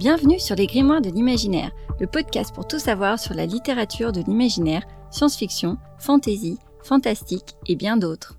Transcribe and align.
Bienvenue 0.00 0.40
sur 0.40 0.56
les 0.56 0.66
Grimoires 0.66 1.02
de 1.02 1.10
l'imaginaire, 1.10 1.72
le 2.00 2.06
podcast 2.06 2.54
pour 2.54 2.66
tout 2.66 2.78
savoir 2.78 3.18
sur 3.18 3.34
la 3.34 3.44
littérature 3.44 4.12
de 4.12 4.22
l'imaginaire, 4.22 4.82
science-fiction, 5.10 5.76
fantasy, 5.98 6.58
fantastique 6.82 7.54
et 7.66 7.76
bien 7.76 7.98
d'autres. 7.98 8.38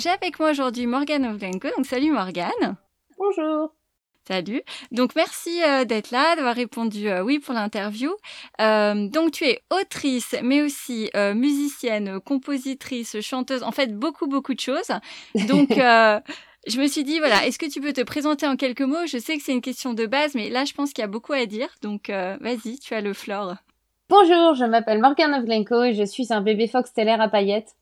J'ai 0.00 0.08
avec 0.08 0.40
moi 0.40 0.50
aujourd'hui 0.50 0.88
Morgane 0.88 1.24
Ovlenko, 1.24 1.68
donc 1.76 1.86
salut 1.86 2.10
Morgane. 2.10 2.76
Bonjour. 3.16 3.72
Salut. 4.26 4.62
Donc 4.90 5.14
merci 5.14 5.62
euh, 5.62 5.84
d'être 5.84 6.10
là, 6.10 6.34
d'avoir 6.34 6.56
répondu 6.56 7.08
euh, 7.08 7.22
oui 7.22 7.38
pour 7.38 7.54
l'interview. 7.54 8.10
Euh, 8.60 9.06
donc 9.08 9.30
tu 9.30 9.44
es 9.44 9.62
autrice, 9.70 10.34
mais 10.42 10.62
aussi 10.62 11.10
musicienne, 11.14 12.18
compositrice, 12.18 13.20
chanteuse, 13.20 13.62
en 13.62 13.70
fait 13.70 13.96
beaucoup 13.96 14.26
beaucoup 14.26 14.54
de 14.54 14.60
choses. 14.60 14.90
Donc 15.46 15.70
je 16.66 16.80
me 16.80 16.86
suis 16.86 17.04
dit, 17.04 17.18
voilà, 17.18 17.46
est-ce 17.46 17.58
que 17.58 17.70
tu 17.70 17.80
peux 17.80 17.92
te 17.92 18.02
présenter 18.02 18.46
en 18.46 18.56
quelques 18.56 18.82
mots? 18.82 19.06
Je 19.06 19.18
sais 19.18 19.36
que 19.36 19.42
c'est 19.42 19.52
une 19.52 19.60
question 19.60 19.94
de 19.94 20.06
base, 20.06 20.34
mais 20.34 20.48
là, 20.48 20.64
je 20.64 20.74
pense 20.74 20.92
qu'il 20.92 21.02
y 21.02 21.04
a 21.04 21.08
beaucoup 21.08 21.32
à 21.32 21.46
dire. 21.46 21.68
Donc, 21.82 22.08
euh, 22.08 22.36
vas-y, 22.40 22.78
tu 22.78 22.94
as 22.94 23.00
le 23.00 23.12
floor. 23.12 23.54
Bonjour, 24.08 24.54
je 24.54 24.64
m'appelle 24.64 25.00
Morgane 25.00 25.34
Ovlenko 25.34 25.84
et 25.84 25.94
je 25.94 26.04
suis 26.04 26.32
un 26.32 26.40
bébé 26.40 26.68
fox 26.68 26.90
stellaire 26.90 27.20
à 27.20 27.28
paillettes. 27.28 27.74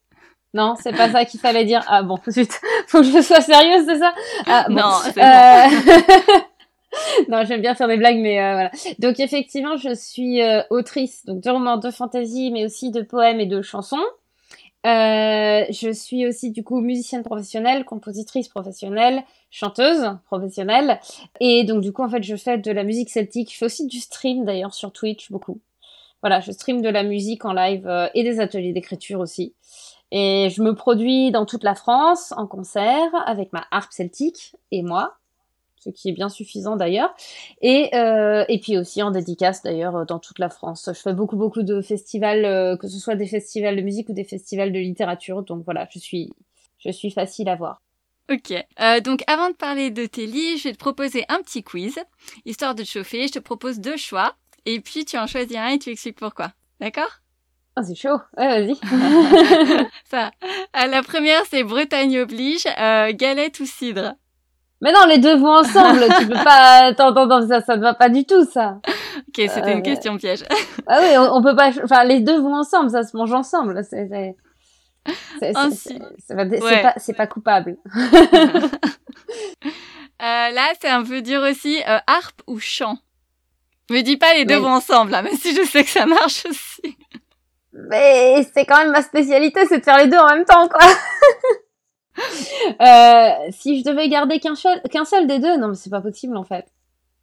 Non, 0.54 0.74
c'est 0.80 0.96
pas 0.96 1.10
ça 1.10 1.24
qu'il 1.24 1.40
fallait 1.40 1.64
dire. 1.64 1.84
Ah 1.88 2.02
bon, 2.02 2.18
zut, 2.28 2.50
faut 2.86 3.00
que 3.00 3.06
je 3.06 3.20
sois 3.20 3.40
sérieuse, 3.40 3.84
c'est 3.86 3.98
ça? 3.98 4.14
Ah, 4.46 4.66
Non, 4.68 4.92
c'est 5.12 5.22
euh... 5.22 6.40
non, 7.28 7.44
j'aime 7.44 7.60
bien 7.60 7.74
faire 7.74 7.88
des 7.88 7.96
blagues, 7.96 8.18
mais 8.18 8.40
euh, 8.40 8.52
voilà. 8.52 8.70
Donc 8.98 9.20
effectivement, 9.20 9.76
je 9.76 9.94
suis 9.94 10.42
euh, 10.42 10.62
autrice 10.70 11.24
donc 11.24 11.42
de 11.42 11.50
romans, 11.50 11.76
de 11.76 11.90
fantasy, 11.90 12.50
mais 12.52 12.64
aussi 12.64 12.90
de 12.90 13.02
poèmes 13.02 13.40
et 13.40 13.46
de 13.46 13.62
chansons. 13.62 14.04
Euh, 14.86 15.64
je 15.70 15.92
suis 15.92 16.26
aussi 16.26 16.50
du 16.50 16.64
coup 16.64 16.80
musicienne 16.80 17.22
professionnelle, 17.22 17.84
compositrice 17.84 18.48
professionnelle, 18.48 19.22
chanteuse 19.50 20.16
professionnelle. 20.24 21.00
Et 21.40 21.64
donc 21.64 21.82
du 21.82 21.92
coup 21.92 22.02
en 22.02 22.08
fait 22.08 22.22
je 22.22 22.36
fais 22.36 22.58
de 22.58 22.70
la 22.70 22.84
musique 22.84 23.10
celtique. 23.10 23.52
Je 23.52 23.58
fais 23.58 23.66
aussi 23.66 23.86
du 23.86 24.00
stream 24.00 24.44
d'ailleurs 24.44 24.74
sur 24.74 24.92
Twitch 24.92 25.30
beaucoup. 25.30 25.60
Voilà, 26.22 26.40
je 26.40 26.52
stream 26.52 26.82
de 26.82 26.88
la 26.88 27.02
musique 27.02 27.44
en 27.44 27.52
live 27.52 27.86
euh, 27.86 28.08
et 28.14 28.22
des 28.22 28.40
ateliers 28.40 28.72
d'écriture 28.72 29.20
aussi. 29.20 29.54
Et 30.12 30.48
je 30.50 30.62
me 30.62 30.74
produis 30.74 31.30
dans 31.30 31.46
toute 31.46 31.64
la 31.64 31.74
France 31.74 32.32
en 32.36 32.46
concert 32.46 33.10
avec 33.26 33.52
ma 33.52 33.64
harpe 33.70 33.92
celtique 33.92 34.56
et 34.70 34.82
moi 34.82 35.19
ce 35.80 35.90
qui 35.90 36.10
est 36.10 36.12
bien 36.12 36.28
suffisant 36.28 36.76
d'ailleurs. 36.76 37.14
Et, 37.62 37.90
euh, 37.94 38.44
et 38.48 38.60
puis 38.60 38.78
aussi 38.78 39.02
en 39.02 39.10
dédicace 39.10 39.62
d'ailleurs 39.62 40.06
dans 40.06 40.18
toute 40.18 40.38
la 40.38 40.50
France. 40.50 40.88
Je 40.92 41.00
fais 41.00 41.14
beaucoup 41.14 41.36
beaucoup 41.36 41.62
de 41.62 41.80
festivals, 41.80 42.44
euh, 42.44 42.76
que 42.76 42.86
ce 42.86 42.98
soit 42.98 43.16
des 43.16 43.26
festivals 43.26 43.76
de 43.76 43.82
musique 43.82 44.08
ou 44.08 44.12
des 44.12 44.24
festivals 44.24 44.72
de 44.72 44.78
littérature. 44.78 45.42
Donc 45.42 45.64
voilà, 45.64 45.88
je 45.90 45.98
suis, 45.98 46.32
je 46.78 46.90
suis 46.90 47.10
facile 47.10 47.48
à 47.48 47.56
voir. 47.56 47.80
Ok, 48.30 48.52
euh, 48.80 49.00
donc 49.00 49.24
avant 49.26 49.50
de 49.50 49.54
parler 49.54 49.90
de 49.90 50.06
tes 50.06 50.26
livres, 50.26 50.58
je 50.58 50.68
vais 50.68 50.74
te 50.74 50.78
proposer 50.78 51.24
un 51.28 51.42
petit 51.42 51.64
quiz, 51.64 51.98
histoire 52.44 52.76
de 52.76 52.84
te 52.84 52.88
chauffer. 52.88 53.26
Je 53.26 53.32
te 53.32 53.38
propose 53.40 53.80
deux 53.80 53.96
choix, 53.96 54.36
et 54.66 54.80
puis 54.80 55.04
tu 55.04 55.18
en 55.18 55.26
choisis 55.26 55.56
un 55.56 55.70
et 55.70 55.78
tu 55.78 55.90
expliques 55.90 56.18
pourquoi. 56.18 56.52
D'accord? 56.78 57.10
Oh, 57.76 57.82
c'est 57.84 57.94
chaud. 57.96 58.18
Ouais, 58.36 58.66
vas-y. 58.66 58.76
ça. 60.10 60.30
la 60.74 61.02
première, 61.02 61.42
c'est 61.50 61.64
Bretagne 61.64 62.18
oblige, 62.20 62.64
galette 62.64 63.58
ou 63.60 63.66
cidre? 63.66 64.14
Mais 64.80 64.92
non, 64.92 65.04
les 65.06 65.18
deux 65.18 65.36
vont 65.36 65.58
ensemble. 65.58 66.04
tu 66.18 66.26
peux 66.26 66.42
pas. 66.42 66.86
Attends, 66.86 67.14
attends, 67.14 67.46
ça, 67.46 67.60
ça 67.60 67.76
ne 67.76 67.82
va 67.82 67.94
pas 67.94 68.08
du 68.08 68.24
tout, 68.24 68.44
ça. 68.44 68.78
Ok, 69.28 69.36
c'était 69.36 69.72
une 69.72 69.78
euh, 69.78 69.82
question 69.82 70.16
piège. 70.16 70.44
ah 70.86 71.00
oui, 71.02 71.16
on, 71.18 71.42
peut 71.42 71.54
pas. 71.54 71.70
Enfin, 71.84 72.04
les 72.04 72.20
deux 72.20 72.40
vont 72.40 72.54
ensemble, 72.54 72.90
ça 72.90 73.02
se 73.02 73.16
mange 73.16 73.32
ensemble. 73.32 73.82
C'est. 73.84 74.34
C'est 75.38 75.52
pas, 76.34 76.94
pas, 77.16 77.26
coupable. 77.26 77.76
euh, 77.94 79.70
là, 80.18 80.72
c'est 80.80 80.88
un 80.88 81.02
peu 81.02 81.22
dur 81.22 81.42
aussi. 81.42 81.82
Euh, 81.88 81.98
harpe 82.06 82.42
ou 82.46 82.58
chant? 82.58 82.98
Me 83.90 84.02
dis 84.02 84.16
pas 84.16 84.34
les 84.34 84.44
deux 84.44 84.58
vont 84.58 84.72
ensemble, 84.72 85.10
là, 85.10 85.22
même 85.22 85.36
si 85.36 85.54
je 85.54 85.62
sais 85.62 85.84
que 85.84 85.90
ça 85.90 86.06
marche 86.06 86.46
aussi. 86.46 86.96
Mais 87.72 88.46
c'est 88.54 88.64
quand 88.64 88.78
même 88.78 88.92
ma 88.92 89.02
spécialité, 89.02 89.66
c'est 89.66 89.78
de 89.78 89.84
faire 89.84 89.98
les 89.98 90.06
deux 90.06 90.18
en 90.18 90.28
même 90.28 90.44
temps, 90.44 90.68
quoi. 90.68 90.86
Euh, 92.80 93.30
si 93.50 93.80
je 93.80 93.84
devais 93.84 94.08
garder 94.08 94.38
qu'un 94.38 94.54
seul, 94.54 94.80
qu'un 94.90 95.04
seul 95.04 95.26
des 95.26 95.38
deux, 95.38 95.56
non, 95.56 95.68
mais 95.68 95.74
c'est 95.74 95.90
pas 95.90 96.00
possible 96.00 96.36
en 96.36 96.44
fait. 96.44 96.66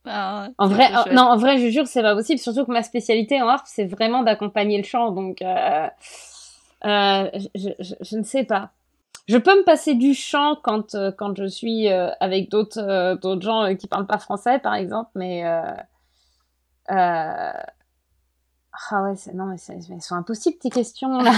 Ah, 0.05 0.49
en 0.57 0.67
vrai, 0.67 0.89
non, 1.11 1.23
en 1.23 1.37
vrai, 1.37 1.57
je 1.57 1.69
jure, 1.69 1.87
c'est 1.87 2.01
pas 2.01 2.15
possible. 2.15 2.39
Surtout 2.39 2.65
que 2.65 2.71
ma 2.71 2.83
spécialité 2.83 3.41
en 3.41 3.47
harpe, 3.47 3.65
c'est 3.67 3.85
vraiment 3.85 4.23
d'accompagner 4.23 4.77
le 4.77 4.83
chant. 4.83 5.11
Donc, 5.11 5.41
euh, 5.41 5.87
euh, 6.85 7.29
je, 7.55 7.69
je, 7.79 8.17
ne 8.17 8.23
sais 8.23 8.43
pas. 8.43 8.71
Je 9.27 9.37
peux 9.37 9.57
me 9.57 9.63
passer 9.63 9.95
du 9.95 10.13
chant 10.13 10.57
quand 10.61 10.95
quand 11.17 11.35
je 11.37 11.45
suis 11.45 11.87
avec 11.89 12.49
d'autres 12.49 13.15
d'autres 13.21 13.41
gens 13.41 13.75
qui 13.75 13.87
parlent 13.87 14.07
pas 14.07 14.19
français, 14.19 14.59
par 14.59 14.75
exemple, 14.75 15.11
mais 15.15 15.43
ah 18.91 19.03
ouais, 19.03 19.13
non, 19.33 19.45
mais 19.45 19.57
elles 19.69 20.01
sont 20.01 20.15
impossibles 20.15 20.57
tes 20.59 20.69
questions 20.69 21.17
là. 21.17 21.31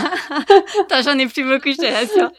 j'en 1.03 1.17
ai 1.17 1.27
plus 1.27 1.44
beaucoup, 1.44 1.72
je 1.72 1.77
te 1.77 1.85
rassure. 1.85 2.31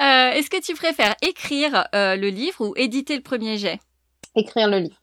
Euh, 0.00 0.32
Est-ce 0.32 0.50
que 0.50 0.60
tu 0.60 0.74
préfères 0.74 1.14
écrire 1.22 1.86
euh, 1.94 2.16
le 2.16 2.28
livre 2.28 2.66
ou 2.66 2.74
éditer 2.76 3.16
le 3.16 3.22
premier 3.22 3.58
jet? 3.58 3.78
Écrire 4.34 4.68
le 4.68 4.78
livre. 4.78 5.00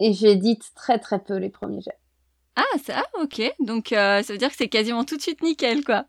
Et 0.00 0.12
j'édite 0.12 0.72
très 0.74 0.98
très 0.98 1.18
peu 1.20 1.36
les 1.36 1.48
premiers 1.48 1.80
jets. 1.80 1.98
Ah, 2.56 2.78
ça, 2.84 3.02
ok. 3.20 3.40
Donc 3.60 3.92
euh, 3.92 4.22
ça 4.22 4.32
veut 4.32 4.38
dire 4.38 4.50
que 4.50 4.56
c'est 4.56 4.68
quasiment 4.68 5.04
tout 5.04 5.16
de 5.16 5.22
suite 5.22 5.42
nickel, 5.42 5.84
quoi. 5.84 6.04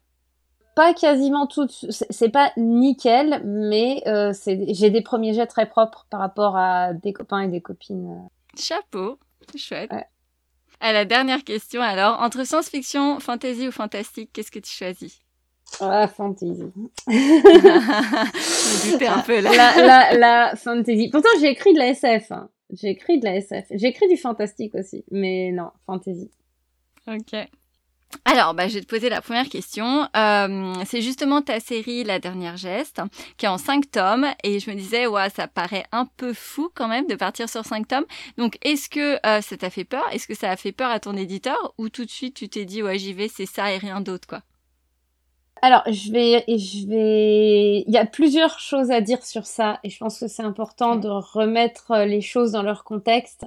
Pas 0.76 0.94
quasiment 0.94 1.46
tout, 1.46 1.68
c'est 1.90 2.30
pas 2.30 2.52
nickel, 2.58 3.44
mais 3.46 4.04
j'ai 4.48 4.90
des 4.90 5.02
premiers 5.02 5.34
jets 5.34 5.46
très 5.46 5.68
propres 5.68 6.08
par 6.10 6.20
rapport 6.20 6.58
à 6.58 6.94
des 6.94 7.14
copains 7.14 7.42
et 7.42 7.48
des 7.48 7.62
copines. 7.62 8.28
Chapeau, 8.58 9.20
chouette. 9.56 9.92
À 10.84 10.92
la 10.92 11.06
dernière 11.06 11.46
question, 11.46 11.82
alors, 11.82 12.20
entre 12.20 12.46
science-fiction, 12.46 13.22
fantasy 13.22 13.70
ou 13.70 13.72
fantastique, 13.72 14.32
qu'est-ce 14.34 14.52
que 14.52 14.60
tu 14.60 14.70
choisis? 14.70 15.22
Ah, 15.80 16.10
fantasy. 16.10 16.74
Je 17.08 19.08
un 19.08 19.22
peu 19.22 19.40
là. 19.40 19.52
La, 19.78 20.14
la, 20.14 20.56
fantasy. 20.58 21.10
Pourtant, 21.10 21.30
j'ai 21.40 21.52
écrit 21.52 21.72
de 21.72 21.80
la 21.80 21.88
SF. 21.88 22.34
Hein. 22.34 22.50
J'ai 22.74 22.90
écrit 22.90 23.18
de 23.18 23.24
la 23.24 23.38
SF. 23.38 23.68
J'ai 23.72 23.88
écrit 23.88 24.10
du 24.10 24.18
fantastique 24.18 24.76
aussi. 24.76 25.06
Mais 25.10 25.54
non, 25.54 25.70
fantasy. 25.86 26.30
Ok. 27.08 27.34
Alors, 28.26 28.54
bah, 28.54 28.68
je 28.68 28.76
vais 28.76 28.82
te 28.82 28.88
poser 28.88 29.10
la 29.10 29.22
première 29.22 29.50
question. 29.50 30.08
Euh, 30.16 30.74
c'est 30.86 31.02
justement 31.02 31.42
ta 31.42 31.60
série 31.60 32.04
La 32.04 32.20
Dernière 32.20 32.58
Geste, 32.58 33.02
qui 33.38 33.46
est 33.46 33.50
en 33.50 33.58
cinq 33.58 33.92
tomes, 33.92 34.28
et 34.44 34.60
je 34.60 34.70
me 34.70 34.76
disais, 34.76 35.08
ouais, 35.08 35.30
ça 35.30 35.48
paraît 35.48 35.86
un 35.92 36.06
peu 36.06 36.34
fou 36.34 36.70
quand 36.74 36.88
même 36.88 37.08
de 37.08 37.16
partir 37.16 37.50
sur 37.50 37.66
cinq 37.66 37.88
tomes. 37.88 38.06
Donc, 38.38 38.58
est-ce 38.62 38.90
que 38.90 39.18
euh, 39.26 39.42
ça 39.42 39.58
t'a 39.58 39.70
fait 39.70 39.84
peur? 39.84 40.04
Est-ce 40.12 40.28
que 40.28 40.36
ça 40.36 40.50
a 40.50 40.56
fait 40.56 40.72
peur 40.72 40.90
à 40.90 41.00
ton 41.00 41.16
éditeur? 41.16 41.74
Ou 41.78 41.90
tout 41.90 42.06
de 42.06 42.10
suite, 42.10 42.36
tu 42.36 42.50
t'es 42.50 42.66
dit, 42.66 42.82
ouais, 42.82 42.98
j'y 42.98 43.14
vais, 43.14 43.28
c'est 43.28 43.46
ça 43.46 43.72
et 43.72 43.78
rien 43.78 44.02
d'autre, 44.02 44.28
quoi? 44.28 44.42
Alors, 45.62 45.84
je 45.88 46.12
vais, 46.12 46.44
je 46.50 46.88
vais. 46.88 47.84
Il 47.88 47.94
y 47.94 47.98
a 47.98 48.06
plusieurs 48.06 48.60
choses 48.60 48.92
à 48.92 49.00
dire 49.00 49.26
sur 49.26 49.46
ça, 49.46 49.80
et 49.84 49.90
je 49.90 49.98
pense 49.98 50.20
que 50.20 50.28
c'est 50.28 50.44
important 50.44 50.98
de 50.98 51.08
remettre 51.08 52.04
les 52.06 52.20
choses 52.20 52.52
dans 52.52 52.64
leur 52.64 52.84
contexte 52.84 53.46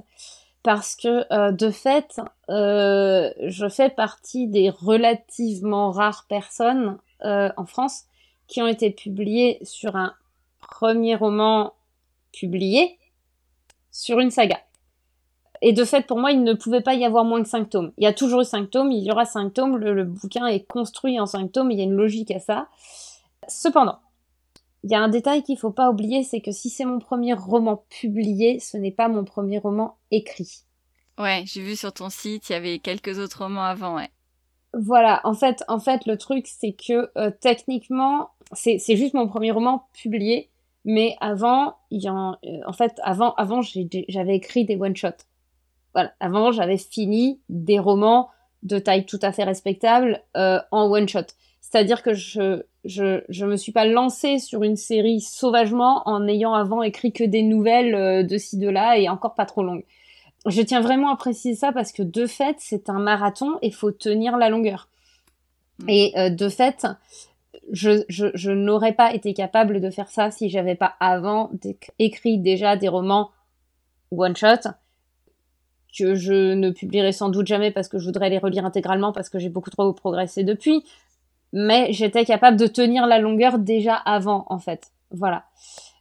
parce 0.66 0.97
que 0.97 1.32
euh, 1.32 1.53
de 1.53 1.71
fait, 1.71 2.21
euh, 2.50 3.31
je 3.47 3.69
fais 3.69 3.88
partie 3.88 4.49
des 4.49 4.69
relativement 4.69 5.93
rares 5.93 6.27
personnes 6.28 6.99
euh, 7.22 7.50
en 7.56 7.66
France 7.66 8.06
qui 8.49 8.60
ont 8.62 8.66
été 8.66 8.91
publiées 8.91 9.60
sur 9.62 9.94
un 9.94 10.12
premier 10.59 11.15
roman 11.15 11.72
publié 12.32 12.99
sur 13.93 14.19
une 14.19 14.32
saga. 14.32 14.59
Et 15.62 15.72
de 15.72 15.84
fait, 15.84 16.05
pour 16.05 16.19
moi, 16.19 16.32
il 16.32 16.43
ne 16.43 16.53
pouvait 16.53 16.81
pas 16.81 16.94
y 16.94 17.05
avoir 17.05 17.25
moins 17.25 17.44
que 17.44 17.49
cinq 17.49 17.71
tomes. 17.71 17.93
Il 17.97 18.03
y 18.03 18.09
a 18.09 18.12
toujours 18.12 18.41
eu 18.41 18.44
cinq 18.44 18.69
tomes, 18.69 18.91
il 18.91 19.05
y 19.05 19.12
aura 19.12 19.25
cinq 19.25 19.55
tomes, 19.55 19.76
le, 19.76 19.94
le 19.94 20.03
bouquin 20.03 20.49
est 20.49 20.66
construit 20.66 21.21
en 21.21 21.26
cinq 21.26 21.53
tomes, 21.53 21.71
il 21.71 21.78
y 21.78 21.81
a 21.81 21.84
une 21.84 21.94
logique 21.94 22.32
à 22.32 22.41
ça. 22.41 22.66
Cependant, 23.47 24.00
il 24.82 24.91
y 24.91 24.97
a 24.97 25.00
un 25.00 25.09
détail 25.09 25.44
qu'il 25.44 25.59
faut 25.59 25.71
pas 25.71 25.91
oublier, 25.91 26.25
c'est 26.25 26.41
que 26.41 26.50
si 26.50 26.71
c'est 26.71 26.84
mon 26.84 26.99
premier 26.99 27.34
roman 27.34 27.84
publié, 27.88 28.58
ce 28.58 28.76
n'est 28.76 28.90
pas 28.90 29.06
mon 29.06 29.25
premier 29.25 29.58
roman 29.58 29.96
écrit. 30.11 30.65
Ouais, 31.18 31.44
j'ai 31.46 31.62
vu 31.62 31.76
sur 31.76 31.92
ton 31.92 32.10
site, 32.10 32.50
il 32.50 32.52
y 32.52 32.56
avait 32.56 32.78
quelques 32.78 33.18
autres 33.18 33.42
romans 33.42 33.64
avant, 33.64 33.96
ouais. 33.96 34.10
Voilà, 34.74 35.20
en 35.24 35.32
fait, 35.32 35.64
en 35.68 35.78
fait, 35.78 36.04
le 36.06 36.18
truc, 36.18 36.46
c'est 36.46 36.72
que 36.72 37.10
euh, 37.16 37.30
techniquement, 37.40 38.30
c'est 38.52 38.78
juste 38.96 39.14
mon 39.14 39.26
premier 39.26 39.50
roman 39.50 39.88
publié, 39.94 40.50
mais 40.84 41.16
avant, 41.20 41.76
il 41.90 42.02
y 42.02 42.10
en, 42.10 42.36
euh, 42.44 42.60
en 42.66 42.72
fait, 42.72 43.00
avant, 43.02 43.34
avant, 43.34 43.60
j'avais 43.62 44.36
écrit 44.36 44.64
des 44.64 44.76
one 44.76 44.94
shots. 44.94 45.24
Voilà, 45.94 46.12
avant, 46.20 46.52
j'avais 46.52 46.76
fini 46.76 47.40
des 47.48 47.78
romans 47.78 48.28
de 48.62 48.78
taille 48.78 49.06
tout 49.06 49.18
à 49.22 49.32
fait 49.32 49.44
respectable 49.44 50.22
euh, 50.36 50.60
en 50.70 50.90
one 50.90 51.08
shot. 51.08 51.26
C'est-à-dire 51.60 52.02
que 52.02 52.14
je, 52.14 52.62
je, 52.84 53.24
je 53.28 53.46
me 53.46 53.56
suis 53.56 53.72
pas 53.72 53.86
lancée 53.86 54.38
sur 54.38 54.62
une 54.62 54.76
série 54.76 55.20
sauvagement 55.20 56.02
en 56.06 56.28
ayant 56.28 56.54
avant 56.54 56.82
écrit 56.82 57.12
que 57.12 57.24
des 57.24 57.42
nouvelles 57.42 57.94
euh, 57.94 58.22
de 58.22 58.38
ci 58.38 58.58
de 58.58 58.68
là 58.68 58.98
et 58.98 59.08
encore 59.08 59.34
pas 59.34 59.46
trop 59.46 59.62
longues. 59.62 59.84
Je 60.46 60.62
tiens 60.62 60.81
vraiment 60.81 61.10
à 61.10 61.16
préciser 61.16 61.54
ça 61.54 61.72
parce 61.72 61.93
que 61.93 62.02
de 62.02 62.26
fait, 62.26 62.56
c'est 62.58 62.88
un 62.88 62.98
marathon 62.98 63.58
et 63.62 63.70
faut 63.70 63.90
tenir 63.90 64.37
la 64.37 64.48
longueur. 64.48 64.88
Mm. 65.81 65.88
Et 65.88 66.12
euh, 66.16 66.31
de 66.31 66.48
fait, 66.48 66.87
je, 67.72 68.04
je, 68.08 68.26
je 68.34 68.50
n'aurais 68.50 68.93
pas 68.93 69.14
été 69.14 69.34
capable 69.34 69.81
de 69.81 69.90
faire 69.90 70.08
ça 70.08 70.31
si 70.31 70.48
j'avais 70.48 70.76
pas 70.76 70.94
avant 71.00 71.50
écrit 71.98 72.38
déjà 72.38 72.76
des 72.76 72.88
romans 72.88 73.31
one 74.10 74.37
shot 74.37 74.70
que 75.96 76.14
je 76.14 76.54
ne 76.54 76.70
publierai 76.70 77.12
sans 77.12 77.28
doute 77.28 77.46
jamais 77.46 77.70
parce 77.70 77.88
que 77.88 77.99
je 77.99 78.04
voudrais 78.04 78.28
les 78.28 78.38
relire 78.38 78.66
intégralement 78.66 79.12
parce 79.12 79.28
que 79.28 79.38
j'ai 79.38 79.49
beaucoup 79.49 79.70
trop 79.70 79.92
progressé 79.92 80.44
depuis. 80.44 80.84
Mais 81.52 81.92
j'étais 81.92 82.25
capable 82.25 82.56
de 82.56 82.66
tenir 82.66 83.06
la 83.06 83.19
longueur 83.19 83.58
déjà 83.58 83.94
avant, 83.94 84.44
en 84.49 84.58
fait. 84.58 84.90
Voilà. 85.10 85.44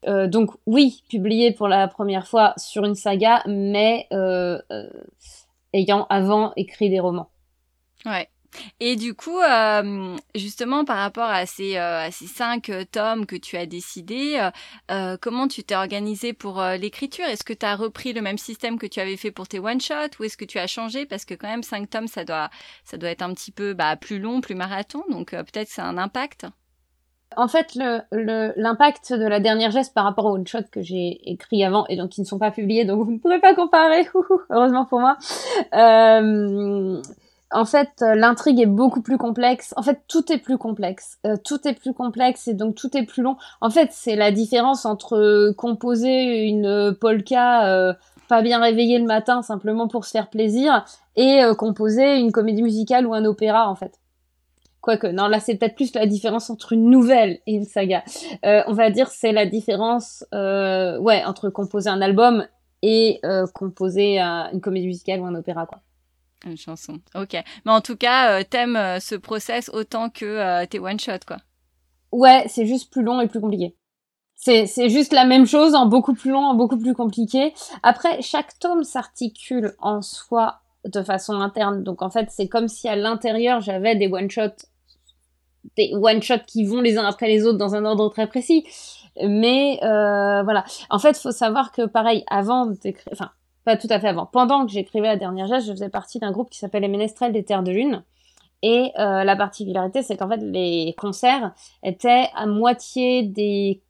Euh, 0.07 0.27
donc 0.27 0.51
oui, 0.65 1.03
publier 1.09 1.51
pour 1.51 1.67
la 1.67 1.87
première 1.87 2.27
fois 2.27 2.53
sur 2.57 2.85
une 2.85 2.95
saga, 2.95 3.41
mais 3.47 4.07
euh, 4.11 4.59
euh, 4.71 4.89
ayant 5.73 6.05
avant 6.09 6.53
écrit 6.55 6.89
des 6.89 6.99
romans. 6.99 7.29
Ouais. 8.05 8.29
Et 8.79 8.95
du 8.95 9.13
coup, 9.15 9.37
justement, 10.33 10.85
par 10.85 10.95
rapport 10.95 11.29
à 11.29 11.45
ces, 11.45 11.77
cinq 12.11 12.71
tomes 12.89 13.25
que 13.25 13.35
tu 13.35 13.57
as 13.57 13.65
décidé, 13.65 14.49
comment 15.19 15.49
tu 15.49 15.61
t'es 15.65 15.75
organisé 15.75 16.31
pour 16.31 16.63
l'écriture? 16.79 17.25
Est-ce 17.25 17.43
que 17.43 17.51
tu 17.51 17.65
as 17.65 17.75
repris 17.75 18.13
le 18.13 18.21
même 18.21 18.37
système 18.37 18.79
que 18.79 18.85
tu 18.85 19.01
avais 19.01 19.17
fait 19.17 19.31
pour 19.31 19.49
tes 19.49 19.59
one-shots 19.59 20.17
ou 20.21 20.23
est-ce 20.23 20.37
que 20.37 20.45
tu 20.45 20.57
as 20.57 20.67
changé? 20.67 21.05
Parce 21.05 21.25
que 21.25 21.33
quand 21.33 21.49
même, 21.49 21.63
cinq 21.63 21.89
tomes, 21.89 22.07
ça 22.07 22.23
doit, 22.23 22.49
ça 22.85 22.95
être 23.01 23.23
un 23.23 23.33
petit 23.33 23.51
peu 23.51 23.73
bah, 23.73 23.97
plus 23.97 24.19
long, 24.19 24.39
plus 24.39 24.55
marathon, 24.55 25.03
donc 25.09 25.31
peut-être 25.31 25.67
c'est 25.67 25.81
un 25.81 25.97
impact 25.97 26.45
en 27.37 27.47
fait, 27.47 27.77
l'impact 28.11 29.13
de 29.13 29.25
la 29.25 29.39
dernière 29.39 29.71
geste 29.71 29.93
par 29.93 30.03
rapport 30.03 30.25
aux 30.25 30.35
one-shots 30.35 30.69
que 30.71 30.81
j'ai 30.81 31.19
écrit 31.29 31.63
avant 31.63 31.85
et 31.87 31.95
donc 31.95 32.09
qui 32.09 32.21
ne 32.21 32.25
sont 32.25 32.39
pas 32.39 32.51
publiés, 32.51 32.85
donc 32.85 33.03
vous 33.05 33.11
ne 33.11 33.17
pourrez 33.17 33.39
pas 33.39 33.55
comparer, 33.55 34.07
heureusement 34.49 34.85
pour 34.85 34.99
moi. 34.99 35.17
Euh, 35.73 37.01
en 37.51 37.65
fait, 37.65 37.89
euh, 38.01 38.15
l'intrigue 38.15 38.59
est 38.59 38.65
beaucoup 38.65 39.01
plus 39.01 39.17
complexe. 39.17 39.73
En 39.77 39.83
fait, 39.83 40.01
tout 40.07 40.31
est 40.31 40.37
plus 40.37 40.57
complexe. 40.57 41.19
Euh, 41.25 41.35
tout 41.43 41.67
est 41.67 41.73
plus 41.73 41.93
complexe 41.93 42.47
et 42.47 42.53
donc 42.53 42.75
tout 42.75 42.95
est 42.97 43.05
plus 43.05 43.23
long. 43.23 43.37
En 43.61 43.69
fait, 43.69 43.89
c'est 43.91 44.15
la 44.15 44.31
différence 44.31 44.85
entre 44.85 45.53
composer 45.57 46.47
une 46.47 46.95
polka 46.99 47.95
pas 48.27 48.41
bien 48.41 48.59
réveillée 48.59 48.97
le 48.97 49.05
matin 49.05 49.43
simplement 49.43 49.87
pour 49.87 50.05
se 50.05 50.11
faire 50.11 50.31
plaisir 50.31 50.83
et 51.15 51.43
composer 51.59 52.17
une 52.17 52.31
comédie 52.31 52.63
musicale 52.63 53.05
ou 53.05 53.13
un 53.13 53.23
opéra, 53.23 53.69
en 53.69 53.75
fait. 53.75 53.99
Quoique, 54.85 55.07
non, 55.07 55.27
là, 55.27 55.39
c'est 55.39 55.55
peut-être 55.55 55.73
plus 55.73 55.95
la 55.95 56.05
différence 56.05 56.51
entre 56.51 56.73
une 56.73 56.91
nouvelle 56.91 57.39
et 57.47 57.55
une 57.55 57.65
saga. 57.65 58.03
on 58.43 58.73
va 58.73 58.91
dire 58.91 59.07
c'est 59.07 59.31
la 59.31 59.47
différence, 59.47 60.23
ouais, 60.31 61.23
entre 61.25 61.49
composer 61.49 61.89
un 61.89 62.01
album 62.01 62.45
et 62.83 63.19
composer 63.55 64.19
une 64.19 64.61
comédie 64.61 64.85
musicale 64.85 65.21
ou 65.21 65.25
un 65.25 65.33
opéra, 65.33 65.65
quoi. 65.65 65.81
Une 66.45 66.57
chanson. 66.57 66.99
Ok. 67.15 67.33
Mais 67.65 67.71
en 67.71 67.81
tout 67.81 67.95
cas, 67.95 68.39
euh, 68.39 68.43
t'aimes 68.47 68.75
euh, 68.75 68.99
ce 68.99 69.15
process 69.15 69.69
autant 69.73 70.09
que 70.09 70.25
euh, 70.25 70.65
tes 70.67 70.79
one-shot, 70.79 71.19
quoi. 71.25 71.37
Ouais, 72.11 72.45
c'est 72.47 72.67
juste 72.67 72.91
plus 72.91 73.01
long 73.01 73.19
et 73.19 73.27
plus 73.27 73.41
compliqué. 73.41 73.75
C'est, 74.35 74.67
c'est 74.67 74.89
juste 74.89 75.11
la 75.11 75.25
même 75.25 75.47
chose 75.47 75.73
en 75.73 75.87
beaucoup 75.87 76.13
plus 76.13 76.29
long, 76.29 76.45
en 76.45 76.53
beaucoup 76.53 76.77
plus 76.77 76.93
compliqué. 76.93 77.53
Après, 77.81 78.21
chaque 78.21 78.59
tome 78.59 78.83
s'articule 78.83 79.73
en 79.79 80.01
soi 80.01 80.59
de 80.85 81.01
façon 81.01 81.33
interne. 81.33 81.83
Donc 81.83 82.03
en 82.03 82.11
fait, 82.11 82.27
c'est 82.29 82.47
comme 82.47 82.67
si 82.67 82.87
à 82.87 82.95
l'intérieur, 82.95 83.59
j'avais 83.59 83.95
des 83.95 84.07
one-shots 84.07 84.67
des 85.77 85.91
one-shots 85.93 86.45
qui 86.47 86.63
vont 86.63 86.81
les 86.81 86.97
uns 86.97 87.05
après 87.05 87.27
les 87.27 87.45
autres 87.45 87.57
dans 87.57 87.75
un 87.75 87.85
ordre 87.85 88.09
très 88.09 88.27
précis. 88.27 88.65
Mais 89.23 89.79
euh, 89.83 90.43
voilà. 90.43 90.65
En 90.89 90.99
fait, 90.99 91.17
faut 91.17 91.31
savoir 91.31 91.71
que 91.71 91.85
pareil, 91.85 92.23
avant 92.27 92.65
d'écrire, 92.65 93.07
enfin, 93.11 93.31
pas 93.63 93.77
tout 93.77 93.87
à 93.89 93.99
fait 93.99 94.07
avant. 94.07 94.25
Pendant 94.25 94.65
que 94.65 94.71
j'écrivais 94.71 95.07
la 95.07 95.17
dernière 95.17 95.47
geste, 95.47 95.67
je 95.67 95.71
faisais 95.71 95.89
partie 95.89 96.19
d'un 96.19 96.31
groupe 96.31 96.49
qui 96.49 96.59
s'appelle 96.59 96.83
les 96.83 96.87
Ménestrels 96.87 97.31
des 97.31 97.43
Terres 97.43 97.63
de 97.63 97.71
Lune. 97.71 98.03
Et 98.61 98.91
euh, 98.99 99.23
la 99.23 99.35
particularité, 99.35 100.01
c'est 100.01 100.17
qu'en 100.17 100.29
fait, 100.29 100.37
les 100.37 100.93
concerts 100.97 101.53
étaient 101.83 102.29
à 102.35 102.45
moitié 102.45 103.23
des... 103.23 103.81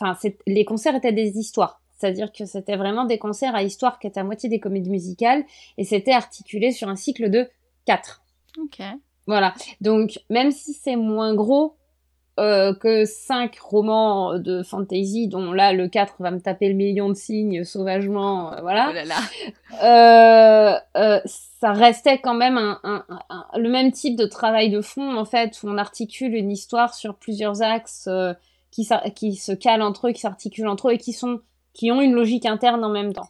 Enfin, 0.00 0.16
les 0.46 0.64
concerts 0.64 0.94
étaient 0.94 1.12
des 1.12 1.38
histoires. 1.38 1.80
C'est-à-dire 1.98 2.32
que 2.32 2.46
c'était 2.46 2.76
vraiment 2.76 3.04
des 3.04 3.18
concerts 3.18 3.54
à 3.54 3.62
histoire 3.62 3.98
qui 3.98 4.06
étaient 4.06 4.20
à 4.20 4.24
moitié 4.24 4.48
des 4.48 4.60
comédies 4.60 4.90
musicales. 4.90 5.44
Et 5.76 5.84
c'était 5.84 6.12
articulé 6.12 6.70
sur 6.70 6.88
un 6.88 6.96
cycle 6.96 7.28
de 7.28 7.48
quatre. 7.84 8.22
Ok. 8.58 8.80
Voilà. 9.30 9.54
Donc, 9.80 10.18
même 10.28 10.50
si 10.50 10.72
c'est 10.72 10.96
moins 10.96 11.36
gros, 11.36 11.76
euh, 12.40 12.74
que 12.74 13.04
cinq 13.04 13.58
romans 13.60 14.36
de 14.40 14.64
fantasy, 14.64 15.28
dont 15.28 15.52
là 15.52 15.72
le 15.72 15.86
4 15.86 16.14
va 16.18 16.32
me 16.32 16.40
taper 16.40 16.68
le 16.68 16.74
million 16.74 17.08
de 17.08 17.14
signes 17.14 17.62
sauvagement, 17.62 18.52
euh, 18.52 18.60
voilà. 18.60 18.92
Oh 18.92 19.84
euh, 19.84 20.74
euh, 20.96 21.20
ça 21.24 21.72
restait 21.72 22.18
quand 22.18 22.34
même 22.34 22.58
un, 22.58 22.80
un, 22.82 23.04
le 23.56 23.68
même 23.68 23.92
type 23.92 24.16
de 24.16 24.26
travail 24.26 24.68
de 24.70 24.80
fond 24.80 25.16
en 25.16 25.24
fait, 25.24 25.62
où 25.62 25.68
on 25.68 25.78
articule 25.78 26.34
une 26.34 26.50
histoire 26.50 26.94
sur 26.94 27.14
plusieurs 27.14 27.62
axes 27.62 28.08
qui, 28.72 28.88
qui 29.14 29.36
se 29.36 29.52
calent 29.52 29.82
entre 29.82 30.08
eux, 30.08 30.12
qui 30.12 30.20
s'articulent 30.20 30.68
entre 30.68 30.88
eux 30.88 30.94
et 30.94 30.98
qui 30.98 31.12
sont 31.12 31.40
qui 31.72 31.92
ont 31.92 32.00
une 32.00 32.14
logique 32.14 32.46
interne 32.46 32.82
en 32.84 32.90
même 32.90 33.12
temps. 33.12 33.28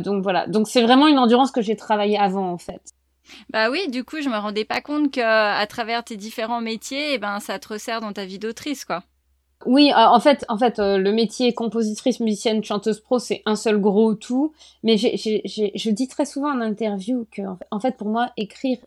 donc 0.00 0.22
voilà. 0.22 0.46
Donc 0.46 0.66
c'est 0.66 0.82
vraiment 0.82 1.08
une 1.08 1.18
endurance 1.18 1.50
que 1.50 1.60
j'ai 1.60 1.76
travaillé 1.76 2.16
avant 2.16 2.50
en 2.50 2.58
fait. 2.58 2.94
Bah 3.50 3.70
oui, 3.70 3.88
du 3.88 4.04
coup, 4.04 4.20
je 4.20 4.28
me 4.28 4.36
rendais 4.36 4.64
pas 4.64 4.80
compte 4.80 5.12
que 5.12 5.20
à 5.20 5.66
travers 5.66 6.04
tes 6.04 6.16
différents 6.16 6.60
métiers, 6.60 7.14
eh 7.14 7.18
ben 7.18 7.40
ça 7.40 7.58
te 7.58 7.68
resserre 7.68 8.00
dans 8.00 8.12
ta 8.12 8.24
vie 8.24 8.38
d'autrice, 8.38 8.84
quoi. 8.84 9.02
Oui, 9.66 9.90
euh, 9.92 9.96
en 9.96 10.20
fait, 10.20 10.44
en 10.48 10.58
fait, 10.58 10.78
euh, 10.78 10.98
le 10.98 11.12
métier 11.12 11.54
compositrice, 11.54 12.20
musicienne, 12.20 12.62
chanteuse 12.62 13.00
pro, 13.00 13.18
c'est 13.18 13.42
un 13.46 13.56
seul 13.56 13.80
gros 13.80 14.14
tout. 14.14 14.52
Mais 14.82 14.96
je 14.98 15.90
dis 15.90 16.08
très 16.08 16.26
souvent 16.26 16.50
en 16.52 16.60
interview 16.60 17.26
que, 17.30 17.42
en 17.70 17.80
fait, 17.80 17.96
pour 17.96 18.08
moi, 18.08 18.30
écrire 18.36 18.78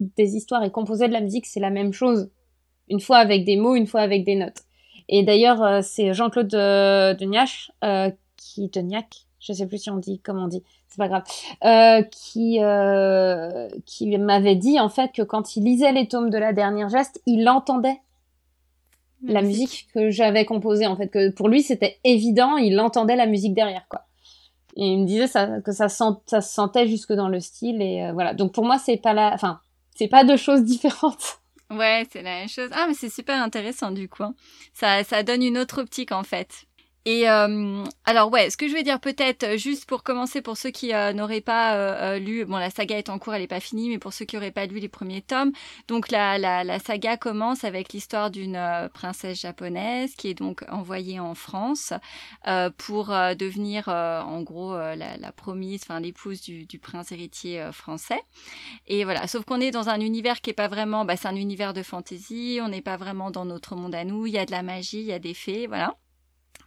des 0.00 0.34
histoires 0.34 0.64
et 0.64 0.70
composer 0.70 1.08
de 1.08 1.12
la 1.12 1.20
musique, 1.20 1.46
c'est 1.46 1.60
la 1.60 1.70
même 1.70 1.92
chose. 1.92 2.28
Une 2.88 3.00
fois 3.00 3.18
avec 3.18 3.44
des 3.44 3.56
mots, 3.56 3.76
une 3.76 3.86
fois 3.86 4.00
avec 4.00 4.24
des 4.24 4.34
notes. 4.34 4.62
Et 5.08 5.22
d'ailleurs, 5.22 5.62
euh, 5.62 5.80
c'est 5.82 6.12
Jean-Claude 6.12 6.48
Deniac, 6.48 7.70
qui 8.36 8.68
je 9.46 9.52
sais 9.52 9.66
plus 9.66 9.78
si 9.78 9.90
on 9.90 9.96
dit 9.96 10.20
comment 10.22 10.44
on 10.44 10.48
dit, 10.48 10.62
c'est 10.88 10.98
pas 10.98 11.08
grave, 11.08 11.22
euh, 11.64 12.02
qui 12.02 12.58
euh, 12.62 13.68
qui 13.84 14.16
m'avait 14.18 14.56
dit 14.56 14.80
en 14.80 14.88
fait 14.88 15.12
que 15.12 15.22
quand 15.22 15.56
il 15.56 15.64
lisait 15.64 15.92
les 15.92 16.08
tomes 16.08 16.30
de 16.30 16.38
la 16.38 16.52
dernière 16.52 16.88
geste, 16.88 17.20
il 17.26 17.48
entendait 17.48 18.00
la 19.22 19.42
musique 19.42 19.88
que 19.94 20.10
j'avais 20.10 20.44
composée 20.44 20.86
en 20.86 20.96
fait 20.96 21.08
que 21.08 21.30
pour 21.30 21.48
lui 21.48 21.62
c'était 21.62 21.98
évident, 22.04 22.56
il 22.56 22.78
entendait 22.80 23.16
la 23.16 23.26
musique 23.26 23.54
derrière 23.54 23.86
quoi. 23.88 24.02
Et 24.78 24.84
il 24.84 25.00
me 25.00 25.06
disait 25.06 25.26
ça, 25.26 25.60
que 25.62 25.72
ça, 25.72 25.88
sent, 25.88 26.04
ça 26.26 26.42
se 26.42 26.52
sentait 26.52 26.86
jusque 26.86 27.12
dans 27.12 27.28
le 27.28 27.40
style 27.40 27.80
et 27.80 28.04
euh, 28.04 28.12
voilà. 28.12 28.34
Donc 28.34 28.52
pour 28.52 28.64
moi 28.64 28.78
c'est 28.78 28.98
pas 28.98 29.14
la, 29.14 29.32
enfin 29.32 29.60
c'est 29.94 30.08
pas 30.08 30.24
deux 30.24 30.36
choses 30.36 30.62
différentes. 30.62 31.38
Ouais, 31.68 32.06
c'est 32.12 32.22
la 32.22 32.38
même 32.38 32.48
chose. 32.48 32.70
Ah 32.72 32.84
mais 32.86 32.94
c'est 32.94 33.08
super 33.08 33.42
intéressant 33.42 33.90
du 33.90 34.08
coup. 34.08 34.22
Hein. 34.22 34.36
Ça 34.72 35.02
ça 35.02 35.24
donne 35.24 35.42
une 35.42 35.58
autre 35.58 35.80
optique 35.80 36.12
en 36.12 36.22
fait. 36.22 36.65
Et 37.08 37.30
euh, 37.30 37.84
alors 38.04 38.32
ouais, 38.32 38.50
ce 38.50 38.56
que 38.56 38.66
je 38.66 38.72
vais 38.72 38.82
dire 38.82 38.98
peut-être 38.98 39.44
euh, 39.44 39.56
juste 39.56 39.84
pour 39.86 40.02
commencer 40.02 40.42
pour 40.42 40.56
ceux 40.56 40.70
qui 40.70 40.92
euh, 40.92 41.12
n'auraient 41.12 41.40
pas 41.40 42.18
lu, 42.18 42.44
bon 42.44 42.56
la 42.56 42.68
saga 42.68 42.98
est 42.98 43.08
en 43.08 43.20
cours, 43.20 43.34
elle 43.34 43.42
n'est 43.42 43.46
pas 43.46 43.60
finie, 43.60 43.88
mais 43.88 43.98
pour 43.98 44.12
ceux 44.12 44.24
qui 44.24 44.34
n'auraient 44.34 44.50
pas 44.50 44.66
lu 44.66 44.80
les 44.80 44.88
premiers 44.88 45.22
tomes, 45.22 45.52
donc 45.86 46.10
la, 46.10 46.36
la, 46.36 46.64
la 46.64 46.80
saga 46.80 47.16
commence 47.16 47.62
avec 47.62 47.92
l'histoire 47.92 48.32
d'une 48.32 48.60
princesse 48.92 49.40
japonaise 49.40 50.16
qui 50.16 50.28
est 50.28 50.34
donc 50.34 50.64
envoyée 50.68 51.20
en 51.20 51.36
France 51.36 51.92
pour 52.76 53.06
devenir 53.06 53.86
en 53.88 54.42
gros 54.42 54.74
la, 54.76 54.96
la, 55.16 55.32
promise, 55.32 55.82
enfin 55.84 56.00
l'épouse 56.00 56.40
du, 56.40 56.66
du, 56.66 56.80
prince 56.80 57.12
héritier 57.12 57.68
français. 57.72 58.20
Et 58.88 59.04
voilà, 59.04 59.28
sauf 59.28 59.44
qu'on 59.44 59.60
est 59.60 59.70
dans 59.70 59.88
un 59.88 60.00
univers 60.00 60.40
qui 60.40 60.50
est 60.50 60.54
pas 60.54 60.68
vraiment, 60.68 61.04
bah, 61.04 61.16
c'est 61.16 61.28
un 61.28 61.36
univers 61.36 61.72
de 61.72 61.84
fantasy, 61.84 62.58
on 62.60 62.68
n'est 62.68 62.82
pas 62.82 62.96
vraiment 62.96 63.30
dans 63.30 63.44
notre 63.44 63.76
monde 63.76 63.94
à 63.94 64.04
nous, 64.04 64.26
il 64.26 64.32
y 64.32 64.38
a 64.38 64.46
de 64.46 64.50
la 64.50 64.64
magie, 64.64 65.00
il 65.00 65.06
y 65.06 65.12
a 65.12 65.20
des 65.20 65.34
fées, 65.34 65.68
voilà. 65.68 65.94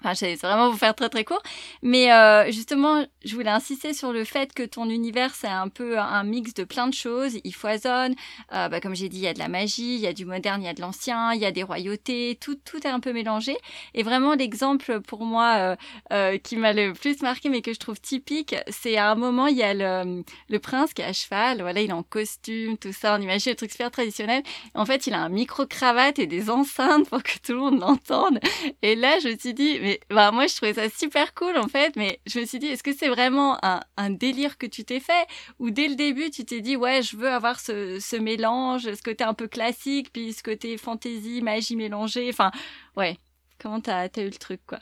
Enfin, 0.01 0.15
c'est 0.15 0.35
vraiment 0.35 0.69
vous 0.69 0.77
faire 0.77 0.95
très 0.95 1.09
très 1.09 1.23
court. 1.23 1.41
Mais 1.81 2.11
euh, 2.11 2.51
justement, 2.51 3.05
je 3.25 3.35
voulais 3.35 3.49
insister 3.49 3.93
sur 3.93 4.13
le 4.13 4.23
fait 4.23 4.53
que 4.53 4.63
ton 4.63 4.89
univers, 4.89 5.35
c'est 5.35 5.47
un 5.47 5.67
peu 5.67 5.99
un 5.99 6.23
mix 6.23 6.53
de 6.53 6.63
plein 6.63 6.87
de 6.87 6.93
choses. 6.93 7.37
Il 7.43 7.53
foisonne. 7.53 8.15
Euh, 8.53 8.69
bah, 8.69 8.79
comme 8.79 8.95
j'ai 8.95 9.09
dit, 9.09 9.17
il 9.17 9.23
y 9.23 9.27
a 9.27 9.33
de 9.33 9.39
la 9.39 9.49
magie, 9.49 9.95
il 9.95 10.01
y 10.01 10.07
a 10.07 10.13
du 10.13 10.25
moderne, 10.25 10.61
il 10.61 10.65
y 10.65 10.69
a 10.69 10.73
de 10.73 10.81
l'ancien, 10.81 11.33
il 11.33 11.41
y 11.41 11.45
a 11.45 11.51
des 11.51 11.63
royautés. 11.63 12.37
Tout, 12.39 12.55
tout 12.55 12.85
est 12.85 12.89
un 12.89 12.99
peu 12.99 13.11
mélangé. 13.11 13.57
Et 13.93 14.03
vraiment, 14.03 14.35
l'exemple 14.35 15.01
pour 15.01 15.25
moi 15.25 15.55
euh, 15.57 15.75
euh 16.13 16.37
qui 16.37 16.55
m'a 16.55 16.73
le 16.73 16.93
plus 16.93 17.21
marqué, 17.21 17.49
mais 17.49 17.61
que 17.61 17.73
je 17.73 17.79
trouve 17.79 17.99
typique, 17.99 18.55
c'est 18.69 18.97
à 18.97 19.11
un 19.11 19.15
moment, 19.15 19.47
il 19.47 19.57
y 19.57 19.63
a 19.63 19.73
le, 19.73 20.23
le 20.49 20.59
prince 20.59 20.93
qui 20.93 21.01
est 21.01 21.05
à 21.05 21.13
cheval. 21.13 21.61
Voilà, 21.61 21.81
il 21.81 21.89
est 21.89 21.93
en 21.93 22.03
costume, 22.03 22.77
tout 22.77 22.93
ça. 22.93 23.15
On 23.17 23.21
imagine 23.21 23.51
le 23.51 23.55
truc 23.55 23.71
super 23.71 23.91
traditionnel. 23.91 24.43
En 24.75 24.85
fait, 24.85 25.07
il 25.07 25.13
a 25.13 25.19
un 25.19 25.29
micro-cravate 25.29 26.19
et 26.19 26.27
des 26.27 26.49
enceintes 26.49 27.09
pour 27.09 27.21
que 27.23 27.37
tout 27.43 27.53
le 27.53 27.59
monde 27.59 27.79
l'entende. 27.79 28.39
Et 28.81 28.95
là, 28.95 29.19
je 29.21 29.29
me 29.29 29.37
suis 29.37 29.53
dit, 29.53 29.78
bah, 30.09 30.31
moi, 30.31 30.47
je 30.47 30.55
trouvais 30.55 30.73
ça 30.73 30.89
super 30.89 31.33
cool, 31.33 31.57
en 31.57 31.67
fait, 31.67 31.95
mais 31.95 32.19
je 32.25 32.39
me 32.39 32.45
suis 32.45 32.59
dit, 32.59 32.67
est-ce 32.67 32.83
que 32.83 32.93
c'est 32.93 33.09
vraiment 33.09 33.57
un, 33.63 33.79
un, 33.97 34.09
délire 34.09 34.57
que 34.57 34.65
tu 34.65 34.83
t'es 34.85 34.99
fait? 34.99 35.27
Ou 35.59 35.69
dès 35.69 35.87
le 35.87 35.95
début, 35.95 36.29
tu 36.29 36.45
t'es 36.45 36.61
dit, 36.61 36.75
ouais, 36.75 37.01
je 37.01 37.17
veux 37.17 37.29
avoir 37.29 37.59
ce, 37.59 37.99
ce 37.99 38.15
mélange, 38.15 38.83
ce 38.83 39.01
côté 39.01 39.23
un 39.23 39.33
peu 39.33 39.47
classique, 39.47 40.11
puis 40.11 40.33
ce 40.33 40.43
côté 40.43 40.77
fantaisie, 40.77 41.41
magie 41.41 41.75
mélangée, 41.75 42.29
enfin, 42.29 42.51
ouais. 42.97 43.17
Comment 43.61 43.81
t'as 43.81 44.03
as 44.03 44.21
eu 44.21 44.25
le 44.25 44.31
truc, 44.31 44.61
quoi? 44.65 44.79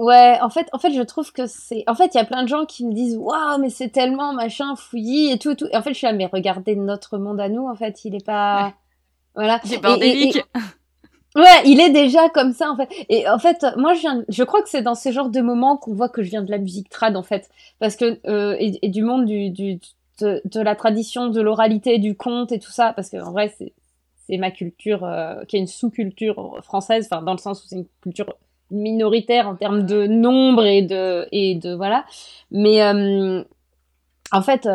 Ouais, 0.00 0.38
en 0.40 0.48
fait, 0.48 0.66
en 0.72 0.78
fait, 0.78 0.92
je 0.92 1.02
trouve 1.02 1.30
que 1.30 1.46
c'est. 1.46 1.84
En 1.86 1.94
fait, 1.94 2.14
il 2.14 2.16
y 2.16 2.20
a 2.20 2.24
plein 2.24 2.42
de 2.42 2.48
gens 2.48 2.64
qui 2.64 2.86
me 2.86 2.94
disent 2.94 3.18
waouh, 3.18 3.60
mais 3.60 3.68
c'est 3.68 3.90
tellement 3.90 4.32
machin 4.32 4.74
fouillis 4.74 5.30
et 5.30 5.38
tout, 5.38 5.54
tout. 5.54 5.66
Et 5.70 5.76
en 5.76 5.82
fait, 5.82 5.90
je 5.90 5.98
suis 5.98 6.06
là, 6.06 6.14
mais 6.14 6.24
regardez 6.24 6.74
notre 6.74 7.18
monde 7.18 7.38
à 7.38 7.50
nous. 7.50 7.68
En 7.68 7.74
fait, 7.74 8.02
il 8.06 8.14
est 8.14 8.24
pas. 8.24 8.72
Voilà. 9.34 9.60
C'est 9.62 9.76
bordélique. 9.76 10.42
Ouais, 11.36 11.62
il 11.64 11.80
est 11.80 11.90
déjà 11.90 12.28
comme 12.28 12.52
ça 12.52 12.70
en 12.70 12.76
fait. 12.76 12.88
Et 13.08 13.28
en 13.28 13.38
fait, 13.38 13.64
moi, 13.76 13.94
je, 13.94 14.00
viens, 14.00 14.24
je 14.28 14.42
crois 14.42 14.62
que 14.62 14.68
c'est 14.68 14.82
dans 14.82 14.96
ce 14.96 15.12
genre 15.12 15.28
de 15.28 15.40
moments 15.40 15.76
qu'on 15.76 15.94
voit 15.94 16.08
que 16.08 16.22
je 16.22 16.30
viens 16.30 16.42
de 16.42 16.50
la 16.50 16.58
musique 16.58 16.88
trad 16.88 17.16
en 17.16 17.22
fait, 17.22 17.48
parce 17.78 17.94
que 17.96 18.18
euh, 18.26 18.56
et, 18.58 18.88
du 18.88 19.02
monde 19.02 19.26
du, 19.26 19.50
du 19.50 19.78
de, 20.20 20.42
de, 20.44 20.60
la 20.60 20.74
tradition 20.74 21.28
de 21.28 21.40
l'oralité, 21.40 21.98
du 21.98 22.16
conte 22.16 22.50
et 22.52 22.58
tout 22.58 22.72
ça, 22.72 22.92
parce 22.94 23.10
que 23.10 23.16
en 23.18 23.30
vrai, 23.32 23.54
c'est 23.56 23.72
c'est 24.26 24.38
ma 24.38 24.50
culture 24.50 25.04
euh, 25.04 25.44
qui 25.46 25.56
est 25.56 25.60
une 25.60 25.66
sous-culture 25.66 26.58
française, 26.62 27.08
enfin 27.10 27.22
dans 27.22 27.32
le 27.32 27.38
sens 27.38 27.64
où 27.64 27.68
c'est 27.68 27.76
une 27.76 27.86
culture 28.00 28.34
minoritaire 28.70 29.48
en 29.48 29.56
termes 29.56 29.84
de 29.84 30.06
nombre 30.06 30.64
et 30.64 30.82
de 30.82 31.26
et 31.32 31.54
de 31.54 31.74
voilà. 31.74 32.04
Mais 32.50 32.82
euh, 32.82 33.44
en 34.32 34.42
fait, 34.42 34.68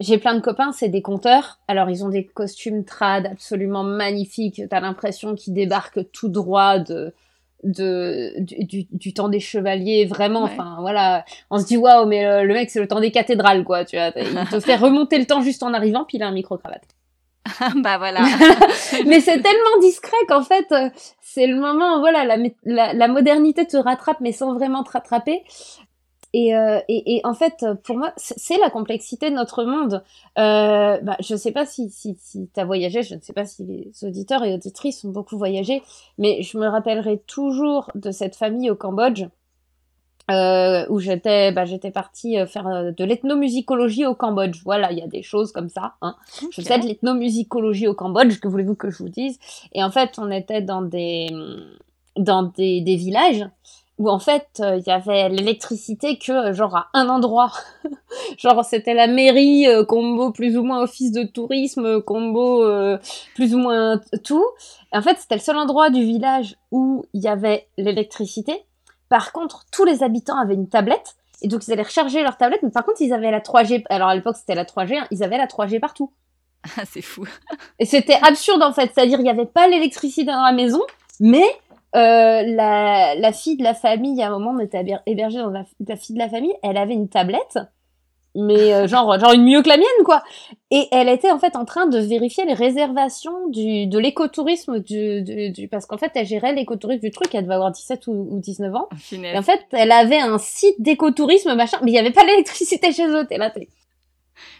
j'ai 0.00 0.18
plein 0.18 0.34
de 0.34 0.40
copains, 0.40 0.72
c'est 0.72 0.88
des 0.88 1.02
conteurs. 1.02 1.58
Alors, 1.68 1.88
ils 1.88 2.04
ont 2.04 2.08
des 2.08 2.26
costumes 2.26 2.84
trad 2.84 3.26
absolument 3.26 3.82
magnifiques. 3.82 4.62
T'as 4.68 4.80
l'impression 4.80 5.34
qu'ils 5.34 5.54
débarquent 5.54 6.10
tout 6.12 6.28
droit 6.28 6.78
de, 6.78 7.14
de, 7.64 8.34
du, 8.38 8.86
du, 8.90 9.14
temps 9.14 9.28
des 9.28 9.40
chevaliers. 9.40 10.04
Vraiment, 10.04 10.42
enfin, 10.42 10.76
voilà. 10.80 11.24
On 11.50 11.58
se 11.58 11.66
dit, 11.66 11.76
waouh, 11.76 12.06
mais 12.06 12.44
le, 12.44 12.52
mec, 12.52 12.70
c'est 12.70 12.80
le 12.80 12.88
temps 12.88 13.00
des 13.00 13.10
cathédrales, 13.10 13.64
quoi. 13.64 13.84
Tu 13.84 13.96
vois, 13.96 14.12
il 14.16 14.48
te 14.50 14.60
fait 14.60 14.76
remonter 14.76 15.18
le 15.18 15.24
temps 15.24 15.40
juste 15.40 15.62
en 15.62 15.72
arrivant, 15.72 16.04
puis 16.04 16.18
il 16.18 16.22
a 16.22 16.28
un 16.28 16.32
micro-cravate. 16.32 16.86
bah 17.76 17.96
voilà. 17.98 18.20
mais 19.06 19.20
c'est 19.20 19.40
tellement 19.40 19.78
discret 19.80 20.16
qu'en 20.28 20.42
fait, 20.42 20.66
c'est 21.20 21.46
le 21.46 21.56
moment, 21.56 22.00
voilà, 22.00 22.24
la, 22.24 22.36
la, 22.64 22.92
la, 22.92 23.08
modernité 23.08 23.66
te 23.66 23.76
rattrape, 23.76 24.20
mais 24.20 24.32
sans 24.32 24.54
vraiment 24.54 24.82
te 24.82 24.90
rattraper. 24.90 25.42
Euh, 26.34 26.80
et, 26.88 27.16
et, 27.16 27.20
en 27.24 27.34
fait, 27.34 27.64
pour 27.84 27.96
moi, 27.96 28.12
c'est 28.16 28.58
la 28.58 28.70
complexité 28.70 29.30
de 29.30 29.36
notre 29.36 29.64
monde. 29.64 30.02
Euh, 30.38 30.98
bah, 31.00 31.16
je 31.20 31.34
ne 31.34 31.38
sais 31.38 31.52
pas 31.52 31.64
si, 31.64 31.88
si, 31.90 32.16
si 32.20 32.48
tu 32.52 32.60
as 32.60 32.64
voyagé, 32.64 33.02
je 33.02 33.14
ne 33.14 33.20
sais 33.20 33.32
pas 33.32 33.46
si 33.46 33.64
les 33.64 33.90
auditeurs 34.02 34.44
et 34.44 34.52
auditrices 34.52 35.04
ont 35.04 35.10
beaucoup 35.10 35.38
voyagé, 35.38 35.82
mais 36.18 36.42
je 36.42 36.58
me 36.58 36.66
rappellerai 36.66 37.22
toujours 37.26 37.90
de 37.94 38.10
cette 38.10 38.36
famille 38.36 38.70
au 38.70 38.76
Cambodge. 38.76 39.24
Euh, 40.28 40.84
où 40.88 40.98
j'étais 40.98 41.52
bah, 41.52 41.66
j'étais 41.66 41.92
partie 41.92 42.36
faire 42.48 42.92
de 42.92 43.04
l'ethnomusicologie 43.04 44.06
au 44.06 44.16
Cambodge. 44.16 44.60
Voilà, 44.64 44.90
il 44.90 44.98
y 44.98 45.02
a 45.02 45.06
des 45.06 45.22
choses 45.22 45.52
comme 45.52 45.68
ça. 45.68 45.94
Hein. 46.02 46.16
Je 46.50 46.62
fais 46.62 46.80
de 46.80 46.86
l'ethnomusicologie 46.86 47.86
au 47.86 47.94
Cambodge, 47.94 48.40
que 48.40 48.48
voulez-vous 48.48 48.74
que 48.74 48.90
je 48.90 48.98
vous 48.98 49.08
dise? 49.08 49.38
Et 49.72 49.84
en 49.84 49.90
fait, 49.92 50.18
on 50.18 50.32
était 50.32 50.62
dans 50.62 50.82
des 50.82 51.28
dans 52.16 52.42
des, 52.42 52.80
des 52.80 52.96
villages 52.96 53.46
où 53.98 54.10
en 54.10 54.18
fait 54.18 54.46
euh, 54.60 54.76
il 54.76 54.86
y 54.86 54.90
avait 54.90 55.28
l'électricité 55.28 56.18
que 56.18 56.50
euh, 56.50 56.52
genre 56.52 56.76
à 56.76 56.88
un 56.94 57.08
endroit. 57.08 57.52
Genre 58.38 58.64
c'était 58.64 58.94
la 58.94 59.06
mairie 59.06 59.66
euh, 59.66 59.84
combo 59.84 60.30
plus 60.30 60.56
ou 60.56 60.62
moins 60.62 60.82
office 60.82 61.12
de 61.12 61.24
tourisme 61.24 62.00
combo 62.02 62.64
plus 63.34 63.54
ou 63.54 63.58
moins 63.58 64.00
tout. 64.24 64.44
Et 64.92 64.98
en 64.98 65.02
fait 65.02 65.18
c'était 65.18 65.36
le 65.36 65.40
seul 65.40 65.56
endroit 65.56 65.90
du 65.90 66.02
village 66.02 66.56
où 66.70 67.04
il 67.14 67.22
y 67.22 67.28
avait 67.28 67.66
l'électricité. 67.78 68.64
Par 69.08 69.32
contre 69.32 69.64
tous 69.72 69.84
les 69.84 70.02
habitants 70.02 70.38
avaient 70.38 70.54
une 70.54 70.68
tablette 70.68 71.16
et 71.42 71.48
donc 71.48 71.66
ils 71.66 71.72
allaient 71.72 71.82
recharger 71.82 72.22
leur 72.22 72.36
tablette 72.36 72.62
mais 72.62 72.70
par 72.70 72.84
contre 72.84 73.00
ils 73.00 73.12
avaient 73.12 73.30
la 73.30 73.40
3G 73.40 73.84
alors 73.88 74.08
à 74.08 74.14
l'époque 74.14 74.36
c'était 74.36 74.54
la 74.54 74.64
3G 74.64 74.98
hein, 74.98 75.06
ils 75.10 75.22
avaient 75.22 75.38
la 75.38 75.46
3G 75.46 75.80
partout. 75.80 76.12
Ah 76.78 76.82
c'est 76.84 77.02
fou. 77.02 77.26
Et 77.78 77.86
c'était 77.86 78.18
absurde 78.22 78.62
en 78.62 78.72
fait. 78.72 78.90
C'est-à-dire 78.94 79.20
il 79.20 79.24
n'y 79.24 79.30
avait 79.30 79.46
pas 79.46 79.68
l'électricité 79.68 80.24
dans 80.24 80.42
la 80.42 80.52
maison 80.52 80.82
mais 81.20 81.46
euh, 81.96 82.42
la, 82.42 83.14
la, 83.14 83.32
fille 83.32 83.56
de 83.56 83.64
la 83.64 83.74
famille, 83.74 84.22
à 84.22 84.28
un 84.28 84.30
moment, 84.30 84.50
on 84.50 84.58
était 84.58 84.84
hébergée 85.06 85.38
dans 85.38 85.50
la, 85.50 85.64
fille 85.96 86.14
de 86.14 86.18
la 86.18 86.28
famille, 86.28 86.54
elle 86.62 86.76
avait 86.76 86.92
une 86.92 87.08
tablette, 87.08 87.58
mais 88.34 88.74
euh, 88.74 88.86
genre, 88.88 89.18
genre 89.18 89.32
une 89.32 89.44
mieux 89.44 89.62
que 89.62 89.68
la 89.68 89.78
mienne, 89.78 90.04
quoi. 90.04 90.22
Et 90.70 90.88
elle 90.92 91.08
était 91.08 91.30
en 91.30 91.38
fait 91.38 91.56
en 91.56 91.64
train 91.64 91.86
de 91.86 91.98
vérifier 91.98 92.44
les 92.44 92.52
réservations 92.52 93.48
du, 93.48 93.86
de 93.86 93.98
l'écotourisme, 93.98 94.80
du, 94.80 95.22
du, 95.22 95.68
parce 95.68 95.86
qu'en 95.86 95.96
fait, 95.96 96.12
elle 96.14 96.26
gérait 96.26 96.52
l'écotourisme 96.52 97.00
du 97.00 97.10
truc, 97.10 97.34
elle 97.34 97.44
devait 97.44 97.54
avoir 97.54 97.70
17 97.70 98.06
ou, 98.08 98.28
ou 98.30 98.40
19 98.40 98.74
ans. 98.74 98.88
Et 99.12 99.38
en 99.38 99.42
fait, 99.42 99.60
elle 99.72 99.92
avait 99.92 100.20
un 100.20 100.38
site 100.38 100.80
d'écotourisme, 100.80 101.54
machin, 101.54 101.78
mais 101.82 101.92
il 101.92 101.94
n'y 101.94 102.00
avait 102.00 102.12
pas 102.12 102.24
l'électricité 102.24 102.92
chez 102.92 103.06
eux, 103.06 103.26
t'es 103.26 103.38
là, 103.38 103.50
t'es... 103.50 103.68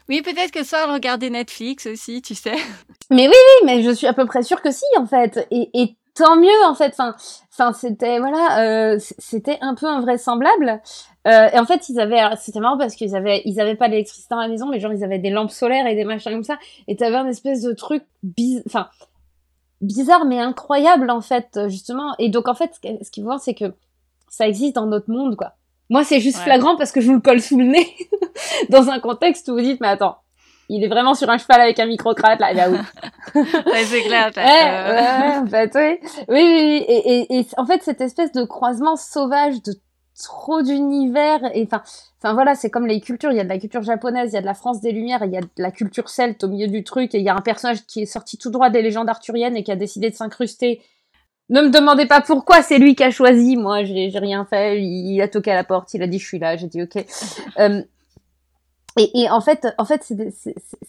Oui, 0.08 0.22
peut-être 0.22 0.52
que 0.52 0.64
ça, 0.64 0.84
elle 0.84 0.92
regardait 0.92 1.28
Netflix 1.28 1.86
aussi, 1.86 2.22
tu 2.22 2.34
sais. 2.34 2.54
Mais 3.10 3.28
oui, 3.28 3.34
oui, 3.34 3.66
mais 3.66 3.82
je 3.82 3.90
suis 3.90 4.06
à 4.06 4.14
peu 4.14 4.24
près 4.24 4.42
sûre 4.42 4.62
que 4.62 4.70
si, 4.70 4.84
en 4.96 5.04
fait. 5.04 5.46
Et, 5.50 5.68
et 5.74 5.96
tant 6.16 6.36
mieux 6.36 6.64
en 6.66 6.74
fait. 6.74 6.88
Enfin, 6.88 7.14
enfin 7.52 7.72
c'était 7.72 8.18
voilà, 8.18 8.60
euh, 8.60 8.98
c'était 9.18 9.58
un 9.60 9.74
peu 9.74 9.86
invraisemblable. 9.86 10.80
Euh, 11.28 11.48
et 11.52 11.58
en 11.58 11.64
fait, 11.64 11.88
ils 11.88 12.00
avaient, 12.00 12.22
c'était 12.40 12.60
marrant 12.60 12.78
parce 12.78 12.94
qu'ils 12.94 13.16
avaient, 13.16 13.42
ils 13.44 13.60
avaient 13.60 13.74
pas 13.74 13.88
d'électricité 13.88 14.28
dans 14.30 14.40
la 14.40 14.48
maison, 14.48 14.68
mais 14.68 14.80
genre 14.80 14.92
ils 14.92 15.04
avaient 15.04 15.18
des 15.18 15.30
lampes 15.30 15.50
solaires 15.50 15.86
et 15.86 15.94
des 15.94 16.04
machins 16.04 16.32
comme 16.32 16.44
ça. 16.44 16.58
Et 16.88 16.96
t'avais 16.96 17.16
un 17.16 17.26
espèce 17.26 17.62
de 17.62 17.72
truc 17.72 18.04
biz... 18.22 18.62
enfin 18.66 18.88
bizarre 19.82 20.24
mais 20.24 20.40
incroyable 20.40 21.10
en 21.10 21.20
fait 21.20 21.60
justement. 21.68 22.14
Et 22.18 22.30
donc 22.30 22.48
en 22.48 22.54
fait, 22.54 22.72
ce 22.74 23.10
qu'il 23.10 23.22
faut 23.22 23.28
voir, 23.28 23.40
c'est 23.40 23.54
que 23.54 23.74
ça 24.28 24.48
existe 24.48 24.76
dans 24.76 24.86
notre 24.86 25.10
monde 25.10 25.36
quoi. 25.36 25.54
Moi, 25.88 26.02
c'est 26.02 26.20
juste 26.20 26.38
flagrant 26.38 26.76
parce 26.76 26.90
que 26.90 27.00
je 27.00 27.06
vous 27.06 27.14
le 27.14 27.20
colle 27.20 27.40
sous 27.40 27.58
le 27.58 27.66
nez 27.66 27.94
dans 28.70 28.88
un 28.88 28.98
contexte 28.98 29.48
où 29.48 29.52
vous 29.52 29.60
dites, 29.60 29.80
mais 29.80 29.88
attends, 29.88 30.18
il 30.68 30.84
est 30.84 30.88
vraiment 30.88 31.14
sur 31.14 31.30
un 31.30 31.38
cheval 31.38 31.60
avec 31.60 31.78
un 31.78 31.86
micro-crate, 31.86 32.40
là, 32.40 32.52
là, 32.52 32.70
oui. 32.70 32.78
ouais, 33.66 33.84
c'est 33.84 34.02
clair. 34.02 34.30
Ouais, 34.36 34.42
ouais, 34.42 35.36
en 35.38 35.46
fait, 35.46 35.72
oui. 35.74 36.10
Oui, 36.28 36.42
oui, 36.42 36.84
Et, 36.88 37.20
et, 37.20 37.38
et, 37.38 37.46
en 37.56 37.66
fait, 37.66 37.82
cette 37.82 38.00
espèce 38.00 38.32
de 38.32 38.44
croisement 38.44 38.96
sauvage 38.96 39.62
de 39.62 39.74
trop 40.22 40.62
d'univers, 40.62 41.40
et 41.54 41.64
enfin, 41.64 41.82
enfin 42.18 42.34
voilà, 42.34 42.54
c'est 42.54 42.70
comme 42.70 42.86
les 42.86 43.00
cultures. 43.00 43.30
Il 43.30 43.36
y 43.36 43.40
a 43.40 43.44
de 43.44 43.48
la 43.48 43.58
culture 43.58 43.82
japonaise, 43.82 44.30
il 44.32 44.34
y 44.34 44.38
a 44.38 44.40
de 44.40 44.46
la 44.46 44.54
France 44.54 44.80
des 44.80 44.92
Lumières, 44.92 45.22
il 45.24 45.32
y 45.32 45.36
a 45.36 45.42
de 45.42 45.48
la 45.58 45.70
culture 45.70 46.08
celte 46.08 46.42
au 46.44 46.48
milieu 46.48 46.68
du 46.68 46.84
truc, 46.84 47.14
et 47.14 47.18
il 47.18 47.24
y 47.24 47.28
a 47.28 47.34
un 47.34 47.40
personnage 47.40 47.84
qui 47.86 48.02
est 48.02 48.06
sorti 48.06 48.38
tout 48.38 48.50
droit 48.50 48.70
des 48.70 48.82
légendes 48.82 49.08
arthuriennes 49.08 49.56
et 49.56 49.62
qui 49.62 49.72
a 49.72 49.76
décidé 49.76 50.10
de 50.10 50.14
s'incruster. 50.14 50.82
Ne 51.48 51.62
me 51.62 51.70
demandez 51.70 52.06
pas 52.06 52.20
pourquoi, 52.20 52.62
c'est 52.62 52.78
lui 52.78 52.96
qui 52.96 53.04
a 53.04 53.10
choisi. 53.10 53.56
Moi, 53.56 53.84
j'ai 53.84 54.10
rien 54.14 54.44
fait. 54.46 54.82
Il, 54.82 55.20
a 55.20 55.28
toqué 55.28 55.52
à 55.52 55.54
la 55.54 55.64
porte, 55.64 55.94
il 55.94 56.02
a 56.02 56.08
dit 56.08 56.18
je 56.18 56.26
suis 56.26 56.38
là. 56.38 56.56
J'ai 56.56 56.66
dit 56.66 56.82
ok. 56.82 57.04
Euh, 57.58 57.82
et, 58.96 59.20
et, 59.20 59.30
en 59.30 59.40
fait, 59.40 59.66
en 59.78 59.84
fait, 59.84 60.10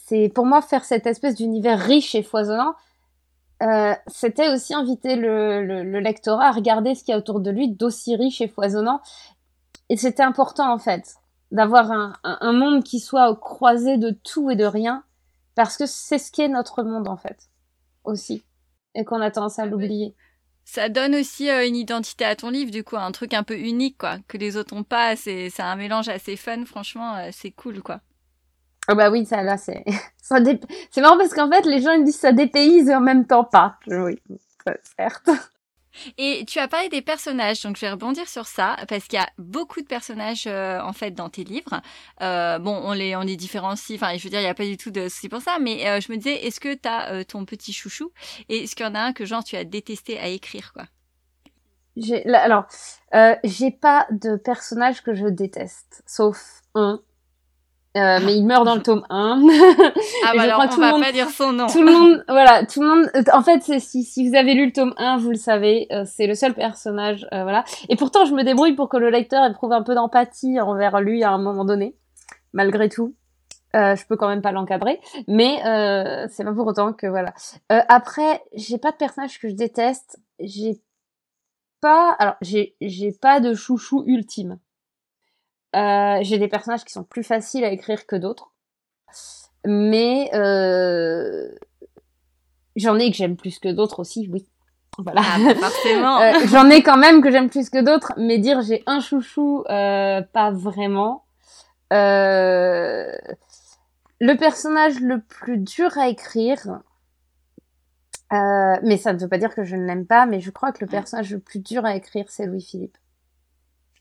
c'est 0.05 0.29
pour 0.29 0.45
moi 0.45 0.61
faire 0.61 0.85
cette 0.85 1.05
espèce 1.07 1.35
d'univers 1.35 1.79
riche 1.79 2.15
et 2.15 2.23
foisonnant. 2.23 2.73
Euh, 3.63 3.93
c'était 4.07 4.53
aussi 4.53 4.73
inviter 4.73 5.15
le, 5.15 5.65
le, 5.65 5.83
le, 5.83 5.99
lectorat 5.99 6.49
à 6.49 6.51
regarder 6.51 6.93
ce 6.93 7.03
qu'il 7.03 7.11
y 7.11 7.15
a 7.15 7.17
autour 7.17 7.39
de 7.39 7.49
lui 7.49 7.69
d'aussi 7.69 8.15
riche 8.15 8.39
et 8.39 8.47
foisonnant. 8.47 9.01
Et 9.89 9.97
c'était 9.97 10.23
important 10.23 10.71
en 10.71 10.77
fait 10.77 11.15
d'avoir 11.51 11.91
un, 11.91 12.13
un, 12.23 12.37
un, 12.41 12.51
monde 12.51 12.83
qui 12.83 12.99
soit 12.99 13.29
au 13.31 13.35
croisé 13.35 13.97
de 13.97 14.11
tout 14.11 14.51
et 14.51 14.55
de 14.55 14.65
rien, 14.65 15.03
parce 15.55 15.77
que 15.77 15.85
c'est 15.85 16.19
ce 16.19 16.31
qu'est 16.31 16.49
notre 16.49 16.83
monde 16.83 17.07
en 17.07 17.17
fait 17.17 17.49
aussi, 18.03 18.43
et 18.95 19.05
qu'on 19.05 19.21
a 19.21 19.31
tendance 19.31 19.59
à 19.59 19.65
l'oublier. 19.65 20.13
Ça 20.69 20.89
donne 20.89 21.15
aussi 21.15 21.49
euh, 21.49 21.65
une 21.65 21.77
identité 21.77 22.25
à 22.25 22.35
ton 22.35 22.49
livre, 22.49 22.71
du 22.71 22.83
coup, 22.83 22.97
un 22.97 23.13
truc 23.13 23.33
un 23.33 23.43
peu 23.43 23.57
unique, 23.57 23.97
quoi, 23.97 24.17
que 24.27 24.37
les 24.37 24.57
autres 24.57 24.75
n'ont 24.75 24.83
pas. 24.83 25.15
C'est, 25.15 25.49
c'est 25.49 25.61
un 25.61 25.77
mélange 25.77 26.09
assez 26.09 26.35
fun, 26.35 26.65
franchement, 26.65 27.15
euh, 27.15 27.29
c'est 27.31 27.51
cool, 27.51 27.81
quoi. 27.81 28.01
Oh 28.91 28.95
bah 28.95 29.09
oui, 29.09 29.25
ça 29.25 29.43
là, 29.43 29.57
c'est, 29.57 29.85
c'est 30.21 31.01
marrant 31.01 31.17
parce 31.17 31.33
qu'en 31.33 31.49
fait, 31.49 31.65
les 31.65 31.81
gens 31.81 31.93
ils 31.93 32.03
disent 32.03 32.19
ça 32.19 32.33
dépayse 32.33 32.89
et 32.89 32.95
en 32.95 32.99
même 32.99 33.25
temps 33.25 33.45
pas. 33.45 33.79
Oui, 33.87 34.19
certes. 34.97 35.29
Et 36.17 36.45
tu 36.47 36.59
as 36.59 36.67
parlé 36.67 36.89
des 36.89 37.01
personnages, 37.01 37.61
donc 37.61 37.75
je 37.75 37.81
vais 37.81 37.91
rebondir 37.91 38.27
sur 38.27 38.45
ça 38.45 38.75
parce 38.87 39.05
qu'il 39.05 39.19
y 39.19 39.21
a 39.21 39.29
beaucoup 39.37 39.81
de 39.81 39.87
personnages 39.87 40.45
euh, 40.47 40.79
en 40.81 40.93
fait 40.93 41.11
dans 41.11 41.29
tes 41.29 41.43
livres. 41.43 41.81
Euh, 42.21 42.59
bon, 42.59 42.79
on 42.83 42.93
les 42.93 43.15
on 43.15 43.21
les 43.21 43.35
différencie. 43.35 43.97
Enfin, 44.01 44.17
je 44.17 44.23
veux 44.23 44.29
dire, 44.29 44.39
il 44.39 44.43
n'y 44.43 44.49
a 44.49 44.53
pas 44.53 44.65
du 44.65 44.77
tout 44.77 44.91
de 44.91 45.09
souci 45.09 45.29
pour 45.29 45.41
ça. 45.41 45.57
Mais 45.59 45.87
euh, 45.87 45.99
je 45.99 46.11
me 46.11 46.17
disais, 46.17 46.45
est-ce 46.45 46.59
que 46.59 46.73
tu 46.73 46.87
as 46.87 47.23
ton 47.25 47.45
petit 47.45 47.73
chouchou 47.73 48.11
et 48.49 48.63
est-ce 48.63 48.75
qu'il 48.75 48.85
y 48.85 48.89
en 48.89 48.95
a 48.95 48.99
un 48.99 49.13
que 49.13 49.25
genre 49.25 49.43
tu 49.43 49.55
as 49.55 49.63
détesté 49.63 50.19
à 50.19 50.27
écrire 50.27 50.73
quoi? 50.73 50.85
Alors, 52.33 52.67
j'ai 53.43 53.71
pas 53.71 54.05
de 54.11 54.35
personnage 54.35 55.01
que 55.01 55.15
je 55.15 55.25
déteste, 55.25 56.03
sauf 56.05 56.61
un 56.75 57.01
euh, 57.99 58.19
mais 58.23 58.35
il 58.35 58.45
meurt 58.45 58.65
dans 58.65 58.75
le 58.75 58.81
tome 58.81 59.03
1. 59.09 59.41
ah 60.25 60.31
bah 60.35 60.41
alors, 60.43 60.61
on 60.71 60.75
va 60.77 60.91
monde, 60.91 61.01
pas 61.01 61.11
dire 61.11 61.29
son 61.29 61.53
nom. 61.53 61.67
Tout 61.67 61.83
le 61.83 61.91
monde, 61.91 62.23
voilà, 62.29 62.65
tout 62.65 62.81
le 62.81 62.87
monde, 62.87 63.11
en 63.33 63.41
fait, 63.41 63.79
si, 63.79 64.03
si 64.03 64.27
vous 64.27 64.35
avez 64.35 64.53
lu 64.53 64.67
le 64.67 64.71
tome 64.71 64.93
1, 64.97 65.17
vous 65.17 65.29
le 65.29 65.35
savez, 65.35 65.87
euh, 65.91 66.03
c'est 66.05 66.27
le 66.27 66.35
seul 66.35 66.53
personnage, 66.53 67.27
euh, 67.33 67.43
voilà. 67.43 67.63
Et 67.89 67.95
pourtant, 67.95 68.25
je 68.25 68.33
me 68.33 68.43
débrouille 68.43 68.75
pour 68.75 68.89
que 68.89 68.97
le 68.97 69.09
lecteur 69.09 69.45
éprouve 69.45 69.73
un 69.73 69.83
peu 69.83 69.95
d'empathie 69.95 70.59
envers 70.59 71.01
lui 71.01 71.23
à 71.23 71.31
un 71.31 71.37
moment 71.37 71.65
donné, 71.65 71.95
malgré 72.53 72.89
tout. 72.89 73.15
je 73.73 74.05
peux 74.07 74.15
quand 74.15 74.27
même 74.27 74.41
pas 74.41 74.51
l'encadrer, 74.51 74.99
mais 75.27 75.57
c'est 76.29 76.43
pas 76.43 76.53
pour 76.53 76.67
autant 76.67 76.93
que 76.93 77.07
voilà. 77.07 77.33
après, 77.69 78.43
j'ai 78.53 78.77
pas 78.77 78.91
de 78.91 78.97
personnage 78.97 79.39
que 79.39 79.49
je 79.49 79.55
déteste. 79.55 80.19
J'ai 80.39 80.81
pas, 81.81 82.11
alors 82.19 82.35
j'ai 82.41 82.75
j'ai 82.81 83.11
pas 83.11 83.39
de 83.39 83.53
chouchou 83.53 84.03
ultime. 84.07 84.59
Euh, 85.75 86.19
j'ai 86.21 86.37
des 86.37 86.47
personnages 86.47 86.85
qui 86.85 86.93
sont 86.93 87.03
plus 87.03 87.23
faciles 87.23 87.63
à 87.63 87.71
écrire 87.71 88.05
que 88.05 88.15
d'autres. 88.15 88.51
Mais 89.65 90.29
euh, 90.33 91.49
j'en 92.75 92.97
ai 92.97 93.11
que 93.11 93.17
j'aime 93.17 93.35
plus 93.35 93.59
que 93.59 93.69
d'autres 93.69 93.99
aussi, 93.99 94.29
oui. 94.31 94.47
Voilà. 94.97 95.21
Ah, 95.23 95.55
forcément. 95.59 96.21
euh, 96.21 96.33
j'en 96.45 96.69
ai 96.69 96.81
quand 96.81 96.97
même 96.97 97.21
que 97.21 97.29
j'aime 97.31 97.49
plus 97.49 97.69
que 97.69 97.81
d'autres, 97.81 98.13
mais 98.17 98.37
dire 98.37 98.61
j'ai 98.61 98.83
un 98.87 98.99
chouchou, 98.99 99.63
pas 99.67 100.51
vraiment. 100.51 101.25
le 101.91 103.17
personnage 104.35 104.99
le 104.99 105.21
plus 105.21 105.57
dur 105.57 105.97
à 105.97 106.07
écrire, 106.07 106.79
mais 108.31 108.97
ça 108.97 109.13
ne 109.13 109.19
veut 109.19 109.27
pas 109.27 109.37
dire 109.37 109.53
que 109.53 109.63
je 109.63 109.75
ne 109.75 109.85
l'aime 109.85 110.07
pas, 110.07 110.25
mais 110.25 110.39
je 110.39 110.49
crois 110.49 110.71
que 110.71 110.83
le 110.83 110.87
personnage 110.89 111.31
le 111.31 111.39
plus 111.39 111.59
dur 111.59 111.85
à 111.85 111.95
écrire, 111.95 112.25
c'est 112.29 112.45
Louis-Philippe. 112.45 112.97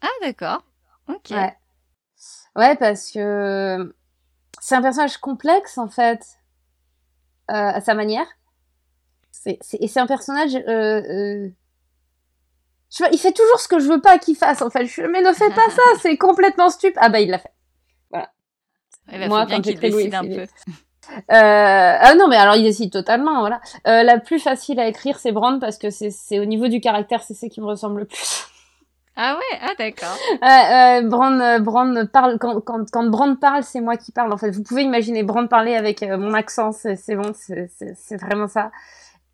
Ah, 0.01 0.09
d'accord. 0.23 0.63
Ok. 1.09 1.31
Ouais. 1.31 1.57
ouais, 2.57 2.77
parce 2.77 3.11
que 3.11 3.95
c'est 4.61 4.75
un 4.75 4.83
personnage 4.83 5.19
complexe, 5.19 5.79
en 5.79 5.89
fait, 5.89 6.21
euh, 7.51 7.55
à 7.55 7.81
sa 7.81 7.95
manière. 7.95 8.27
C'est, 9.31 9.59
et 9.75 9.89
c'est 9.89 10.01
un 10.01 10.07
personnage... 10.07 10.57
Euh, 10.57 11.03
euh 11.03 11.49
je 12.89 13.05
il 13.13 13.19
fait 13.19 13.33
toujours 13.33 13.61
ce 13.61 13.69
que 13.69 13.81
je 13.81 13.89
veux 13.89 14.01
pas 14.01 14.19
qu'il 14.19 14.37
fasse, 14.37 14.63
en 14.63 14.71
fait. 14.71 14.87
Je, 14.87 15.03
mais 15.03 15.21
ne 15.21 15.33
fais 15.33 15.51
pas 15.51 15.69
ça, 15.71 15.83
c'est 16.01 16.17
complètement 16.17 16.71
stupide. 16.71 16.97
Ah 17.01 17.09
bah, 17.09 17.21
il 17.21 17.31
l'a 17.31 17.39
fait. 17.39 17.53
Voilà. 18.11 18.31
Ouais, 19.11 19.19
bah, 19.19 19.29
Moi, 19.29 19.41
faut 19.43 19.47
bien 19.49 19.61
qu'il 19.61 19.79
décide 19.79 20.15
un 20.15 20.23
peu. 20.23 20.47
Euh, 21.11 21.17
ah 21.31 22.15
non, 22.17 22.29
mais 22.29 22.37
alors 22.37 22.57
il 22.57 22.65
décide 22.65 22.91
totalement, 22.91 23.41
voilà. 23.41 23.61
Euh, 23.87 24.03
la 24.03 24.19
plus 24.19 24.41
facile 24.41 24.81
à 24.81 24.89
écrire, 24.89 25.19
c'est 25.19 25.33
Brand 25.33 25.61
parce 25.61 25.79
que 25.79 25.89
c'est 25.91 26.39
au 26.39 26.45
niveau 26.45 26.69
du 26.69 26.81
caractère, 26.81 27.23
c'est 27.23 27.35
ce 27.35 27.47
qui 27.47 27.61
me 27.61 27.67
ressemble 27.67 28.01
le 28.01 28.07
plus. 28.07 28.47
Ah 29.19 29.39
ouais, 29.39 29.59
ah 29.63 29.73
d'accord. 29.79 30.19
Euh, 30.33 31.09
Brand, 31.09 31.41
euh, 31.41 31.59
Brand 31.59 32.05
parle 32.13 32.39
quand, 32.39 32.61
quand, 32.61 32.91
quand 32.91 33.07
Brand 33.09 33.41
parle, 33.41 33.65
c'est 33.65 33.81
moi 33.81 33.97
qui 33.97 34.13
parle. 34.13 34.31
En 34.31 34.37
fait, 34.37 34.51
vous 34.51 34.63
pouvez 34.63 34.83
imaginer 34.83 35.23
Brand 35.23 35.49
parler 35.49 35.75
avec 35.75 36.03
euh, 36.03 36.19
mon 36.19 36.35
accent, 36.35 36.73
c'est 36.73 37.17
bon, 37.17 37.33
c'est 37.35 38.17
vraiment 38.21 38.47
ça. 38.47 38.71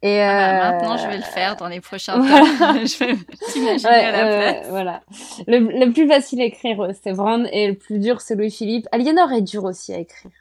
Et 0.05 0.21
ah 0.21 0.61
bah, 0.61 0.73
maintenant, 0.73 0.97
je 0.97 1.07
vais 1.09 1.17
le 1.17 1.23
faire 1.23 1.57
dans 1.57 1.69
les 1.69 1.81
prochains 1.81 2.15
temps. 2.15 2.23
je 2.27 2.99
vais 2.99 3.15
t'imaginer 3.53 3.91
à 3.91 4.13
la 4.13 4.53
place. 4.53 4.67
voilà. 4.69 5.01
Le, 5.47 5.59
le, 5.59 5.93
plus 5.93 6.09
facile 6.09 6.41
à 6.41 6.45
écrire, 6.45 6.89
c'est 7.03 7.13
Brand, 7.13 7.49
et 7.53 7.69
le 7.69 7.75
plus 7.75 7.99
dur, 7.99 8.21
c'est 8.21 8.37
Louis-Philippe. 8.37 8.87
Aliénor 8.93 9.33
est 9.33 9.43
dur 9.43 9.65
aussi 9.65 9.93
à 9.93 9.99
écrire. 9.99 10.33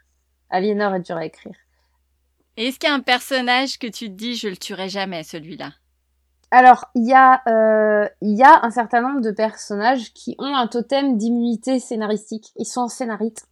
Aliénor 0.52 0.96
est 0.96 1.02
dur 1.02 1.18
à 1.18 1.26
écrire. 1.26 1.56
Est-ce 2.58 2.78
qu'il 2.78 2.90
y 2.90 2.92
a 2.92 2.96
un 2.96 3.00
personnage 3.00 3.80
que 3.80 3.88
tu 3.88 4.08
te 4.08 4.14
dis 4.14 4.36
je 4.36 4.48
le 4.50 4.58
tuerai 4.58 4.90
jamais 4.90 5.24
celui-là? 5.24 5.72
Alors 6.52 6.86
il 6.96 7.08
y 7.08 7.14
a 7.14 7.42
euh, 7.48 8.08
il 8.22 8.38
y 8.38 8.44
a 8.44 8.64
un 8.64 8.72
certain 8.72 9.02
nombre 9.02 9.22
de 9.22 9.32
personnages 9.32 10.14
qui 10.14 10.36
ont 10.38 10.54
un 10.54 10.68
totem 10.68 11.18
d'immunité 11.18 11.80
scénaristique. 11.80 12.52
Ils 12.58 12.66
sont 12.66 12.88
scénaristes. 12.88 13.48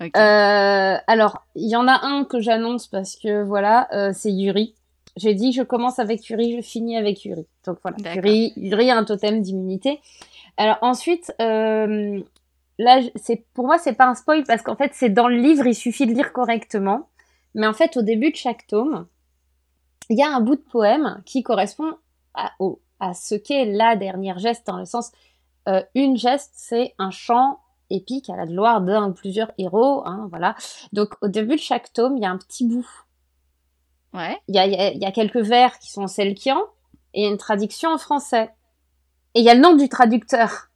Okay. 0.00 0.10
Euh, 0.16 0.96
alors 1.06 1.44
il 1.54 1.68
y 1.68 1.76
en 1.76 1.86
a 1.88 2.06
un 2.06 2.24
que 2.24 2.40
j'annonce 2.40 2.86
parce 2.86 3.16
que 3.16 3.42
voilà 3.42 3.88
euh, 3.92 4.12
c'est 4.14 4.32
Yuri. 4.32 4.74
J'ai 5.16 5.34
dit 5.34 5.52
je 5.52 5.62
commence 5.62 5.98
avec 5.98 6.26
Yuri, 6.28 6.56
je 6.56 6.62
finis 6.62 6.96
avec 6.96 7.24
Yuri. 7.24 7.46
Donc 7.66 7.78
voilà 7.82 8.14
Yuri, 8.14 8.52
Yuri 8.56 8.90
a 8.90 8.96
un 8.96 9.04
totem 9.04 9.42
d'immunité. 9.42 10.00
Alors 10.56 10.78
ensuite, 10.82 11.32
euh, 11.40 12.20
là, 12.78 13.00
c'est 13.16 13.44
pour 13.54 13.66
moi, 13.66 13.78
c'est 13.78 13.94
pas 13.94 14.06
un 14.06 14.14
spoil 14.14 14.44
parce 14.44 14.62
qu'en 14.62 14.76
fait, 14.76 14.92
c'est 14.94 15.08
dans 15.08 15.28
le 15.28 15.36
livre, 15.36 15.66
il 15.66 15.74
suffit 15.74 16.06
de 16.06 16.12
lire 16.12 16.32
correctement. 16.32 17.08
Mais 17.54 17.66
en 17.66 17.72
fait, 17.72 17.96
au 17.96 18.02
début 18.02 18.30
de 18.30 18.36
chaque 18.36 18.66
tome, 18.66 19.06
il 20.08 20.18
y 20.18 20.22
a 20.22 20.30
un 20.30 20.40
bout 20.40 20.56
de 20.56 20.64
poème 20.70 21.22
qui 21.24 21.42
correspond 21.42 21.96
à, 22.34 22.52
au, 22.58 22.80
à 23.00 23.14
ce 23.14 23.34
qu'est 23.34 23.64
la 23.64 23.96
dernière 23.96 24.38
geste, 24.38 24.66
dans 24.66 24.78
le 24.78 24.84
sens, 24.84 25.12
euh, 25.68 25.82
une 25.94 26.16
geste, 26.16 26.52
c'est 26.54 26.94
un 26.98 27.10
chant 27.10 27.60
épique 27.90 28.30
à 28.30 28.36
la 28.36 28.46
gloire 28.46 28.80
d'un 28.80 29.10
ou 29.10 29.12
plusieurs 29.12 29.52
héros, 29.58 30.02
hein, 30.06 30.26
voilà. 30.30 30.54
Donc, 30.92 31.14
au 31.20 31.28
début 31.28 31.56
de 31.56 31.60
chaque 31.60 31.92
tome, 31.92 32.16
il 32.16 32.22
y 32.22 32.26
a 32.26 32.30
un 32.30 32.38
petit 32.38 32.66
bout. 32.66 32.88
Ouais. 34.14 34.38
Il 34.48 34.54
y 34.54 34.58
a, 34.58 34.66
y, 34.66 34.98
y 34.98 35.04
a, 35.04 35.12
quelques 35.12 35.36
vers 35.36 35.78
qui 35.78 35.90
sont 35.90 36.02
en 36.02 36.08
selkian 36.08 36.60
et 37.14 37.26
une 37.26 37.38
traduction 37.38 37.90
en 37.90 37.98
français. 37.98 38.50
Et 39.34 39.40
il 39.40 39.44
y 39.44 39.50
a 39.50 39.54
le 39.54 39.60
nom 39.60 39.74
du 39.74 39.88
traducteur. 39.88 40.68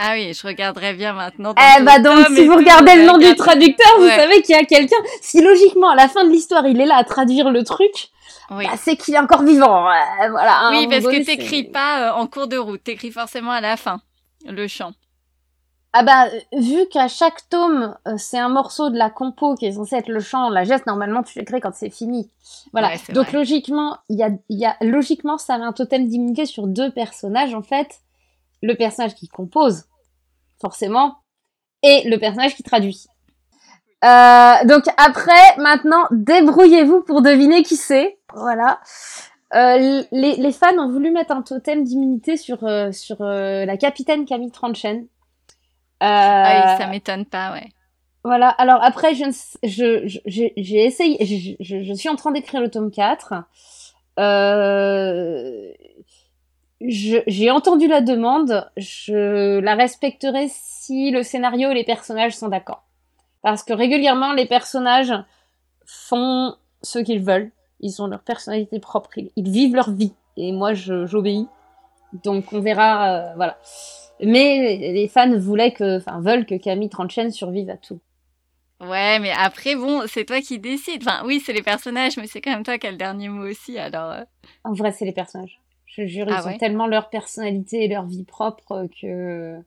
Ah 0.00 0.12
oui, 0.12 0.32
je 0.32 0.46
regarderai 0.46 0.94
bien 0.94 1.12
maintenant. 1.12 1.54
Eh 1.56 1.82
bah 1.82 1.98
donc, 1.98 2.26
si 2.28 2.46
vous 2.46 2.54
regardez 2.54 2.94
le 2.94 3.04
nom 3.04 3.18
du 3.18 3.34
traducteur, 3.34 3.98
vous 3.98 4.08
savez 4.08 4.42
qu'il 4.42 4.54
y 4.54 4.58
a 4.58 4.64
quelqu'un. 4.64 4.96
Si 5.20 5.42
logiquement, 5.42 5.90
à 5.90 5.96
la 5.96 6.06
fin 6.08 6.24
de 6.24 6.30
l'histoire, 6.30 6.64
il 6.68 6.80
est 6.80 6.86
là 6.86 6.96
à 6.96 7.04
traduire 7.04 7.50
le 7.50 7.64
truc, 7.64 8.10
oui. 8.50 8.64
bah, 8.64 8.76
c'est 8.76 8.96
qu'il 8.96 9.14
est 9.14 9.18
encore 9.18 9.42
vivant. 9.42 9.82
voilà. 10.30 10.70
Oui, 10.70 10.86
parce 10.88 11.04
que 11.04 11.24
t'écris 11.24 11.64
pas 11.64 12.10
euh, 12.10 12.12
en 12.12 12.28
cours 12.28 12.46
de 12.46 12.56
route, 12.56 12.82
t'écris 12.84 13.10
forcément 13.10 13.50
à 13.50 13.60
la 13.60 13.76
fin 13.76 14.00
le 14.46 14.68
chant. 14.68 14.92
Ah 15.92 16.04
bah, 16.04 16.26
vu 16.56 16.86
qu'à 16.92 17.08
chaque 17.08 17.48
tome, 17.48 17.96
euh, 18.06 18.14
c'est 18.18 18.38
un 18.38 18.50
morceau 18.50 18.90
de 18.90 18.96
la 18.96 19.10
compo 19.10 19.56
qui 19.56 19.66
est 19.66 19.72
censé 19.72 19.96
être 19.96 20.08
le 20.08 20.20
chant, 20.20 20.48
la 20.48 20.62
geste, 20.62 20.86
normalement, 20.86 21.24
tu 21.24 21.36
l'écris 21.38 21.60
quand 21.60 21.74
c'est 21.74 21.90
fini. 21.90 22.30
Voilà. 22.72 22.88
Ouais, 22.90 23.00
Donc, 23.14 23.28
vrai. 23.28 23.38
logiquement, 23.38 23.96
il 24.10 24.18
y 24.18 24.22
a, 24.22 24.30
y 24.50 24.64
a, 24.66 24.76
logiquement, 24.80 25.38
ça 25.38 25.58
met 25.58 25.64
un 25.64 25.72
totem 25.72 26.06
d'immunité 26.06 26.44
sur 26.44 26.68
deux 26.68 26.92
personnages, 26.92 27.54
en 27.54 27.62
fait 27.62 28.00
le 28.62 28.74
personnage 28.74 29.14
qui 29.14 29.28
compose, 29.28 29.84
forcément, 30.60 31.18
et 31.82 32.08
le 32.08 32.18
personnage 32.18 32.54
qui 32.54 32.62
traduit. 32.62 33.06
Euh, 34.04 34.64
donc 34.64 34.84
après, 34.96 35.56
maintenant, 35.58 36.04
débrouillez-vous 36.10 37.02
pour 37.02 37.22
deviner 37.22 37.62
qui 37.62 37.76
c'est. 37.76 38.18
Voilà. 38.34 38.80
Euh, 39.54 40.02
les, 40.12 40.36
les, 40.36 40.52
fans 40.52 40.76
ont 40.78 40.90
voulu 40.90 41.10
mettre 41.10 41.32
un 41.32 41.42
totem 41.42 41.82
d'immunité 41.82 42.36
sur, 42.36 42.64
euh, 42.64 42.92
sur 42.92 43.22
la 43.22 43.76
capitaine 43.76 44.24
Camille 44.26 44.50
Tranchen. 44.50 45.06
ah 46.00 46.74
oui, 46.76 46.82
ça 46.82 46.86
m'étonne 46.88 47.24
pas, 47.24 47.52
ouais. 47.52 47.68
Voilà, 48.24 48.50
alors 48.50 48.82
après, 48.82 49.14
je, 49.14 49.24
je, 49.62 50.18
j'ai 50.26 50.84
essayé, 50.84 51.16
je, 51.24 51.54
je, 51.60 51.82
je, 51.82 51.92
suis 51.94 52.08
en 52.08 52.16
train 52.16 52.30
d'écrire 52.30 52.60
le 52.60 52.68
tome 52.68 52.90
4. 52.90 53.34
Euh, 54.18 55.72
j'ai 56.80 57.50
entendu 57.50 57.88
la 57.88 58.00
demande, 58.00 58.70
je 58.76 59.58
la 59.58 59.74
respecterai 59.74 60.46
si 60.48 61.10
le 61.10 61.22
scénario 61.22 61.70
et 61.70 61.74
les 61.74 61.84
personnages 61.84 62.36
sont 62.36 62.48
d'accord. 62.48 62.84
Parce 63.42 63.62
que 63.62 63.72
régulièrement, 63.72 64.32
les 64.32 64.46
personnages 64.46 65.14
font 65.84 66.54
ce 66.82 66.98
qu'ils 66.98 67.22
veulent. 67.22 67.50
Ils 67.80 68.02
ont 68.02 68.06
leur 68.06 68.20
personnalité 68.20 68.80
propre, 68.80 69.10
ils, 69.16 69.30
ils 69.36 69.50
vivent 69.50 69.74
leur 69.74 69.90
vie. 69.90 70.12
Et 70.36 70.52
moi, 70.52 70.74
j'obéis. 70.74 71.46
Donc, 72.24 72.52
on 72.52 72.60
verra, 72.60 73.08
euh, 73.08 73.34
voilà. 73.36 73.58
Mais 74.20 74.76
les 74.92 75.08
fans 75.08 75.36
voulaient 75.38 75.72
que, 75.72 75.98
enfin, 75.98 76.20
veulent 76.20 76.46
que 76.46 76.56
Camille 76.56 76.88
Tranchen 76.88 77.30
survive 77.30 77.70
à 77.70 77.76
tout. 77.76 78.00
Ouais, 78.80 79.18
mais 79.18 79.32
après, 79.32 79.74
bon, 79.74 80.02
c'est 80.06 80.24
toi 80.24 80.40
qui 80.40 80.58
décides. 80.58 81.02
Enfin, 81.06 81.22
oui, 81.24 81.40
c'est 81.44 81.52
les 81.52 81.62
personnages, 81.62 82.16
mais 82.16 82.26
c'est 82.26 82.40
quand 82.40 82.52
même 82.52 82.62
toi 82.62 82.78
qui 82.78 82.86
as 82.86 82.92
le 82.92 82.96
dernier 82.96 83.28
mot 83.28 83.48
aussi, 83.48 83.78
alors. 83.78 84.12
Euh... 84.12 84.24
En 84.64 84.72
vrai, 84.72 84.92
c'est 84.92 85.04
les 85.04 85.12
personnages. 85.12 85.60
Je 85.98 86.06
jure, 86.06 86.26
ah 86.30 86.40
ils 86.40 86.46
ouais? 86.46 86.54
ont 86.54 86.58
tellement 86.58 86.86
leur 86.86 87.10
personnalité 87.10 87.84
et 87.84 87.88
leur 87.88 88.06
vie 88.06 88.22
propre 88.22 88.86
que. 89.00 89.58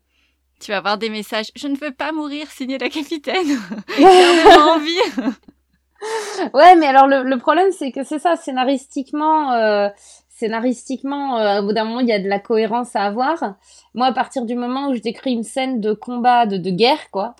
Tu 0.62 0.72
vas 0.72 0.78
avoir 0.78 0.98
des 0.98 1.10
messages. 1.10 1.52
Je 1.58 1.67
ne 1.67 1.76
veux 1.76 1.91
pas 1.91 2.13
mourir, 2.13 2.50
signé 2.50 2.78
la 2.78 2.88
capitaine. 2.88 3.46
J'ai 3.98 4.62
envie. 4.62 4.98
ouais, 6.54 6.76
mais 6.78 6.86
alors 6.86 7.08
le, 7.08 7.24
le 7.24 7.38
problème, 7.38 7.72
c'est 7.78 7.91
que 7.91 8.06
c'est 8.06 8.20
ça, 8.20 8.38
scénaristiquement, 8.38 9.52
euh, 9.52 9.89
scénaristiquement, 10.30 11.38
euh, 11.38 11.62
au 11.62 11.65
bout 11.65 11.74
d'un 11.74 11.84
moment, 11.84 12.00
il 12.00 12.08
y 12.08 12.13
a 12.13 12.20
de 12.20 12.30
la 12.30 12.39
cohérence 12.39 12.96
à 12.96 13.04
avoir. 13.04 13.56
Moi, 13.94 14.08
à 14.08 14.13
partir 14.13 14.46
du 14.46 14.56
moment 14.56 14.88
où 14.89 14.96
je 14.96 15.02
décris 15.02 15.34
une 15.34 15.44
scène 15.44 15.82
de 15.82 15.91
combat, 15.91 16.46
de, 16.46 16.56
de 16.56 16.70
guerre, 16.70 17.12
quoi, 17.12 17.36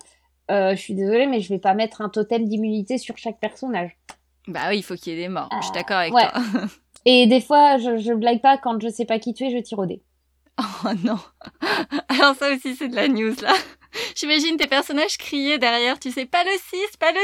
euh, 0.50 0.72
je 0.76 0.82
suis 0.82 0.96
désolée, 0.96 1.28
mais 1.28 1.40
je 1.40 1.48
vais 1.48 1.60
pas 1.60 1.76
mettre 1.76 2.02
un 2.02 2.10
totem 2.10 2.44
d'immunité 2.46 2.98
sur 2.98 3.18
chaque 3.18 3.40
personnage. 3.40 3.98
Bah 4.48 4.62
oui, 4.68 4.80
il 4.80 4.84
faut 4.84 4.96
qu'il 4.96 5.14
y 5.14 5.16
ait 5.16 5.22
des 5.22 5.30
morts. 5.30 5.50
je 5.62 5.66
suis 5.66 5.74
d'accord 5.74 5.98
avec 5.98 6.14
ouais. 6.14 6.28
toi. 6.30 6.42
Et 7.06 7.28
des 7.28 7.42
fois, 7.42 7.78
je, 7.78 7.98
je 7.98 8.14
blague 8.14 8.42
pas, 8.42 8.58
quand 8.58 8.82
je 8.82 8.90
sais 8.90 9.06
pas 9.06 9.20
qui 9.20 9.34
tuer, 9.34 9.52
je 9.52 9.58
tire 9.58 9.80
au 9.80 9.86
dé. 9.86 10.02
Oh 10.60 10.90
non 11.04 11.18
Alors 12.10 12.36
ça 12.36 12.52
aussi, 12.54 12.76
c'est 12.76 12.88
de 12.88 12.96
la 12.96 13.08
news, 13.08 13.36
là. 13.42 13.54
J'imagine 14.16 14.58
tes 14.58 14.68
personnages 14.68 15.18
crier 15.18 15.58
derrière, 15.58 16.00
tu 16.00 16.12
sais, 16.12 16.26
pas 16.26 16.44
le 16.44 16.52
6, 16.52 16.98
pas 16.98 17.12
le 17.12 17.20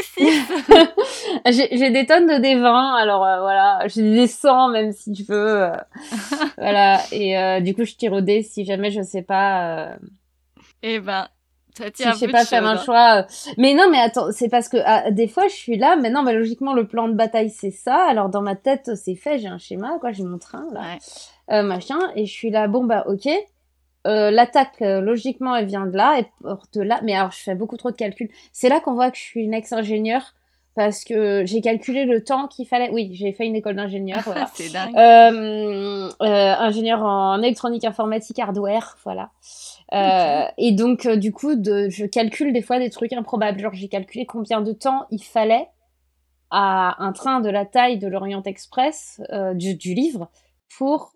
6 1.51 1.69
J'ai 1.77 1.91
des 1.91 2.05
tonnes 2.05 2.27
de 2.27 2.41
dés 2.41 2.55
20, 2.55 2.95
alors 2.95 3.23
euh, 3.23 3.39
voilà, 3.39 3.87
j'ai 3.87 4.01
des 4.01 4.27
100 4.27 4.69
même 4.69 4.91
si 4.91 5.11
tu 5.13 5.23
veux. 5.23 5.63
Euh, 5.63 5.71
voilà, 6.57 6.99
et 7.11 7.37
euh, 7.37 7.59
du 7.61 7.73
coup, 7.73 7.85
je 7.85 7.95
tire 7.95 8.13
au 8.13 8.21
dé 8.21 8.43
si 8.43 8.65
jamais 8.65 8.91
je 8.91 9.01
sais 9.01 9.21
pas... 9.21 9.77
Euh, 9.77 9.95
eh 10.83 10.99
ben, 10.99 11.27
si 11.93 12.03
je 12.03 12.13
sais 12.13 12.27
pas 12.27 12.45
faire 12.45 12.65
un 12.65 12.77
choix. 12.77 13.19
Euh, 13.19 13.23
mais 13.57 13.73
non, 13.73 13.89
mais 13.89 13.99
attends, 13.99 14.31
c'est 14.31 14.49
parce 14.49 14.69
que 14.69 14.77
ah, 14.85 15.11
des 15.11 15.27
fois 15.27 15.47
je 15.47 15.53
suis 15.55 15.77
là, 15.77 15.95
mais 15.95 16.09
non, 16.09 16.23
mais 16.23 16.33
logiquement 16.33 16.73
le 16.73 16.87
plan 16.87 17.07
de 17.07 17.13
bataille 17.13 17.49
c'est 17.49 17.71
ça. 17.71 18.05
Alors 18.09 18.29
dans 18.29 18.41
ma 18.41 18.55
tête 18.55 18.91
c'est 18.95 19.15
fait, 19.15 19.39
j'ai 19.39 19.47
un 19.47 19.57
schéma, 19.57 19.97
quoi, 19.99 20.11
j'ai 20.11 20.23
mon 20.23 20.37
train 20.37 20.65
là, 20.73 20.81
ouais. 20.81 20.97
euh, 21.55 21.63
machin, 21.63 21.99
et 22.15 22.25
je 22.25 22.31
suis 22.31 22.49
là, 22.49 22.67
bon 22.67 22.83
bah 22.83 23.05
ok. 23.07 23.27
Euh, 24.05 24.31
L'attaque 24.31 24.81
euh, 24.81 25.01
logiquement 25.01 25.55
elle 25.55 25.65
vient 25.65 25.85
de 25.85 25.97
là 25.97 26.19
et 26.19 26.25
porte 26.41 26.77
là, 26.77 27.01
mais 27.03 27.13
alors 27.13 27.31
je 27.31 27.39
fais 27.39 27.55
beaucoup 27.55 27.77
trop 27.77 27.91
de 27.91 27.95
calculs. 27.95 28.29
C'est 28.53 28.69
là 28.69 28.79
qu'on 28.79 28.93
voit 28.93 29.11
que 29.11 29.17
je 29.17 29.23
suis 29.23 29.43
une 29.43 29.53
ex-ingénieure 29.53 30.33
parce 30.77 31.03
que 31.03 31.43
j'ai 31.43 31.59
calculé 31.59 32.05
le 32.05 32.23
temps 32.23 32.47
qu'il 32.47 32.67
fallait. 32.67 32.91
Oui, 32.91 33.09
j'ai 33.11 33.33
fait 33.33 33.47
une 33.47 33.55
école 33.55 33.77
d'ingénieur. 33.77 34.21
Voilà. 34.23 34.47
c'est 34.53 34.71
dingue. 34.71 34.95
Euh, 34.95 36.11
ingénieur 36.21 37.01
en 37.01 37.41
électronique 37.41 37.83
informatique 37.83 38.37
hardware, 38.37 38.95
voilà. 39.03 39.31
Euh, 39.93 40.43
okay. 40.43 40.53
Et 40.59 40.73
donc, 40.73 41.07
euh, 41.07 41.15
du 41.15 41.31
coup, 41.31 41.55
de, 41.55 41.89
je 41.89 42.05
calcule 42.05 42.53
des 42.53 42.61
fois 42.61 42.77
des 42.77 42.91
trucs 42.91 43.11
improbables. 43.11 43.59
Genre, 43.59 43.73
j'ai 43.73 43.87
calculé 43.87 44.27
combien 44.27 44.61
de 44.61 44.71
temps 44.71 45.07
il 45.09 45.23
fallait 45.23 45.67
à 46.51 47.03
un 47.03 47.11
train 47.11 47.39
de 47.39 47.49
la 47.49 47.65
taille 47.65 47.97
de 47.97 48.07
l'Orient 48.07 48.43
Express 48.43 49.19
euh, 49.33 49.55
du, 49.55 49.73
du, 49.73 49.95
livre 49.95 50.29
pour, 50.77 51.13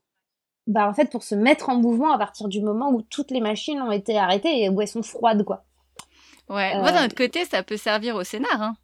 bah, 0.65 0.89
en 0.89 0.93
fait, 0.95 1.11
pour 1.11 1.21
se 1.21 1.35
mettre 1.35 1.69
en 1.69 1.75
mouvement 1.75 2.11
à 2.13 2.17
partir 2.17 2.47
du 2.47 2.61
moment 2.61 2.89
où 2.89 3.03
toutes 3.03 3.29
les 3.29 3.41
machines 3.41 3.79
ont 3.79 3.91
été 3.91 4.17
arrêtées 4.17 4.63
et 4.63 4.69
où 4.69 4.81
elles 4.81 4.87
sont 4.87 5.03
froides, 5.03 5.43
quoi. 5.43 5.65
Ouais. 6.49 6.75
Moi, 6.79 6.91
d'un 6.91 7.05
autre 7.05 7.15
côté, 7.15 7.45
ça 7.45 7.61
peut 7.61 7.77
servir 7.77 8.15
au 8.15 8.23
scénar. 8.23 8.59
Hein. 8.59 8.75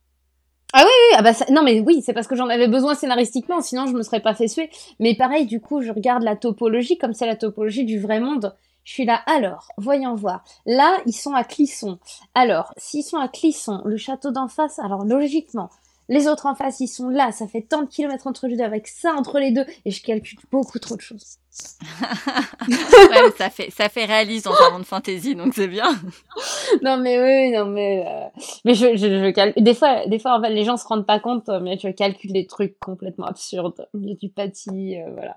Ah 0.74 0.84
oui, 0.84 0.92
oui, 1.10 1.16
ah 1.18 1.22
bah 1.22 1.32
non 1.50 1.64
mais 1.64 1.80
oui, 1.80 2.02
c'est 2.06 2.14
parce 2.14 2.28
que 2.28 2.36
j'en 2.36 2.50
avais 2.50 2.68
besoin 2.68 2.94
scénaristiquement, 2.94 3.62
sinon 3.62 3.88
je 3.88 3.94
me 3.94 4.04
serais 4.04 4.20
pas 4.20 4.34
fait 4.36 4.50
suer. 4.50 4.70
Mais 5.00 5.16
pareil, 5.16 5.46
du 5.46 5.62
coup, 5.62 5.82
je 5.82 5.92
regarde 5.92 6.24
la 6.24 6.36
topologie 6.36 6.98
comme 6.98 7.14
c'est 7.14 7.26
la 7.26 7.38
topologie 7.38 7.86
du 7.86 8.00
vrai 8.00 8.20
monde. 8.20 8.54
Je 8.84 8.94
suis 8.94 9.06
là, 9.06 9.22
alors, 9.26 9.68
voyons 9.78 10.16
voir. 10.16 10.44
Là, 10.66 10.98
ils 11.06 11.14
sont 11.14 11.34
à 11.34 11.44
Clisson. 11.44 12.00
Alors, 12.36 12.74
s'ils 12.78 13.04
sont 13.04 13.18
à 13.18 13.28
Clisson, 13.28 13.82
le 13.86 13.98
château 13.98 14.32
d'en 14.32 14.48
face, 14.48 14.80
alors 14.80 15.06
logiquement, 15.06 15.70
les 16.10 16.28
autres 16.28 16.46
en 16.46 16.56
face, 16.56 16.80
ils 16.80 16.88
sont 16.88 17.10
là, 17.10 17.32
ça 17.32 17.48
fait 17.48 17.62
tant 17.62 17.84
de 17.84 17.88
kilomètres 17.88 18.28
entre 18.28 18.48
les 18.48 18.58
deux, 18.58 18.64
avec 18.64 18.88
ça 18.88 19.14
entre 19.14 19.40
les 19.40 19.52
deux, 19.52 19.66
et 19.86 19.92
je 19.92 20.02
calcule 20.04 20.40
beaucoup 20.52 20.80
trop 20.80 20.96
de 20.96 21.02
choses. 21.02 21.38
ouais, 22.68 23.32
ça 23.36 23.50
fait 23.50 23.72
ça 23.72 23.90
fait 23.90 24.06
réaliste 24.06 24.46
en 24.46 24.54
parlant 24.54 24.78
de 24.78 24.84
fantasy, 24.84 25.34
donc 25.34 25.56
c'est 25.56 25.68
bien. 25.68 25.90
non 26.84 26.98
mais 26.98 27.20
oui, 27.20 27.58
non 27.58 27.66
mais 27.66 28.06
euh, 28.08 28.42
mais 28.64 28.76
je, 28.76 28.96
je, 28.96 29.08
je 29.08 29.32
calcule. 29.32 29.64
Des 29.64 29.74
fois, 29.74 30.06
des 30.06 30.20
fois 30.20 30.38
en 30.38 30.42
fait, 30.42 30.52
les 30.52 30.64
gens 30.64 30.78
se 30.78 30.86
rendent 30.86 31.08
pas 31.08 31.20
compte, 31.20 31.50
mais 31.64 31.80
je 31.80 31.90
calcule 31.90 32.32
des 32.32 32.46
trucs 32.46 32.78
complètement 32.80 33.26
absurdes. 33.26 33.88
Il 33.96 34.08
y 34.08 34.12
a 34.12 34.16
du 34.16 34.30
pâtis, 34.30 35.02
euh, 35.02 35.10
voilà. 35.14 35.36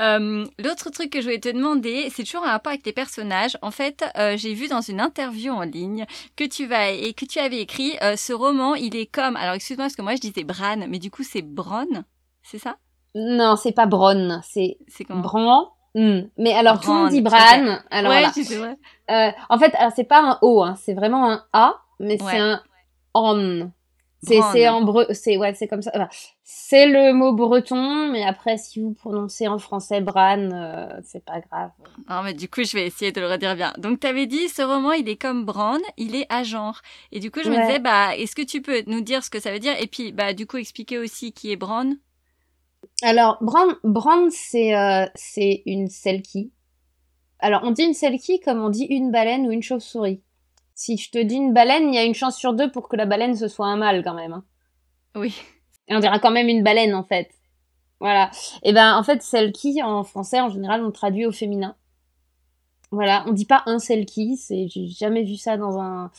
Euh, 0.00 0.44
l'autre 0.58 0.90
truc 0.90 1.10
que 1.10 1.20
je 1.20 1.26
voulais 1.26 1.40
te 1.40 1.48
demander, 1.48 2.08
c'est 2.10 2.24
toujours 2.24 2.44
un 2.44 2.52
rapport 2.52 2.70
avec 2.70 2.82
tes 2.82 2.92
personnages. 2.92 3.56
En 3.62 3.70
fait, 3.70 4.04
euh, 4.16 4.36
j'ai 4.36 4.54
vu 4.54 4.68
dans 4.68 4.80
une 4.80 5.00
interview 5.00 5.52
en 5.52 5.62
ligne 5.62 6.06
que 6.36 6.44
tu 6.44 6.66
vas 6.66 6.90
et 6.90 7.12
que 7.14 7.24
tu 7.24 7.38
avais 7.38 7.60
écrit 7.60 7.92
euh, 8.02 8.16
ce 8.16 8.32
roman. 8.32 8.74
Il 8.74 8.96
est 8.96 9.06
comme, 9.06 9.36
alors 9.36 9.54
excuse-moi 9.54 9.84
parce 9.84 9.96
que 9.96 10.02
moi 10.02 10.14
je 10.14 10.20
disais 10.20 10.44
Bran, 10.44 10.86
mais 10.88 10.98
du 10.98 11.10
coup 11.10 11.22
c'est 11.22 11.42
Bron, 11.42 12.04
c'est 12.42 12.58
ça? 12.58 12.76
Non, 13.14 13.56
c'est 13.56 13.72
pas 13.72 13.86
Bron, 13.86 14.40
c'est 14.42 14.78
c'est 14.88 15.06
Bran. 15.08 15.72
Hmm. 15.94 16.20
Mais 16.38 16.52
alors 16.52 16.80
tout 16.80 16.92
le 16.92 16.98
monde 16.98 17.10
dit 17.10 17.22
Bran. 17.22 17.78
Alors 17.90 18.12
ouais, 18.12 18.26
voilà. 18.56 19.34
en 19.48 19.58
fait, 19.58 19.74
alors 19.74 19.92
c'est 19.94 20.04
pas 20.04 20.22
un 20.22 20.38
O, 20.42 20.62
hein, 20.62 20.76
c'est 20.76 20.94
vraiment 20.94 21.30
un 21.30 21.44
A, 21.52 21.74
mais 21.98 22.18
c'est 22.18 22.38
un 22.38 22.62
on. 23.14 23.70
C'est 24.22 24.68
en 24.68 24.82
bre... 24.82 25.06
c'est 25.12 25.38
ouais, 25.38 25.54
c'est 25.54 25.66
comme 25.66 25.80
ça. 25.80 25.92
c'est 26.42 26.86
le 26.86 27.12
mot 27.14 27.32
breton, 27.32 28.08
mais 28.08 28.22
après 28.22 28.58
si 28.58 28.80
vous 28.80 28.92
prononcez 28.92 29.48
en 29.48 29.58
français 29.58 30.00
Bran, 30.00 30.50
euh, 30.52 30.88
c'est 31.02 31.24
pas 31.24 31.40
grave. 31.40 31.70
Non, 32.08 32.22
mais 32.22 32.34
du 32.34 32.48
coup, 32.48 32.62
je 32.62 32.76
vais 32.76 32.86
essayer 32.86 33.12
de 33.12 33.20
le 33.20 33.28
redire 33.28 33.56
bien. 33.56 33.72
Donc 33.78 34.00
tu 34.00 34.06
avais 34.06 34.26
dit 34.26 34.48
ce 34.48 34.62
roman, 34.62 34.92
il 34.92 35.08
est 35.08 35.16
comme 35.16 35.44
Bran, 35.44 35.78
il 35.96 36.14
est 36.14 36.26
à 36.28 36.42
genre. 36.42 36.82
Et 37.12 37.20
du 37.20 37.30
coup, 37.30 37.40
je 37.42 37.50
me 37.50 37.56
disais 37.56 37.78
bah 37.78 38.14
est-ce 38.16 38.36
que 38.36 38.42
tu 38.42 38.60
peux 38.60 38.82
nous 38.86 39.00
dire 39.00 39.24
ce 39.24 39.30
que 39.30 39.40
ça 39.40 39.52
veut 39.52 39.58
dire? 39.58 39.80
Et 39.80 39.86
puis 39.86 40.12
bah 40.12 40.34
du 40.34 40.46
coup 40.46 40.58
expliquer 40.58 40.98
aussi 40.98 41.32
qui 41.32 41.50
est 41.50 41.56
Bran 41.56 41.92
Alors 43.02 43.38
Bran 43.40 43.68
Bran 43.84 44.28
c'est 44.30 44.76
euh, 44.76 45.06
c'est 45.14 45.62
une 45.64 45.88
selkie. 45.88 46.52
Alors 47.38 47.62
on 47.64 47.70
dit 47.70 47.84
une 47.84 47.94
selkie 47.94 48.40
comme 48.40 48.62
on 48.62 48.68
dit 48.68 48.84
une 48.84 49.10
baleine 49.10 49.46
ou 49.46 49.50
une 49.50 49.62
chauve-souris 49.62 50.20
si 50.80 50.96
je 50.96 51.10
te 51.10 51.18
dis 51.18 51.34
une 51.34 51.52
baleine, 51.52 51.92
il 51.92 51.94
y 51.94 51.98
a 51.98 52.04
une 52.04 52.14
chance 52.14 52.38
sur 52.38 52.54
deux 52.54 52.70
pour 52.70 52.88
que 52.88 52.96
la 52.96 53.04
baleine 53.04 53.36
ce 53.36 53.48
soit 53.48 53.66
un 53.66 53.76
mâle 53.76 54.02
quand 54.02 54.14
même. 54.14 54.32
Hein. 54.32 54.44
Oui. 55.14 55.36
Et 55.88 55.94
on 55.94 56.00
dira 56.00 56.18
quand 56.18 56.30
même 56.30 56.48
une 56.48 56.62
baleine 56.62 56.94
en 56.94 57.04
fait. 57.04 57.28
Voilà. 58.00 58.30
Et 58.62 58.72
ben 58.72 58.96
en 58.96 59.02
fait 59.02 59.22
celle 59.22 59.52
qui 59.52 59.82
en 59.82 60.04
français 60.04 60.40
en 60.40 60.48
général 60.48 60.82
on 60.82 60.90
traduit 60.90 61.26
au 61.26 61.32
féminin. 61.32 61.76
Voilà, 62.92 63.24
on 63.28 63.32
dit 63.32 63.44
pas 63.44 63.62
un 63.66 63.78
celle 63.78 64.06
qui, 64.06 64.38
c'est 64.38 64.68
j'ai 64.68 64.88
jamais 64.88 65.22
vu 65.22 65.36
ça 65.36 65.58
dans 65.58 65.78
un 65.78 66.10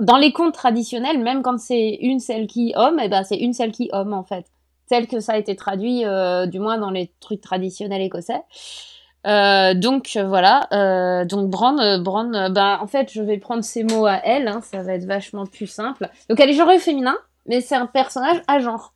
dans, 0.00 0.16
les 0.16 0.32
contes 0.32 0.52
traditionnels, 0.52 1.22
même 1.22 1.42
quand 1.42 1.58
c'est 1.58 1.98
une 2.00 2.18
celle 2.18 2.48
qui 2.48 2.72
homme, 2.74 2.98
et 2.98 3.08
ben 3.08 3.22
c'est 3.22 3.38
une 3.38 3.52
celle 3.52 3.70
qui 3.70 3.88
homme 3.92 4.12
en 4.12 4.24
fait, 4.24 4.46
tel 4.88 5.06
que 5.06 5.20
ça 5.20 5.34
a 5.34 5.38
été 5.38 5.54
traduit 5.54 6.04
euh, 6.04 6.46
du 6.46 6.58
moins 6.58 6.76
dans 6.76 6.90
les 6.90 7.12
trucs 7.20 7.40
traditionnels 7.40 8.02
écossais. 8.02 8.42
Euh, 9.26 9.74
donc 9.74 10.16
voilà, 10.26 10.68
euh, 10.72 11.24
donc 11.24 11.50
Bran, 11.50 11.78
euh, 11.78 11.98
Bran, 11.98 12.50
bah 12.50 12.78
en 12.80 12.86
fait 12.86 13.12
je 13.12 13.20
vais 13.20 13.38
prendre 13.38 13.64
ces 13.64 13.82
mots 13.82 14.06
à 14.06 14.20
elle, 14.24 14.46
hein, 14.46 14.60
ça 14.62 14.82
va 14.82 14.94
être 14.94 15.06
vachement 15.06 15.44
plus 15.44 15.66
simple. 15.66 16.08
Donc 16.28 16.38
elle 16.38 16.50
est 16.50 16.54
genrée 16.54 16.78
féminin, 16.78 17.16
mais 17.46 17.60
c'est 17.60 17.74
un 17.74 17.86
personnage 17.86 18.40
à 18.46 18.60
genre. 18.60 18.94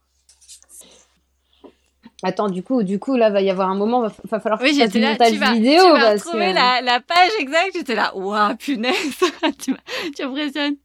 Attends, 2.25 2.49
du 2.49 2.63
coup, 2.63 2.85
du 2.85 3.01
coup, 3.01 3.17
là, 3.17 3.31
va 3.31 3.41
y 3.41 3.51
avoir 3.51 3.69
un 3.69 3.75
moment, 3.75 4.01
va, 4.01 4.13
va 4.31 4.39
falloir 4.39 4.63
oui, 4.63 4.79
que 4.79 4.89
tu 4.89 5.01
montage 5.01 5.33
vas, 5.39 5.55
vidéo. 5.55 5.83
Tu 5.83 6.01
vas 6.01 6.13
retrouver 6.13 6.53
la, 6.53 6.81
la, 6.81 7.01
page 7.01 7.33
exacte, 7.41 7.73
j'étais 7.75 7.97
là, 7.97 8.17
waouh, 8.17 8.55
punaise, 8.55 8.95
tu, 9.59 9.75
tu 10.15 10.23
impressionnes. 10.23 10.77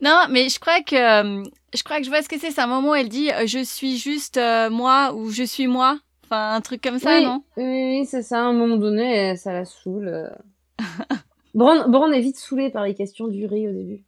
Non, 0.00 0.26
mais 0.30 0.48
je 0.48 0.60
crois 0.60 0.82
que, 0.82 1.42
je 1.74 1.82
crois 1.82 1.98
que 1.98 2.04
je 2.04 2.10
vois 2.10 2.22
ce 2.22 2.28
que 2.28 2.38
c'est, 2.38 2.52
c'est 2.52 2.60
un 2.60 2.68
moment 2.68 2.90
où 2.90 2.94
elle 2.94 3.08
dit, 3.08 3.28
je 3.44 3.64
suis 3.64 3.98
juste 3.98 4.40
moi, 4.70 5.12
ou 5.14 5.30
je 5.32 5.42
suis 5.42 5.66
moi, 5.66 5.98
Enfin, 6.24 6.54
un 6.54 6.60
truc 6.60 6.82
comme 6.82 6.98
ça, 6.98 7.20
non? 7.20 7.42
Oui, 7.56 8.06
c'est 8.06 8.22
ça. 8.22 8.40
À 8.40 8.44
un 8.44 8.52
moment 8.52 8.76
donné, 8.76 9.36
ça 9.36 9.52
la 9.52 9.64
saoule. 9.64 10.30
Bron, 11.54 12.12
est 12.12 12.20
vite 12.20 12.36
saoulé 12.36 12.70
par 12.70 12.84
les 12.84 12.94
questions 12.94 13.28
du 13.28 13.46
riz 13.46 13.68
au 13.68 13.72
début. 13.72 14.04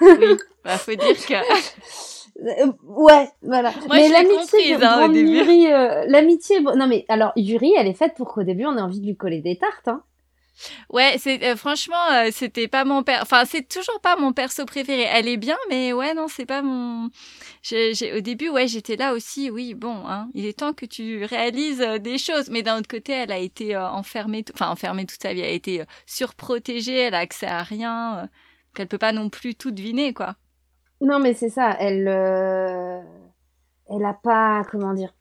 oui, 0.00 0.36
bah, 0.64 0.76
faut 0.78 0.94
dire 0.94 1.26
que. 1.26 1.34
Euh, 2.38 2.72
ouais, 2.84 3.30
voilà. 3.40 3.72
mais 3.90 4.08
l'amitié, 4.10 4.74
hein, 4.74 5.10
Yuri, 5.10 5.72
euh, 5.72 6.04
l'amitié, 6.06 6.60
non 6.60 6.86
mais 6.86 7.06
alors 7.08 7.32
Yuri, 7.36 7.72
elle 7.78 7.86
est 7.86 7.94
faite 7.94 8.14
pour 8.14 8.28
qu'au 8.28 8.42
début 8.42 8.66
on 8.66 8.76
ait 8.76 8.82
envie 8.82 9.00
de 9.00 9.06
lui 9.06 9.16
coller 9.16 9.40
des 9.40 9.56
tartes. 9.56 9.88
Hein. 9.88 10.02
Ouais, 10.90 11.16
c'est 11.18 11.42
euh, 11.44 11.56
franchement, 11.56 12.10
euh, 12.12 12.28
c'était 12.32 12.68
pas 12.68 12.84
mon 12.84 13.02
père. 13.02 13.20
Enfin, 13.22 13.44
c'est 13.44 13.68
toujours 13.68 14.00
pas 14.00 14.16
mon 14.16 14.32
perso 14.32 14.64
préféré. 14.64 15.02
Elle 15.02 15.28
est 15.28 15.36
bien, 15.36 15.56
mais 15.68 15.92
ouais, 15.92 16.14
non, 16.14 16.28
c'est 16.28 16.46
pas 16.46 16.62
mon. 16.62 17.10
J'ai, 17.62 17.92
au 18.16 18.20
début, 18.20 18.48
ouais, 18.48 18.66
j'étais 18.66 18.96
là 18.96 19.12
aussi. 19.12 19.50
Oui, 19.50 19.74
bon, 19.74 20.06
hein, 20.06 20.28
il 20.34 20.46
est 20.46 20.58
temps 20.58 20.72
que 20.72 20.86
tu 20.86 21.24
réalises 21.24 21.80
euh, 21.82 21.98
des 21.98 22.18
choses. 22.18 22.50
Mais 22.50 22.62
d'un 22.62 22.78
autre 22.78 22.88
côté, 22.88 23.12
elle 23.12 23.32
a 23.32 23.38
été 23.38 23.76
enfermée, 23.76 24.44
enfin 24.54 24.70
enfermée 24.70 25.06
toute 25.06 25.22
sa 25.22 25.34
vie. 25.34 25.40
Elle 25.40 25.50
a 25.50 25.52
été 25.52 25.84
surprotégée. 26.06 26.98
Elle 26.98 27.14
a 27.14 27.18
accès 27.18 27.46
à 27.46 27.62
rien. 27.62 28.28
qu'elle 28.74 28.88
peut 28.88 28.98
pas 28.98 29.12
non 29.12 29.30
plus 29.30 29.54
tout 29.54 29.70
deviner, 29.70 30.14
quoi. 30.14 30.36
Non, 31.00 31.18
mais 31.18 31.34
c'est 31.34 31.50
ça. 31.50 31.76
Elle, 31.78 32.08
elle 32.08 34.04
a 34.04 34.14
pas, 34.14 34.62
comment 34.70 34.94
dire 34.94 35.12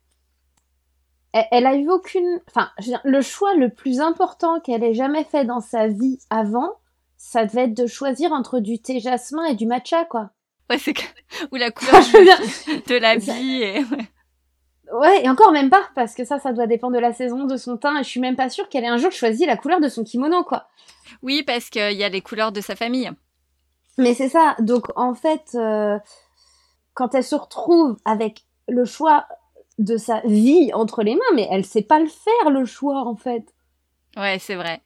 elle, 1.52 1.66
a 1.66 1.76
eu 1.76 1.90
aucune. 1.90 2.40
Enfin, 2.50 2.70
le 3.04 3.22
choix 3.22 3.54
le 3.56 3.70
plus 3.70 4.00
important 4.00 4.60
qu'elle 4.60 4.84
ait 4.84 4.94
jamais 4.94 5.24
fait 5.26 5.44
dans 5.44 5.60
sa 5.60 5.88
vie 5.88 6.18
avant, 6.30 6.72
ça 7.18 7.46
devait 7.46 7.66
être 7.66 7.74
de 7.74 7.88
choisir 7.88 8.32
entre 8.32 8.60
du 8.60 8.80
thé 8.80 9.00
jasmin 9.00 9.44
et 9.46 9.56
du 9.56 9.66
matcha, 9.66 10.06
quoi. 10.06 10.30
Ouais, 10.70 10.78
c'est 10.78 10.94
ou 11.52 11.56
la 11.56 11.72
couleur 11.72 12.02
de 12.88 12.96
la 12.96 13.18
vie. 13.18 13.64
Et... 13.64 13.86
Ouais. 14.94 15.26
et 15.26 15.30
encore 15.30 15.52
même 15.52 15.70
pas, 15.70 15.84
parce 15.94 16.16
que 16.16 16.24
ça, 16.24 16.40
ça 16.40 16.54
doit 16.54 16.68
dépendre 16.68 16.96
de 16.96 17.02
la 17.02 17.12
saison, 17.12 17.46
de 17.46 17.58
son 17.58 17.78
teint, 17.78 18.00
et 18.00 18.04
je 18.04 18.10
suis 18.10 18.22
même 18.22 18.36
pas 18.36 18.50
sûre 18.50 18.70
qu'elle 18.70 18.84
ait 18.84 18.88
un 18.88 18.98
jour 18.98 19.12
choisi 19.12 19.46
la 19.46 19.58
couleur 19.58 19.82
de 19.82 19.90
son 19.90 20.04
kimono, 20.04 20.44
quoi. 20.44 20.68
Oui, 21.22 21.44
parce 21.44 21.70
qu'il 21.70 21.98
y 21.98 22.04
a 22.04 22.10
les 22.10 22.22
couleurs 22.22 22.52
de 22.52 22.62
sa 22.62 22.76
famille. 22.76 23.12
Mais 23.98 24.14
c'est 24.14 24.30
ça, 24.30 24.56
donc 24.60 24.88
en 24.96 25.14
fait, 25.16 25.52
euh, 25.56 25.98
quand 26.94 27.16
elle 27.16 27.24
se 27.24 27.36
retrouve 27.36 27.98
avec 28.06 28.46
le 28.68 28.86
choix 28.86 29.26
de 29.78 29.98
sa 29.98 30.22
vie 30.22 30.72
entre 30.74 31.04
les 31.04 31.16
mains, 31.16 31.22
mais 31.36 31.48
elle 31.52 31.66
sait 31.66 31.82
pas 31.82 32.00
le 32.00 32.08
faire, 32.08 32.50
le 32.50 32.66
choix, 32.66 33.06
en 33.06 33.16
fait. 33.16 33.54
Ouais, 34.18 34.38
c'est 34.40 34.56
vrai. 34.56 34.82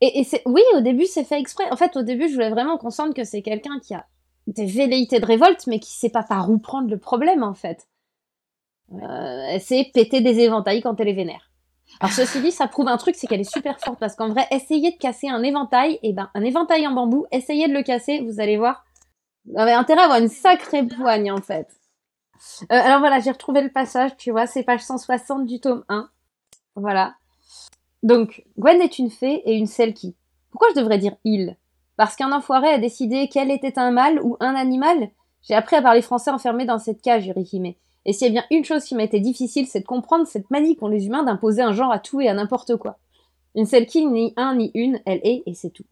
Et, 0.00 0.20
et 0.20 0.24
c'est, 0.24 0.42
oui, 0.46 0.62
au 0.76 0.80
début, 0.80 1.06
c'est 1.06 1.24
fait 1.24 1.38
exprès. 1.38 1.70
En 1.70 1.76
fait, 1.76 1.96
au 1.96 2.02
début, 2.02 2.28
je 2.28 2.34
voulais 2.34 2.50
vraiment 2.50 2.76
qu'on 2.76 2.90
sente 2.90 3.14
que 3.14 3.24
c'est 3.24 3.42
quelqu'un 3.42 3.78
qui 3.80 3.94
a 3.94 4.06
des 4.46 4.66
velléités 4.66 5.20
de 5.20 5.26
révolte, 5.26 5.66
mais 5.66 5.78
qui 5.78 5.92
sait 5.92 6.10
pas 6.10 6.22
par 6.22 6.50
où 6.50 6.58
prendre 6.58 6.90
le 6.90 6.98
problème, 6.98 7.42
en 7.42 7.54
fait. 7.54 7.86
Euh, 8.92 9.46
elle 9.48 9.60
sait 9.60 9.90
péter 9.94 10.20
des 10.20 10.40
éventails 10.40 10.82
quand 10.82 11.00
elle 11.00 11.08
est 11.08 11.14
vénère. 11.14 11.50
Alors, 12.00 12.12
ceci 12.12 12.40
dit, 12.40 12.50
ça 12.50 12.66
prouve 12.66 12.88
un 12.88 12.96
truc, 12.96 13.14
c'est 13.14 13.26
qu'elle 13.26 13.40
est 13.40 13.50
super 13.50 13.78
forte, 13.78 13.98
parce 13.98 14.16
qu'en 14.16 14.28
vrai, 14.28 14.46
essayer 14.50 14.90
de 14.90 14.98
casser 14.98 15.28
un 15.28 15.42
éventail, 15.42 15.98
et 16.02 16.12
ben, 16.12 16.28
un 16.34 16.42
éventail 16.42 16.86
en 16.86 16.92
bambou, 16.92 17.26
essayez 17.30 17.68
de 17.68 17.72
le 17.72 17.82
casser, 17.82 18.20
vous 18.20 18.40
allez 18.40 18.56
voir. 18.56 18.84
Vous 19.46 19.58
avez 19.58 19.72
intérêt 19.72 20.00
à 20.00 20.04
avoir 20.04 20.18
une 20.18 20.28
sacrée 20.28 20.82
poigne, 20.82 21.30
en 21.30 21.40
fait. 21.40 21.68
Euh, 22.62 22.66
alors 22.70 23.00
voilà, 23.00 23.20
j'ai 23.20 23.30
retrouvé 23.30 23.62
le 23.62 23.70
passage, 23.70 24.16
tu 24.16 24.30
vois, 24.30 24.46
c'est 24.46 24.62
page 24.62 24.82
160 24.82 25.46
du 25.46 25.60
tome 25.60 25.84
1. 25.88 26.08
Voilà. 26.76 27.14
Donc, 28.02 28.44
Gwen 28.58 28.80
est 28.80 28.98
une 28.98 29.10
fée 29.10 29.42
et 29.46 29.54
une 29.54 29.66
Selkie. 29.66 30.14
Pourquoi 30.50 30.68
je 30.74 30.80
devrais 30.80 30.98
dire 30.98 31.16
il? 31.24 31.56
Parce 31.96 32.16
qu'un 32.16 32.32
enfoiré 32.32 32.68
a 32.68 32.78
décidé 32.78 33.28
quel 33.32 33.50
était 33.50 33.78
un 33.78 33.90
mâle 33.90 34.20
ou 34.22 34.36
un 34.40 34.54
animal? 34.54 35.10
J'ai 35.42 35.54
appris 35.54 35.76
à 35.76 35.82
parler 35.82 36.02
français 36.02 36.30
enfermé 36.30 36.64
dans 36.64 36.78
cette 36.78 37.02
cage, 37.02 37.26
Yurihime. 37.26 37.74
Et 38.06 38.12
s'il 38.12 38.26
y 38.26 38.38
a 38.38 38.42
bien 38.42 38.44
une 38.50 38.64
chose 38.64 38.84
qui 38.84 38.94
m'a 38.94 39.04
été 39.04 39.20
difficile, 39.20 39.66
c'est 39.66 39.80
de 39.80 39.86
comprendre 39.86 40.26
cette 40.26 40.50
manie 40.50 40.76
qu'ont 40.76 40.88
les 40.88 41.06
humains 41.06 41.22
d'imposer 41.22 41.62
un 41.62 41.72
genre 41.72 41.92
à 41.92 41.98
tout 41.98 42.20
et 42.20 42.28
à 42.28 42.34
n'importe 42.34 42.76
quoi. 42.76 42.98
Une 43.54 43.66
Selkie, 43.66 44.06
ni 44.06 44.34
un 44.36 44.56
ni 44.56 44.70
une, 44.74 45.00
elle 45.06 45.20
est 45.22 45.42
et 45.46 45.54
c'est 45.54 45.70
tout. 45.70 45.84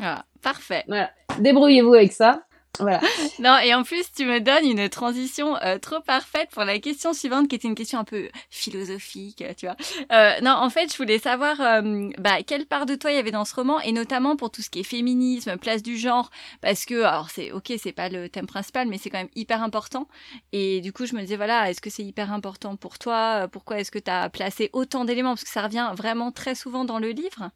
Ah, 0.00 0.24
parfait. 0.40 0.84
Voilà. 0.88 1.10
Débrouillez-vous 1.38 1.94
avec 1.94 2.12
ça. 2.12 2.42
Voilà. 2.78 3.00
non, 3.38 3.58
et 3.58 3.74
en 3.74 3.82
plus, 3.82 4.10
tu 4.12 4.24
me 4.24 4.40
donnes 4.40 4.64
une 4.64 4.88
transition 4.88 5.56
euh, 5.58 5.78
trop 5.78 6.00
parfaite 6.00 6.48
pour 6.50 6.64
la 6.64 6.78
question 6.78 7.12
suivante, 7.12 7.48
qui 7.48 7.56
était 7.56 7.68
une 7.68 7.74
question 7.74 7.98
un 7.98 8.04
peu 8.04 8.30
philosophique, 8.50 9.44
tu 9.58 9.66
vois. 9.66 9.76
Euh, 10.10 10.40
non, 10.40 10.52
en 10.52 10.70
fait, 10.70 10.90
je 10.90 10.96
voulais 10.96 11.18
savoir 11.18 11.60
euh, 11.60 12.08
bah, 12.18 12.42
quelle 12.46 12.64
part 12.64 12.86
de 12.86 12.94
toi 12.94 13.10
il 13.12 13.16
y 13.16 13.18
avait 13.18 13.30
dans 13.30 13.44
ce 13.44 13.54
roman, 13.54 13.78
et 13.80 13.92
notamment 13.92 14.36
pour 14.36 14.50
tout 14.50 14.62
ce 14.62 14.70
qui 14.70 14.80
est 14.80 14.84
féminisme, 14.84 15.58
place 15.58 15.82
du 15.82 15.98
genre, 15.98 16.30
parce 16.62 16.86
que, 16.86 17.02
alors 17.02 17.28
c'est 17.28 17.52
ok, 17.52 17.72
c'est 17.78 17.92
pas 17.92 18.08
le 18.08 18.30
thème 18.30 18.46
principal, 18.46 18.88
mais 18.88 18.96
c'est 18.96 19.10
quand 19.10 19.18
même 19.18 19.28
hyper 19.34 19.62
important. 19.62 20.08
Et 20.52 20.80
du 20.80 20.94
coup, 20.94 21.04
je 21.04 21.14
me 21.14 21.20
disais, 21.20 21.36
voilà, 21.36 21.68
est-ce 21.68 21.82
que 21.82 21.90
c'est 21.90 22.04
hyper 22.04 22.32
important 22.32 22.76
pour 22.76 22.98
toi? 22.98 23.48
Pourquoi 23.52 23.80
est-ce 23.80 23.90
que 23.90 23.98
tu 23.98 24.10
as 24.10 24.30
placé 24.30 24.70
autant 24.72 25.04
d'éléments? 25.04 25.30
Parce 25.30 25.44
que 25.44 25.50
ça 25.50 25.62
revient 25.62 25.90
vraiment 25.94 26.32
très 26.32 26.54
souvent 26.54 26.86
dans 26.86 26.98
le 26.98 27.10
livre. 27.10 27.50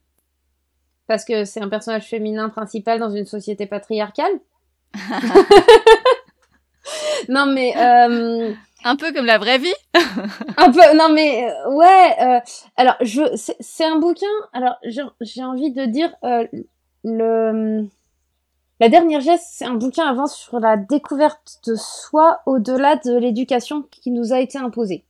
Parce 1.06 1.24
que 1.24 1.44
c'est 1.44 1.60
un 1.60 1.68
personnage 1.68 2.06
féminin 2.06 2.50
principal 2.50 2.98
dans 2.98 3.10
une 3.10 3.26
société 3.26 3.66
patriarcale 3.66 4.40
non 7.28 7.46
mais 7.46 7.74
euh, 7.76 8.52
un 8.84 8.96
peu 8.96 9.12
comme 9.12 9.26
la 9.26 9.38
vraie 9.38 9.58
vie. 9.58 9.74
un 10.56 10.70
peu, 10.70 10.96
non 10.96 11.08
mais 11.12 11.50
euh, 11.50 11.70
ouais. 11.70 12.16
Euh, 12.20 12.40
alors 12.76 12.96
je, 13.00 13.22
c'est 13.60 13.84
un 13.84 13.98
bouquin. 13.98 14.26
Alors 14.52 14.76
j'ai 14.82 15.44
envie 15.44 15.72
de 15.72 15.84
dire 15.86 16.14
le 17.04 17.86
la 18.78 18.90
dernière 18.90 19.22
geste, 19.22 19.46
c'est 19.48 19.64
un 19.64 19.74
bouquin 19.74 20.06
avant 20.06 20.26
sur 20.26 20.60
la 20.60 20.76
découverte 20.76 21.60
de 21.66 21.76
soi 21.76 22.40
au-delà 22.44 22.96
de 22.96 23.16
l'éducation 23.16 23.84
qui 23.90 24.10
nous 24.10 24.34
a 24.34 24.40
été 24.40 24.58
imposée. 24.58 25.06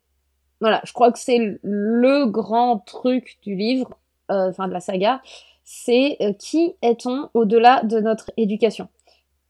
Voilà, 0.61 0.81
je 0.85 0.93
crois 0.93 1.11
que 1.11 1.19
c'est 1.19 1.59
le 1.63 2.27
grand 2.27 2.79
truc 2.79 3.39
du 3.43 3.57
livre, 3.57 3.99
enfin 4.29 4.69
de 4.69 4.73
la 4.73 4.79
saga, 4.79 5.21
c'est 5.65 6.17
qui 6.39 6.77
est-on 6.81 7.29
au-delà 7.35 7.83
de 7.83 7.99
notre 7.99 8.31
éducation? 8.37 8.89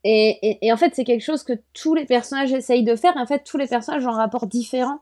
Et, 0.08 0.72
en 0.72 0.76
fait, 0.76 0.94
c'est 0.94 1.04
quelque 1.04 1.24
chose 1.24 1.42
que 1.42 1.54
tous 1.74 1.94
les 1.94 2.04
personnages 2.04 2.52
essayent 2.52 2.84
de 2.84 2.94
faire. 2.94 3.16
Et 3.16 3.20
en 3.20 3.26
fait, 3.26 3.42
tous 3.44 3.56
les 3.56 3.66
personnages 3.66 4.06
ont 4.06 4.10
un 4.10 4.16
rapport 4.16 4.46
différent 4.46 5.00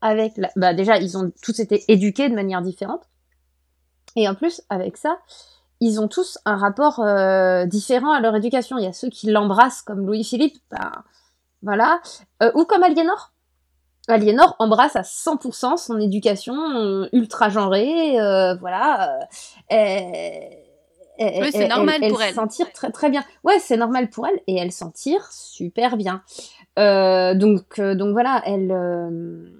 avec. 0.00 0.40
Bah 0.56 0.74
déjà, 0.74 0.98
ils 0.98 1.16
ont 1.16 1.30
tous 1.40 1.60
été 1.60 1.84
éduqués 1.86 2.28
de 2.28 2.34
manière 2.34 2.60
différente. 2.60 3.02
Et 4.16 4.28
en 4.28 4.34
plus, 4.34 4.62
avec 4.68 4.96
ça, 4.96 5.18
ils 5.78 6.00
ont 6.00 6.08
tous 6.08 6.38
un 6.44 6.56
rapport 6.56 6.98
euh, 6.98 7.64
différent 7.66 8.12
à 8.12 8.20
leur 8.20 8.34
éducation. 8.34 8.76
Il 8.78 8.84
y 8.84 8.88
a 8.88 8.92
ceux 8.92 9.08
qui 9.08 9.30
l'embrassent 9.30 9.82
comme 9.82 10.04
Louis-Philippe, 10.04 10.58
ben, 10.72 10.90
voilà, 11.62 12.00
euh, 12.42 12.50
ou 12.56 12.64
comme 12.64 12.82
Aliénor. 12.82 13.32
Aliénor 14.08 14.56
embrasse 14.58 14.96
à 14.96 15.02
100% 15.02 15.76
son 15.76 16.00
éducation 16.00 16.54
euh, 16.74 17.08
ultra 17.12 17.50
genrée, 17.50 18.16
voilà 18.58 19.20
oui, 21.20 21.50
c'est 21.52 21.68
normal 21.68 22.00
pour 22.08 22.22
elle. 22.22 22.34
Sentir 22.34 22.72
très 22.72 22.90
très 22.90 23.10
bien. 23.10 23.24
Ouais, 23.44 23.58
c'est 23.58 23.76
normal 23.76 24.08
pour 24.08 24.26
elle 24.26 24.40
et 24.46 24.56
elle 24.56 24.72
s'en 24.72 24.90
tire 24.90 25.30
super 25.32 25.96
bien. 25.96 26.22
Euh, 26.78 27.34
donc 27.34 27.78
euh, 27.78 27.94
donc 27.94 28.12
voilà, 28.12 28.42
elle 28.46 28.72
euh, 28.72 29.50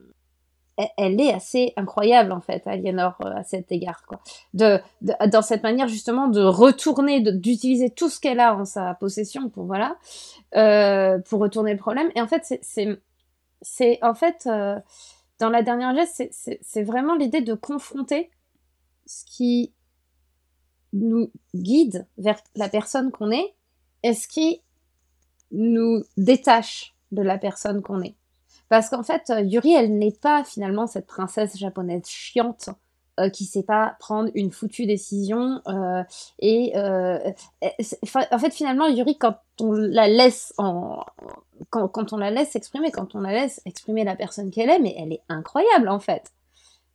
elle 0.96 1.20
est 1.20 1.32
assez 1.32 1.74
incroyable 1.76 2.32
en 2.32 2.40
fait, 2.40 2.66
Aliénor 2.66 3.16
à 3.20 3.44
cet 3.44 3.70
égard 3.72 4.06
quoi. 4.06 4.20
De, 4.54 4.80
dans 5.02 5.42
cette 5.42 5.62
manière 5.62 5.88
justement 5.88 6.28
de 6.28 6.42
retourner, 6.42 7.20
d'utiliser 7.20 7.90
tout 7.90 8.08
ce 8.08 8.20
qu'elle 8.20 8.40
a 8.40 8.54
en 8.54 8.64
sa 8.64 8.94
possession 8.94 9.50
pour 9.50 9.66
voilà 9.66 9.96
pour 11.28 11.40
retourner 11.40 11.72
le 11.72 11.78
problème. 11.78 12.10
Et 12.14 12.22
en 12.22 12.26
fait 12.26 12.58
c'est 12.62 13.00
c'est 13.60 13.98
en 14.02 14.14
fait 14.14 14.48
dans 15.38 15.50
la 15.50 15.62
dernière 15.62 15.94
geste 15.94 16.26
c'est 16.62 16.82
vraiment 16.82 17.14
l'idée 17.14 17.42
de 17.42 17.52
confronter 17.52 18.30
ce 19.04 19.24
qui 19.26 19.74
nous 20.92 21.30
guide 21.54 22.06
vers 22.18 22.40
la 22.56 22.68
personne 22.68 23.10
qu'on 23.10 23.30
est 23.30 23.54
est-ce 24.02 24.28
qui 24.28 24.62
nous 25.50 26.02
détache 26.16 26.94
de 27.12 27.22
la 27.22 27.38
personne 27.38 27.82
qu'on 27.82 28.02
est? 28.02 28.14
Parce 28.68 28.88
qu'en 28.88 29.02
fait, 29.02 29.32
Yuri, 29.40 29.72
elle 29.72 29.98
n'est 29.98 30.12
pas 30.12 30.44
finalement 30.44 30.86
cette 30.86 31.06
princesse 31.06 31.58
japonaise 31.58 32.06
chiante 32.06 32.70
euh, 33.18 33.28
qui 33.28 33.44
sait 33.44 33.64
pas 33.64 33.96
prendre 33.98 34.30
une 34.34 34.50
foutue 34.50 34.86
décision. 34.86 35.60
Euh, 35.66 36.02
et 36.38 36.72
euh, 36.76 37.18
en 38.30 38.38
fait, 38.38 38.54
finalement, 38.54 38.86
Yuri, 38.86 39.18
quand 39.18 39.36
on 39.60 39.72
la 39.72 40.08
laisse 40.08 40.54
quand, 40.56 41.88
quand, 41.88 42.12
on 42.12 42.16
la 42.16 42.30
laisse 42.30 42.56
exprimer, 42.56 42.90
quand 42.90 43.14
on 43.14 43.20
la 43.20 43.32
laisse 43.32 43.60
exprimer 43.66 44.04
la 44.04 44.16
personne 44.16 44.50
qu'elle 44.50 44.70
est, 44.70 44.78
mais 44.78 44.94
elle 44.96 45.12
est 45.12 45.22
incroyable 45.28 45.88
en 45.88 45.98
fait. 45.98 46.32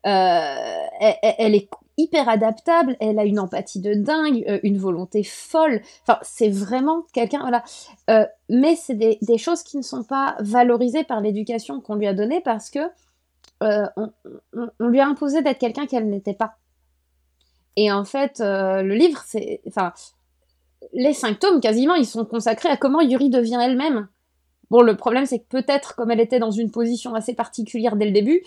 Elle, 0.04 1.56
est 1.56 1.70
hyper 1.98 2.28
adaptable, 2.28 2.98
elle 3.00 3.20
a 3.20 3.26
une 3.26 3.40
empathie 3.40 3.80
de 3.80 3.94
dingue, 3.94 4.44
euh, 4.48 4.60
une 4.64 4.78
volonté 4.78 5.24
folle. 5.24 5.82
Enfin, 6.02 6.20
c'est 6.22 6.50
vraiment 6.50 7.04
quelqu'un, 7.14 7.40
voilà. 7.40 7.64
Euh, 8.10 8.26
mais 8.50 8.76
c'est 8.76 8.96
des, 8.96 9.38
choses 9.38 9.64
qui 9.64 9.78
ne 9.78 9.82
sont 9.82 10.04
pas 10.04 10.36
valorisées 10.40 11.04
par 11.04 11.22
l'éducation 11.22 11.82
qu'on 11.82 11.96
lui 11.96 12.08
a 12.08 12.14
donnée 12.14 12.42
parce 12.42 12.70
que 12.70 12.80
euh, 13.64 13.86
on, 13.96 14.10
lui 14.80 15.00
a 15.00 15.08
imposé 15.08 15.42
d'être 15.42 15.60
quelqu'un 15.60 15.86
qu'elle 15.86 16.10
n'était 16.10 16.34
pas. 16.34 16.58
Et 17.78 17.92
en 17.92 18.06
fait, 18.06 18.40
le 18.40 18.94
livre, 18.94 19.22
c'est, 19.26 19.62
enfin, 19.68 19.92
les 20.94 21.14
tomes 21.40 21.60
quasiment, 21.60 21.96
ils 21.96 22.06
sont 22.06 22.24
consacrés 22.24 22.70
à 22.70 22.78
comment 22.78 23.02
Yuri 23.02 23.30
devient 23.30 23.60
elle-même. 23.62 24.08
Bon, 24.72 24.82
le 24.82 24.96
problème, 24.96 25.26
c'est 25.26 25.40
que 25.40 25.48
peut-être, 25.50 25.96
comme 25.96 26.12
elle 26.12 26.22
était 26.22 26.40
dans 26.40 26.52
une 26.52 26.72
position 26.72 27.16
assez 27.16 27.34
particulière 27.34 27.98
dès 27.98 28.06
le 28.06 28.12
début, 28.12 28.44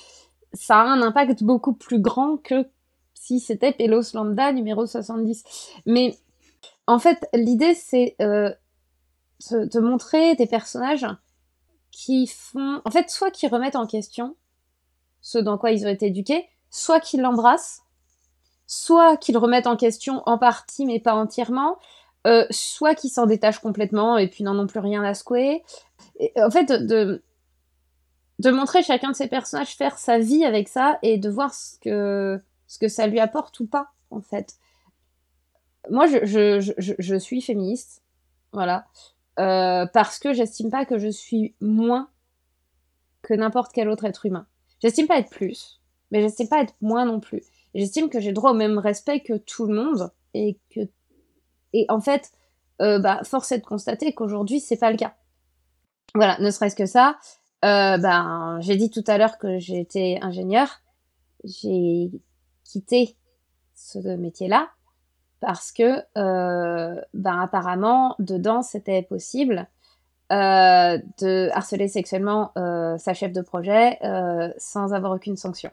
ça 0.53 0.81
a 0.81 0.85
un 0.85 1.03
impact 1.03 1.45
beaucoup 1.45 1.75
plus 1.75 2.01
grand 2.01 2.39
que 2.39 2.67
c'était 3.39 3.73
Pelos 3.73 4.15
Lambda 4.15 4.53
numéro 4.53 4.87
70. 4.87 5.45
Mais 5.87 6.17
en 6.87 6.99
fait, 6.99 7.29
l'idée, 7.35 7.75
c'est 7.75 8.17
euh, 8.23 8.51
de, 9.51 9.81
montrer 9.81 10.35
des 10.35 10.47
personnages 10.47 11.07
qui 11.91 12.27
font, 12.27 12.81
en 12.85 12.91
fait, 12.91 13.11
soit 13.11 13.31
qui 13.31 13.47
remettent 13.47 13.77
en 13.77 13.87
question 13.87 14.37
ce 15.21 15.39
dans 15.39 15.59
quoi 15.59 15.73
ils 15.73 15.85
ont 15.85 15.91
été 15.91 16.07
éduqués, 16.07 16.49
soit 16.71 17.01
qu'ils 17.01 17.21
l'embrassent, 17.21 17.83
soit 18.67 19.17
qu'ils 19.17 19.37
remettent 19.37 19.67
en 19.67 19.77
question 19.77 20.23
en 20.27 20.39
partie 20.39 20.87
mais 20.87 21.01
pas 21.01 21.15
entièrement, 21.15 21.79
euh, 22.27 22.47
soit 22.51 22.95
qu'ils 22.95 23.11
s'en 23.11 23.27
détachent 23.27 23.59
complètement 23.59 24.17
et 24.17 24.29
puis 24.29 24.45
n'en 24.45 24.59
ont 24.59 24.67
plus 24.67 24.81
rien 24.81 25.03
à 25.05 25.13
secouer. 25.15 25.63
en 26.37 26.51
fait, 26.51 26.67
de, 26.67 27.23
de 28.39 28.51
montrer 28.51 28.83
chacun 28.83 29.11
de 29.11 29.17
ces 29.17 29.29
personnages 29.29 29.77
faire 29.77 29.99
sa 29.99 30.19
vie 30.19 30.45
avec 30.45 30.69
ça 30.69 30.99
et 31.03 31.19
de 31.19 31.29
voir 31.29 31.53
ce 31.53 31.79
que 31.81 32.41
ce 32.69 32.79
que 32.79 32.87
ça 32.87 33.09
lui 33.09 33.19
apporte 33.19 33.59
ou 33.59 33.67
pas, 33.67 33.89
en 34.11 34.21
fait. 34.21 34.55
Moi, 35.91 36.07
je, 36.07 36.25
je, 36.25 36.73
je, 36.79 36.95
je 36.99 37.17
suis 37.17 37.41
féministe, 37.41 38.03
voilà, 38.53 38.87
euh, 39.41 39.87
parce 39.93 40.19
que 40.19 40.33
j'estime 40.33 40.71
pas 40.71 40.85
que 40.85 40.99
je 40.99 41.09
suis 41.09 41.55
moins 41.61 42.09
que 43.23 43.35
n'importe 43.35 43.73
quel 43.73 43.89
autre 43.89 44.05
être 44.05 44.27
humain. 44.27 44.47
J'estime 44.81 45.07
pas 45.07 45.19
être 45.19 45.31
plus, 45.31 45.81
mais 46.11 46.21
j'estime 46.21 46.49
pas 46.49 46.63
être 46.63 46.75
moins 46.81 47.05
non 47.05 47.21
plus. 47.21 47.43
J'estime 47.75 48.09
que 48.11 48.21
j'ai 48.21 48.33
droit 48.33 48.53
au 48.53 48.55
même 48.55 48.79
respect 48.79 49.21
que 49.21 49.37
tout 49.37 49.67
le 49.67 49.75
monde 49.75 50.11
et 50.35 50.59
que 50.71 50.81
et 51.75 51.85
en 51.91 52.01
fait, 52.01 52.33
euh, 52.81 52.99
bah, 52.99 53.21
force 53.25 53.53
est 53.53 53.59
de 53.59 53.67
constater 53.67 54.13
qu'aujourd'hui 54.13 54.61
c'est 54.61 54.77
pas 54.77 54.91
le 54.91 54.97
cas. 54.97 55.15
Voilà, 56.15 56.39
ne 56.41 56.51
serait-ce 56.51 56.77
que 56.77 56.87
ça. 56.87 57.19
Euh, 57.65 57.99
ben, 57.99 58.59
j'ai 58.61 58.77
dit 58.77 58.91
tout 58.91 59.05
à 59.07 59.19
l'heure 59.19 59.39
que 59.39 59.59
j'étais 59.59 60.19
ingénieur. 60.23 60.81
J'ai 61.45 62.11
quitter 62.69 63.17
ce 63.75 63.99
métier-là 63.99 64.69
parce 65.41 65.73
que, 65.73 66.03
euh, 66.17 67.01
ben 67.15 67.41
apparemment, 67.41 68.17
dedans, 68.19 68.63
c'était 68.63 69.03
possible 69.03 69.69
euh, 70.33 70.99
de 71.21 71.49
harceler 71.53 71.89
sexuellement 71.89 72.53
euh, 72.59 72.99
sa 72.99 73.15
chef 73.15 73.33
de 73.33 73.41
projet 73.41 73.99
sans 74.59 74.93
avoir 74.93 75.13
aucune 75.13 75.37
sanction. 75.37 75.71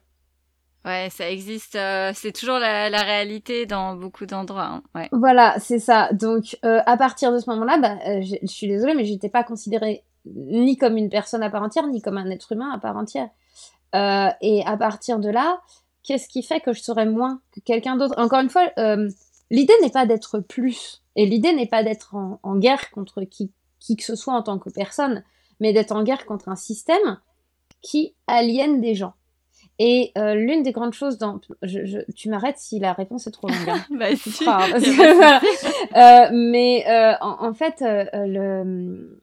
Ouais, 0.86 1.08
ça 1.10 1.28
existe. 1.32 1.78
c'est 2.14 2.32
toujours 2.32 2.60
la, 2.60 3.02
réalité 3.02 3.66
dans 3.66 3.96
beaucoup 3.96 4.28
d'endroits. 4.28 4.82
Hein, 4.94 5.08
voilà, 5.12 5.56
c'est 5.60 5.80
ça. 5.80 6.10
Donc, 6.14 6.58
à 6.62 6.98
partir 6.98 7.32
de 7.34 7.40
ce 7.40 7.50
moment-là, 7.50 7.80
ben, 7.80 8.22
je 8.22 8.46
suis 8.46 8.68
désolée, 8.68 8.94
mais 8.94 9.06
j'étais 9.06 9.30
pas 9.30 9.44
considérée 9.44 10.04
ni 10.28 10.78
comme 10.78 10.98
une 10.98 11.10
personne 11.10 11.42
à 11.42 11.50
part 11.50 11.64
entière, 11.64 11.88
ni 11.88 12.02
comme 12.02 12.18
un 12.18 12.30
être 12.30 12.52
humain 12.52 12.72
à 12.72 12.78
part 12.78 12.98
entière. 12.98 13.30
et 13.96 14.64
à 14.64 14.78
partir 14.78 15.18
de 15.18 15.30
là, 15.30 15.60
qu'est-ce 16.06 16.30
qui 16.30 16.44
fait 16.44 16.62
que 16.62 16.74
je 16.74 16.82
serais 16.82 17.06
moins 17.06 17.42
que 17.52 17.60
quelqu'un 17.60 17.98
d'autre? 17.98 18.16
Encore 18.18 18.40
une 18.40 18.50
fois, 18.50 18.70
euh, 18.78 19.10
l'idée 19.50 19.74
n'est 19.82 19.90
pas 19.90 20.06
d'être 20.06 20.40
plus, 20.40 21.04
et 21.16 21.26
l'idée 21.26 21.54
n'est 21.54 21.68
pas 21.68 21.84
d'être 21.84 22.16
en, 22.16 22.56
guerre 22.58 22.92
contre 22.92 23.24
qui, 23.24 23.52
qui 23.80 23.96
que 23.96 24.04
ce 24.04 24.16
soit 24.16 24.34
en 24.34 24.44
tant 24.44 24.60
que 24.60 24.70
personne, 24.70 25.24
mais 25.60 25.74
d'être 25.74 25.92
en 25.92 26.04
guerre 26.04 26.26
contre 26.26 26.50
un 26.50 26.56
système 26.56 27.20
qui 27.82 28.16
aliène 28.28 28.82
des 28.82 28.96
gens. 28.96 29.14
Et 29.78 30.12
euh, 30.18 30.36
l'une 30.36 30.64
des 30.64 30.72
grandes 30.72 30.94
choses 30.94 31.18
dans... 31.18 31.42
Je, 31.62 32.00
tu 32.14 32.30
m'arrêtes 32.30 32.58
si 32.58 32.80
la 32.80 32.94
réponse 32.94 33.28
est 33.28 33.32
trop 33.32 33.50
longue. 33.50 33.70
Hein. 33.70 33.86
bah, 33.92 34.16
si. 34.16 34.46
euh, 35.96 36.30
mais 36.32 36.86
euh, 36.88 37.14
en, 37.20 37.48
en, 37.48 37.54
fait, 37.54 37.82
le... 37.82 39.20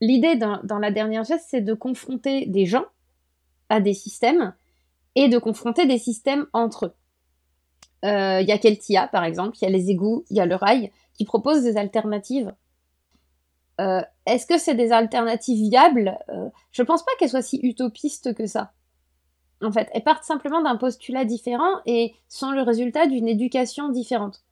l'idée 0.00 0.34
dans, 0.34 0.60
dans 0.64 0.78
la 0.78 0.90
dernière 0.90 1.22
geste, 1.22 1.46
c'est 1.48 1.60
de 1.60 1.74
confronter 1.74 2.46
des 2.46 2.66
gens 2.66 2.86
à 3.68 3.80
des 3.80 3.94
systèmes 3.94 4.52
et 5.14 5.28
de 5.28 5.38
confronter 5.38 5.86
des 5.86 5.98
systèmes 5.98 6.46
entre 6.52 6.86
eux. 6.86 6.94
Euh, 8.04 8.40
il 8.40 8.48
y 8.48 8.52
a 8.52 8.58
Keltia, 8.58 9.06
par 9.08 9.24
exemple, 9.24 9.56
il 9.60 9.64
y 9.64 9.68
a 9.68 9.70
les 9.70 9.90
égouts, 9.90 10.24
il 10.30 10.36
y 10.36 10.40
a 10.40 10.46
le 10.46 10.56
rail, 10.56 10.90
qui 11.14 11.24
proposent 11.24 11.62
des 11.62 11.76
alternatives. 11.76 12.54
Euh, 13.80 14.02
est-ce 14.26 14.46
que 14.46 14.58
c'est 14.58 14.74
des 14.74 14.92
alternatives 14.92 15.68
viables? 15.68 16.18
Euh, 16.28 16.48
Je 16.72 16.82
pense 16.82 17.04
pas 17.04 17.12
qu'elles 17.18 17.30
soient 17.30 17.42
si 17.42 17.60
utopistes 17.62 18.34
que 18.34 18.46
ça. 18.46 18.72
En 19.62 19.70
fait, 19.70 19.88
elles 19.92 20.02
partent 20.02 20.24
simplement 20.24 20.62
d'un 20.62 20.76
postulat 20.76 21.24
différent 21.24 21.80
et 21.86 22.14
sont 22.28 22.50
le 22.50 22.62
résultat 22.62 23.06
d'une 23.06 23.28
éducation 23.28 23.88
différente. 23.88 24.42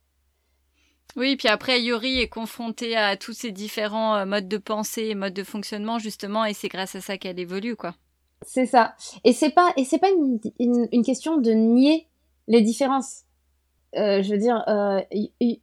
Oui, 1.17 1.35
puis 1.35 1.49
après, 1.49 1.81
Yuri 1.81 2.19
est 2.19 2.29
confrontée 2.29 2.95
à 2.95 3.17
tous 3.17 3.33
ces 3.33 3.51
différents 3.51 4.25
modes 4.25 4.47
de 4.47 4.57
pensée 4.57 5.07
et 5.07 5.15
modes 5.15 5.33
de 5.33 5.43
fonctionnement, 5.43 5.99
justement, 5.99 6.45
et 6.45 6.53
c'est 6.53 6.69
grâce 6.69 6.95
à 6.95 7.01
ça 7.01 7.17
qu'elle 7.17 7.39
évolue, 7.39 7.75
quoi. 7.75 7.95
C'est 8.43 8.65
ça. 8.65 8.95
Et 9.23 9.33
c'est 9.33 9.51
pas 9.51 9.71
et 9.77 9.85
c'est 9.85 9.99
pas 9.99 10.09
une, 10.09 10.87
une, 10.91 11.03
question 11.03 11.37
de 11.37 11.51
nier 11.51 12.07
les 12.47 12.61
différences. 12.61 13.23
euh, 13.97 14.23
je 14.23 14.31
veux 14.31 14.37
dire, 14.37 14.63
euh, 14.67 15.01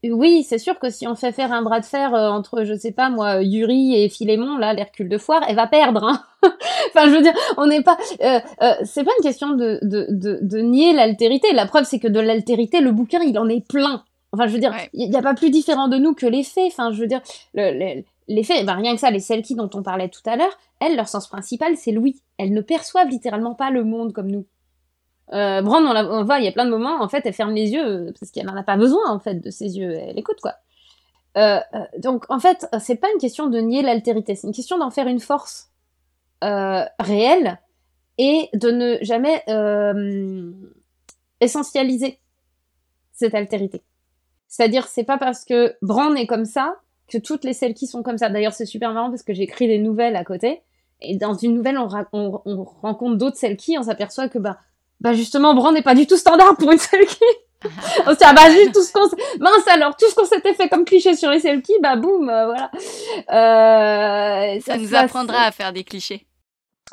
oui, 0.04 0.44
c'est 0.44 0.58
sûr 0.58 0.78
que 0.78 0.90
si 0.90 1.08
on 1.08 1.14
fait 1.14 1.32
faire 1.32 1.52
un 1.52 1.62
bras 1.62 1.80
de 1.80 1.86
fer 1.86 2.14
euh, 2.14 2.28
entre, 2.28 2.64
je 2.64 2.74
sais 2.74 2.92
pas 2.92 3.10
moi, 3.10 3.42
Yuri 3.42 4.00
et 4.00 4.08
Philémon, 4.08 4.58
là, 4.58 4.74
l'Hercule 4.74 5.08
de 5.08 5.18
foire, 5.18 5.42
elle 5.48 5.56
va 5.56 5.66
perdre. 5.66 6.04
Hein 6.04 6.22
enfin, 6.94 7.08
je 7.08 7.16
veux 7.16 7.22
dire, 7.22 7.34
on 7.56 7.66
n'est 7.66 7.82
pas. 7.82 7.96
c'est 8.84 9.04
pas 9.04 9.12
une 9.18 9.22
question 9.22 9.50
de, 9.50 9.80
de, 9.82 10.06
de, 10.10 10.38
de 10.40 10.58
nier 10.58 10.92
l'altérité. 10.92 11.52
La 11.52 11.66
preuve, 11.66 11.84
c'est 11.84 11.98
que 11.98 12.08
de 12.08 12.20
l'altérité, 12.20 12.80
le 12.80 12.92
bouquin, 12.92 13.20
il 13.22 13.38
en 13.38 13.48
est 13.48 13.66
plein. 13.66 14.04
Enfin, 14.32 14.46
je 14.46 14.52
veux 14.52 14.60
dire, 14.60 14.74
il 14.92 15.10
n'y 15.10 15.16
a 15.16 15.22
pas 15.22 15.34
plus 15.34 15.50
différent 15.50 15.88
de 15.88 15.96
nous 15.96 16.14
que 16.14 16.26
les 16.26 16.44
faits. 16.44 16.66
Enfin, 16.68 16.92
je 16.92 17.00
veux 17.00 17.06
dire, 17.06 17.22
le, 17.54 18.02
les 18.28 18.44
faits, 18.44 18.68
rien 18.68 18.94
que 18.94 19.00
ça, 19.00 19.10
les 19.10 19.20
Selkies 19.20 19.54
dont 19.54 19.70
on 19.74 19.82
parlait 19.82 20.10
tout 20.10 20.22
à 20.26 20.36
l'heure, 20.36 20.56
elles, 20.80 20.96
leur 20.96 21.08
sens 21.08 21.26
principal, 21.26 21.76
c'est 21.76 21.92
l'ouïe. 21.92 22.22
Elles 22.36 22.52
ne 22.52 22.60
perçoivent 22.60 23.08
littéralement 23.08 23.54
pas 23.54 23.70
le 23.70 23.84
monde 23.84 24.12
comme 24.12 24.30
nous. 24.30 24.46
Euh, 25.32 25.62
Brand, 25.62 25.84
on, 25.84 26.24
voit, 26.24 26.38
il 26.38 26.44
y 26.44 26.48
a 26.48 26.52
plein 26.52 26.66
de 26.66 26.70
moments, 26.70 27.02
en 27.02 27.08
fait, 27.08 27.22
elle 27.24 27.32
ferme 27.32 27.54
les 27.54 27.70
yeux 27.70 27.86
euh, 27.86 28.12
parce 28.18 28.30
qu'elle 28.30 28.46
n'en 28.46 28.56
a 28.56 28.62
pas 28.62 28.76
besoin, 28.76 29.10
en 29.10 29.18
fait, 29.18 29.36
de 29.36 29.50
ses 29.50 29.78
yeux. 29.78 29.92
Elle 29.92 30.18
écoute, 30.18 30.40
quoi. 30.40 30.54
Euh, 31.36 31.60
euh 31.74 31.84
donc, 31.98 32.24
en 32.28 32.38
fait, 32.38 32.66
c'est 32.80 32.96
pas 32.96 33.08
une 33.12 33.20
question 33.20 33.48
de 33.48 33.58
nier 33.58 33.82
l'altérité, 33.82 34.34
c'est 34.34 34.46
une 34.46 34.54
question 34.54 34.78
d'en 34.78 34.90
faire 34.90 35.06
une 35.06 35.20
force 35.20 35.70
réelle 36.40 37.58
et 38.16 38.48
de 38.54 38.70
ne 38.70 38.98
jamais 39.02 39.44
essentialiser 41.40 42.20
cette 43.12 43.34
altérité. 43.34 43.82
C'est-à-dire, 44.46 44.86
c'est 44.86 45.04
pas 45.04 45.18
parce 45.18 45.44
que 45.44 45.76
Brand 45.82 46.16
est 46.16 46.26
comme 46.26 46.44
ça 46.44 46.76
que 47.08 47.18
toutes 47.18 47.44
les 47.44 47.52
celles 47.52 47.74
qui 47.74 47.86
sont 47.86 48.02
comme 48.02 48.18
ça. 48.18 48.28
D'ailleurs, 48.28 48.52
c'est 48.52 48.66
super 48.66 48.92
marrant 48.92 49.10
parce 49.10 49.22
que 49.22 49.34
j'écris 49.34 49.66
des 49.66 49.78
nouvelles 49.78 50.16
à 50.16 50.24
côté. 50.24 50.62
Et 51.00 51.16
dans 51.16 51.34
une 51.34 51.54
nouvelle, 51.54 51.78
on, 51.78 51.88
on, 52.12 52.42
on 52.44 52.64
rencontre 52.82 53.16
d'autres 53.16 53.36
celles 53.36 53.56
qui, 53.56 53.78
on 53.78 53.82
s'aperçoit 53.82 54.28
que 54.28 54.38
bah 54.38 54.58
bah 55.00 55.12
justement, 55.12 55.54
Brand 55.54 55.72
n'est 55.72 55.82
pas 55.82 55.94
du 55.94 56.06
tout 56.06 56.16
standard 56.16 56.56
pour 56.56 56.70
une 56.72 56.78
selkie. 56.78 57.18
on 57.64 58.12
se 58.12 58.18
dit, 58.18 58.24
ah 58.24 58.32
bah 58.32 58.50
juste 58.50 58.72
tout 58.72 58.82
ce 58.82 58.92
qu'on... 58.92 59.08
Mince 59.40 59.66
alors, 59.68 59.96
tout 59.96 60.06
ce 60.08 60.14
qu'on 60.14 60.24
s'était 60.24 60.54
fait 60.54 60.68
comme 60.68 60.84
cliché 60.84 61.14
sur 61.14 61.30
les 61.30 61.40
selkies, 61.40 61.78
bah 61.82 61.96
boum, 61.96 62.28
euh, 62.28 62.46
voilà. 62.46 62.70
Euh, 63.30 64.60
ça, 64.60 64.76
nous 64.76 64.94
apprendra 64.94 65.42
à 65.42 65.50
faire 65.50 65.72
des 65.72 65.84
clichés. 65.84 66.24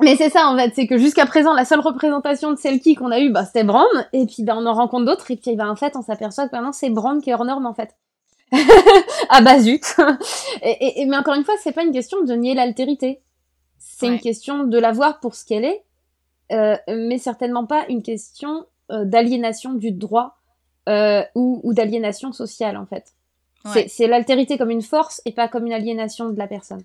Mais 0.02 0.18
c'est 0.18 0.30
ça 0.30 0.48
en 0.48 0.58
fait, 0.58 0.74
c'est 0.76 0.88
que 0.88 0.98
jusqu'à 0.98 1.26
présent, 1.26 1.54
la 1.54 1.64
seule 1.64 1.80
représentation 1.80 2.52
de 2.52 2.58
selkie 2.58 2.96
qu'on 2.96 3.12
a 3.12 3.20
eue, 3.20 3.30
bah 3.30 3.46
c'était 3.46 3.64
Brand, 3.64 3.88
et 4.12 4.26
puis 4.26 4.44
bah 4.44 4.56
on 4.58 4.66
en 4.66 4.74
rencontre 4.74 5.06
d'autres, 5.06 5.32
et 5.32 5.38
puis 5.38 5.56
bah 5.56 5.70
en 5.70 5.78
fait, 5.78 5.96
on 5.96 6.02
s'aperçoit 6.02 6.50
que 6.50 6.56
maintenant 6.56 6.74
c'est 6.74 6.90
Brand 6.90 7.22
qui 7.22 7.30
est 7.30 7.34
hors 7.34 7.46
norme 7.46 7.66
en 7.66 7.74
fait. 7.74 7.96
ah 9.30 9.42
bah 9.42 9.60
zut 9.60 9.84
et, 10.62 11.02
et, 11.02 11.06
Mais 11.06 11.18
encore 11.18 11.34
une 11.34 11.44
fois, 11.44 11.56
c'est 11.62 11.72
pas 11.72 11.84
une 11.84 11.92
question 11.92 12.24
de 12.24 12.34
nier 12.34 12.54
l'altérité. 12.54 13.22
C'est 13.78 14.08
une 14.08 14.20
question 14.20 14.66
de 14.66 14.78
la 14.78 14.92
voir 14.92 15.20
pour 15.20 15.36
ce 15.36 15.46
qu'elle 15.46 15.64
est, 15.64 15.84
euh, 16.52 16.76
mais 16.88 17.18
certainement 17.18 17.66
pas 17.66 17.86
une 17.88 18.04
question 18.04 18.66
euh, 18.92 19.06
d'aliénation 19.06 19.74
du 19.74 19.92
droit 19.92 20.38
euh, 20.90 21.24
ou, 21.34 21.62
ou 21.64 21.74
d'aliénation 21.74 22.32
sociale 22.32 22.78
en 22.78 22.86
fait. 22.86 23.14
C'est 23.88 24.06
l'altérité 24.06 24.60
comme 24.60 24.70
une 24.70 24.84
force 24.84 25.24
et 25.26 25.32
pas 25.32 25.48
comme 25.48 25.66
une 25.66 25.74
aliénation 25.74 26.30
de 26.30 26.38
la 26.38 26.48
personne. 26.48 26.84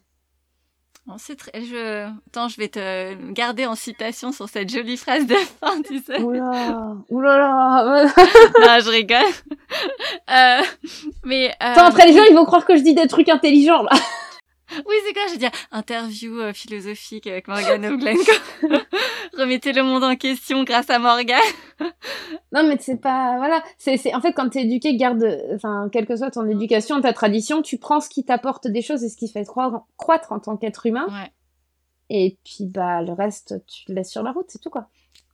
C'est 1.18 1.36
très. 1.36 1.52
Je... 1.62 2.06
Attends, 2.28 2.48
je 2.48 2.56
vais 2.56 2.68
te 2.68 3.32
garder 3.32 3.66
en 3.66 3.74
citation 3.74 4.32
sur 4.32 4.48
cette 4.48 4.70
jolie 4.70 4.96
phrase 4.96 5.26
de 5.26 5.34
fin, 5.34 5.82
tu 5.82 5.98
sais. 5.98 6.20
Oula, 6.20 6.96
oulala. 7.08 8.04
non, 8.06 8.78
je 8.80 8.90
rigole. 8.90 9.18
Euh, 10.30 10.62
mais. 11.24 11.52
Attends, 11.58 11.86
après 11.86 12.06
les 12.06 12.12
gens, 12.12 12.24
ils 12.28 12.34
vont 12.34 12.44
croire 12.44 12.64
que 12.64 12.76
je 12.76 12.82
dis 12.82 12.94
des 12.94 13.08
trucs 13.08 13.28
intelligents 13.28 13.82
là. 13.82 13.90
Oui, 14.86 14.94
c'est 15.06 15.12
quoi 15.12 15.22
Je 15.26 15.32
veux 15.32 15.38
dire, 15.38 15.50
interview 15.70 16.38
euh, 16.40 16.52
philosophique 16.52 17.26
avec 17.26 17.48
Morgane 17.48 17.86
O'Glenn. 17.86 18.16
Remettez 19.36 19.72
le 19.72 19.82
monde 19.82 20.04
en 20.04 20.16
question 20.16 20.64
grâce 20.64 20.90
à 20.90 20.98
Morgane. 20.98 21.40
non, 22.52 22.66
mais 22.66 22.76
c'est 22.80 23.00
pas... 23.00 23.36
Voilà. 23.38 23.62
C'est, 23.78 24.14
En 24.14 24.20
fait, 24.20 24.32
quand 24.32 24.48
t'es 24.50 24.62
éduqué, 24.62 24.96
garde... 24.96 25.24
Enfin, 25.54 25.88
quelle 25.92 26.06
que 26.06 26.16
soit 26.16 26.30
ton 26.30 26.48
éducation, 26.48 27.00
ta 27.00 27.12
tradition, 27.12 27.62
tu 27.62 27.78
prends 27.78 28.00
ce 28.00 28.08
qui 28.08 28.24
t'apporte 28.24 28.66
des 28.66 28.82
choses 28.82 29.04
et 29.04 29.08
ce 29.08 29.16
qui 29.16 29.28
fait 29.28 29.44
croître 29.44 30.32
en 30.32 30.40
tant 30.40 30.56
qu'être 30.56 30.86
humain. 30.86 31.06
Ouais. 31.08 31.30
Et 32.10 32.38
puis, 32.44 32.66
bah, 32.66 33.02
le 33.02 33.12
reste, 33.12 33.64
tu 33.66 33.84
le 33.88 33.94
laisses 33.94 34.10
sur 34.10 34.22
la 34.22 34.32
route, 34.32 34.46
c'est 34.48 34.60
tout, 34.60 34.70
quoi. 34.70 34.88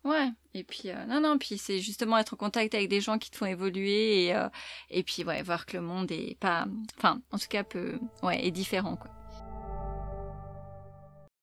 Ouais, 0.06 0.28
et 0.54 0.62
puis 0.62 0.90
euh, 0.90 1.04
non 1.06 1.20
non, 1.20 1.36
puis 1.36 1.58
c'est 1.58 1.80
justement 1.80 2.16
être 2.16 2.34
en 2.34 2.36
contact 2.36 2.76
avec 2.76 2.88
des 2.88 3.00
gens 3.00 3.18
qui 3.18 3.28
te 3.28 3.36
font 3.36 3.46
évoluer 3.46 4.26
et 4.26 4.36
euh, 4.36 4.48
et 4.88 5.02
puis 5.02 5.24
ouais, 5.24 5.42
voir 5.42 5.66
que 5.66 5.76
le 5.76 5.82
monde 5.82 6.12
est 6.12 6.38
pas 6.38 6.66
enfin, 6.96 7.20
en 7.32 7.38
tout 7.38 7.48
cas 7.48 7.64
peu 7.64 7.98
ouais, 8.22 8.46
est 8.46 8.52
différent 8.52 8.94
quoi. 8.94 9.10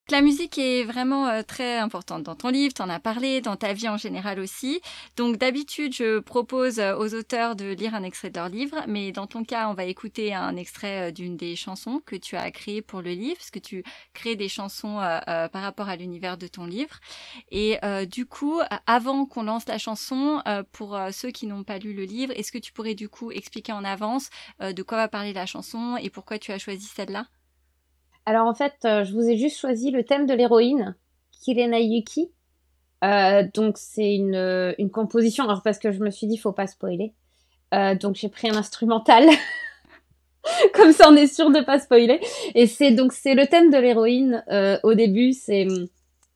La 0.10 0.20
musique 0.20 0.58
est 0.58 0.84
vraiment 0.84 1.28
euh, 1.28 1.44
très 1.44 1.78
importante 1.78 2.24
dans 2.24 2.36
ton 2.36 2.50
livre, 2.50 2.74
tu 2.74 2.82
en 2.82 2.90
as 2.90 3.00
parlé, 3.00 3.40
dans 3.40 3.56
ta 3.56 3.72
vie 3.72 3.88
en 3.88 3.96
général 3.96 4.38
aussi. 4.42 4.82
Donc 5.16 5.38
d'habitude, 5.38 5.94
je 5.94 6.20
propose 6.20 6.80
euh, 6.80 6.98
aux 6.98 7.16
auteurs 7.16 7.56
de 7.56 7.72
lire 7.72 7.96
un 7.96 8.04
extrait 8.04 8.30
de 8.30 8.38
leur 8.38 8.50
livre, 8.50 8.84
mais 8.86 9.14
dans 9.14 9.28
ton 9.28 9.46
cas, 9.46 9.70
on 9.70 9.74
va 9.74 9.86
écouter 9.86 10.34
un 10.34 10.58
extrait 10.58 11.08
euh, 11.08 11.12
d'une 11.12 11.38
des 11.38 11.56
chansons 11.56 12.02
que 12.06 12.18
tu 12.18 12.36
as 12.36 12.52
créées 12.52 12.82
pour 12.82 13.02
le 13.02 13.12
livre, 13.12 13.38
parce 13.38 13.50
que 13.50 13.60
tu 13.60 13.82
crées 14.14 14.36
des 14.36 14.50
chansons 14.50 14.98
par 15.26 15.62
rapport 15.62 15.88
à 15.88 15.96
l'univers 15.96 16.38
de 16.38 16.48
ton 16.48 16.66
livre. 16.66 17.00
Et 17.52 17.80
du 18.08 18.26
coup, 18.26 18.60
avant 18.88 19.26
qu'on 19.26 19.44
lance 19.44 19.68
la 19.68 19.78
chanson, 19.78 20.42
pour 20.72 20.98
ceux 21.12 21.32
qui 21.32 21.48
n'ont 21.48 21.64
pas 21.64 21.78
lu 21.78 21.94
le 21.94 22.04
livre, 22.04 22.34
est-ce 22.36 22.52
que 22.52 22.58
tu 22.58 22.72
pourrais 22.74 22.96
du 22.96 23.10
coup 23.10 23.32
expliquer 23.32 23.72
en 23.72 23.84
avance 23.84 24.30
de 24.60 24.84
quoi 24.84 24.98
va 24.98 25.08
parler 25.08 25.34
la 25.34 25.46
chanson 25.46 25.98
et 25.98 26.10
pourquoi 26.10 26.40
tu 26.40 26.52
as 26.52 26.60
choisi 26.60 26.86
celle-là? 26.86 27.26
Alors 28.26 28.48
en 28.48 28.54
fait, 28.54 28.74
euh, 28.86 29.04
je 29.04 29.14
vous 29.14 29.30
ai 29.30 29.38
juste 29.38 29.58
choisi 29.60 29.92
le 29.92 30.04
thème 30.04 30.26
de 30.26 30.34
l'héroïne, 30.34 30.96
Kirena 31.32 31.80
Yuki. 31.80 32.32
Euh, 33.04 33.44
donc 33.54 33.78
c'est 33.78 34.16
une, 34.16 34.36
euh, 34.36 34.74
une, 34.78 34.90
composition, 34.90 35.44
alors 35.44 35.62
parce 35.62 35.78
que 35.78 35.92
je 35.92 36.00
me 36.00 36.10
suis 36.10 36.28
dit, 36.28 36.38
faut 36.38 36.54
pas 36.54 36.68
spoiler. 36.68 37.14
Donc 38.00 38.16
j'ai 38.16 38.30
pris 38.30 38.48
un 38.50 38.56
instrumental. 38.56 39.28
Comme 40.76 40.92
ça, 40.92 41.10
on 41.10 41.16
est 41.16 41.26
sûr 41.26 41.50
de 41.50 41.62
pas 41.62 41.80
spoiler. 41.80 42.20
Et 42.54 42.68
c'est 42.68 42.92
donc 42.92 43.14
c'est 43.14 43.34
le 43.34 43.48
thème 43.48 43.72
de 43.72 43.78
l'héroïne. 43.78 44.44
Au 44.84 44.94
début, 44.94 45.34
c'est 45.34 45.68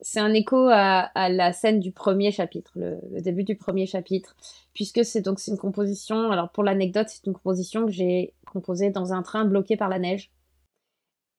c'est 0.01 0.19
un 0.19 0.33
écho 0.33 0.67
à, 0.71 1.11
la 1.29 1.53
scène 1.53 1.79
du 1.79 1.91
premier 1.91 2.31
chapitre, 2.31 2.71
le, 2.75 2.97
le 3.11 3.21
début 3.21 3.43
du 3.43 3.55
premier 3.55 3.85
chapitre, 3.85 4.35
puisque 4.73 5.05
c'est 5.05 5.21
donc 5.21 5.39
une 5.47 5.57
composition. 5.57 6.31
Alors 6.31 6.49
pour 6.49 6.63
l'anecdote, 6.63 7.07
c'est 7.07 7.27
une 7.27 7.33
composition 7.33 7.85
que 7.85 7.91
j'ai 7.91 8.33
composée 8.51 8.89
dans 8.89 9.13
un 9.13 9.21
train 9.21 9.45
bloqué 9.45 9.77
par 9.77 9.89
la 9.89 9.99
neige. 9.99 10.31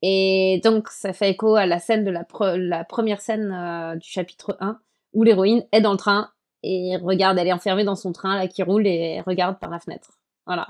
Et 0.02 0.60
donc, 0.64 0.88
ça 0.88 1.12
fait 1.12 1.30
écho 1.30 1.56
à 1.56 1.66
la 1.66 1.78
scène 1.78 2.04
de 2.04 2.10
la, 2.10 2.84
première 2.84 3.20
scène 3.20 3.52
euh, 3.52 3.96
du 3.96 4.08
chapitre 4.08 4.56
1, 4.60 4.78
où 5.12 5.24
l'héroïne 5.24 5.64
est 5.72 5.80
dans 5.80 5.92
le 5.92 5.98
train 5.98 6.30
et 6.62 6.96
regarde, 6.96 7.38
elle 7.38 7.46
est 7.46 7.52
enfermée 7.52 7.84
dans 7.84 7.94
son 7.94 8.12
train 8.12 8.36
là 8.36 8.48
qui 8.48 8.62
roule 8.62 8.86
et 8.86 9.20
regarde 9.20 9.58
par 9.58 9.70
la 9.70 9.78
fenêtre. 9.78 10.18
Voilà. 10.46 10.68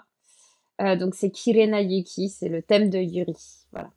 Euh, 0.81 0.97
donc 0.97 1.15
c'est 1.15 1.31
Kirena 1.31 1.81
Yuki, 1.81 2.29
c'est 2.29 2.49
le 2.49 2.63
thème 2.63 2.91
de 2.91 2.99
Yuri. 2.99 3.37
Voilà. 3.73 3.91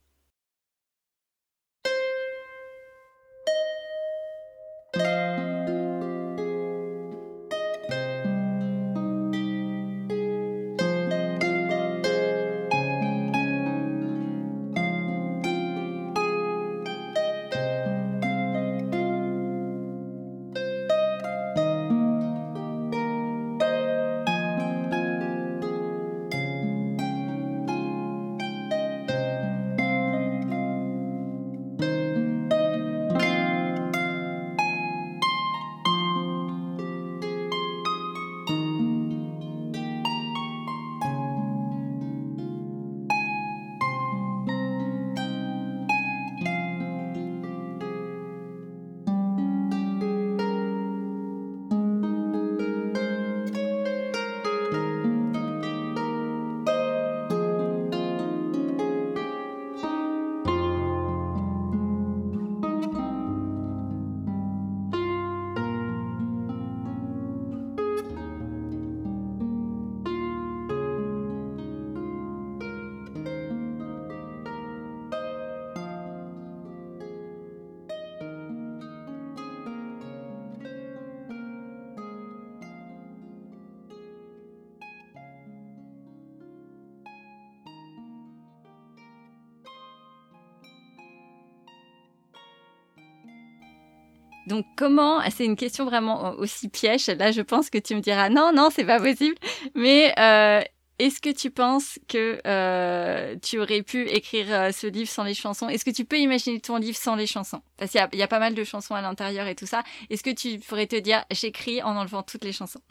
Donc 94.48 94.66
comment, 94.76 95.22
c'est 95.30 95.46
une 95.46 95.56
question 95.56 95.86
vraiment 95.86 96.32
aussi 96.32 96.70
piège, 96.70 97.08
là 97.08 97.32
je 97.32 97.42
pense 97.42 97.70
que 97.70 97.78
tu 97.78 97.96
me 97.96 98.02
diras 98.02 98.30
non, 98.30 98.52
non, 98.54 98.70
c'est 98.72 98.86
pas 98.86 99.00
possible, 99.00 99.36
mais 99.76 100.14
euh, 100.18 100.62
est-ce 100.98 101.22
que 101.22 101.32
tu 101.32 101.52
penses 101.52 102.00
que 102.08 102.40
euh, 102.46 103.36
tu 103.42 103.60
aurais 103.60 103.82
pu 103.82 104.08
écrire 104.10 104.48
euh, 104.50 104.72
ce 104.72 104.88
livre 104.88 105.10
sans 105.10 105.24
les 105.24 105.34
chansons? 105.34 105.68
Est-ce 105.70 105.86
que 105.86 105.92
tu 105.92 106.06
peux 106.06 106.18
imaginer 106.18 106.60
ton 106.60 106.78
livre 106.78 106.98
sans 106.98 107.16
les 107.16 107.28
chansons? 107.28 107.62
Parce 107.78 107.92
qu'il 107.92 108.02
y, 108.14 108.18
y, 108.18 108.22
a 108.24 108.28
pas 108.28 108.40
mal 108.40 108.54
de 108.56 108.64
chansons 108.64 108.96
à 108.96 109.02
l'intérieur 109.02 109.48
et 109.48 109.56
tout 109.56 109.66
ça. 109.66 109.84
Est-ce 110.10 110.24
que 110.24 110.30
tu 110.30 110.60
pourrais 110.60 110.88
te 110.88 110.96
dire 110.96 111.24
j'écris 111.32 111.82
en 111.82 111.96
enlevant 111.96 112.24
toutes 112.24 112.44
les 112.44 112.52
chansons? 112.52 112.82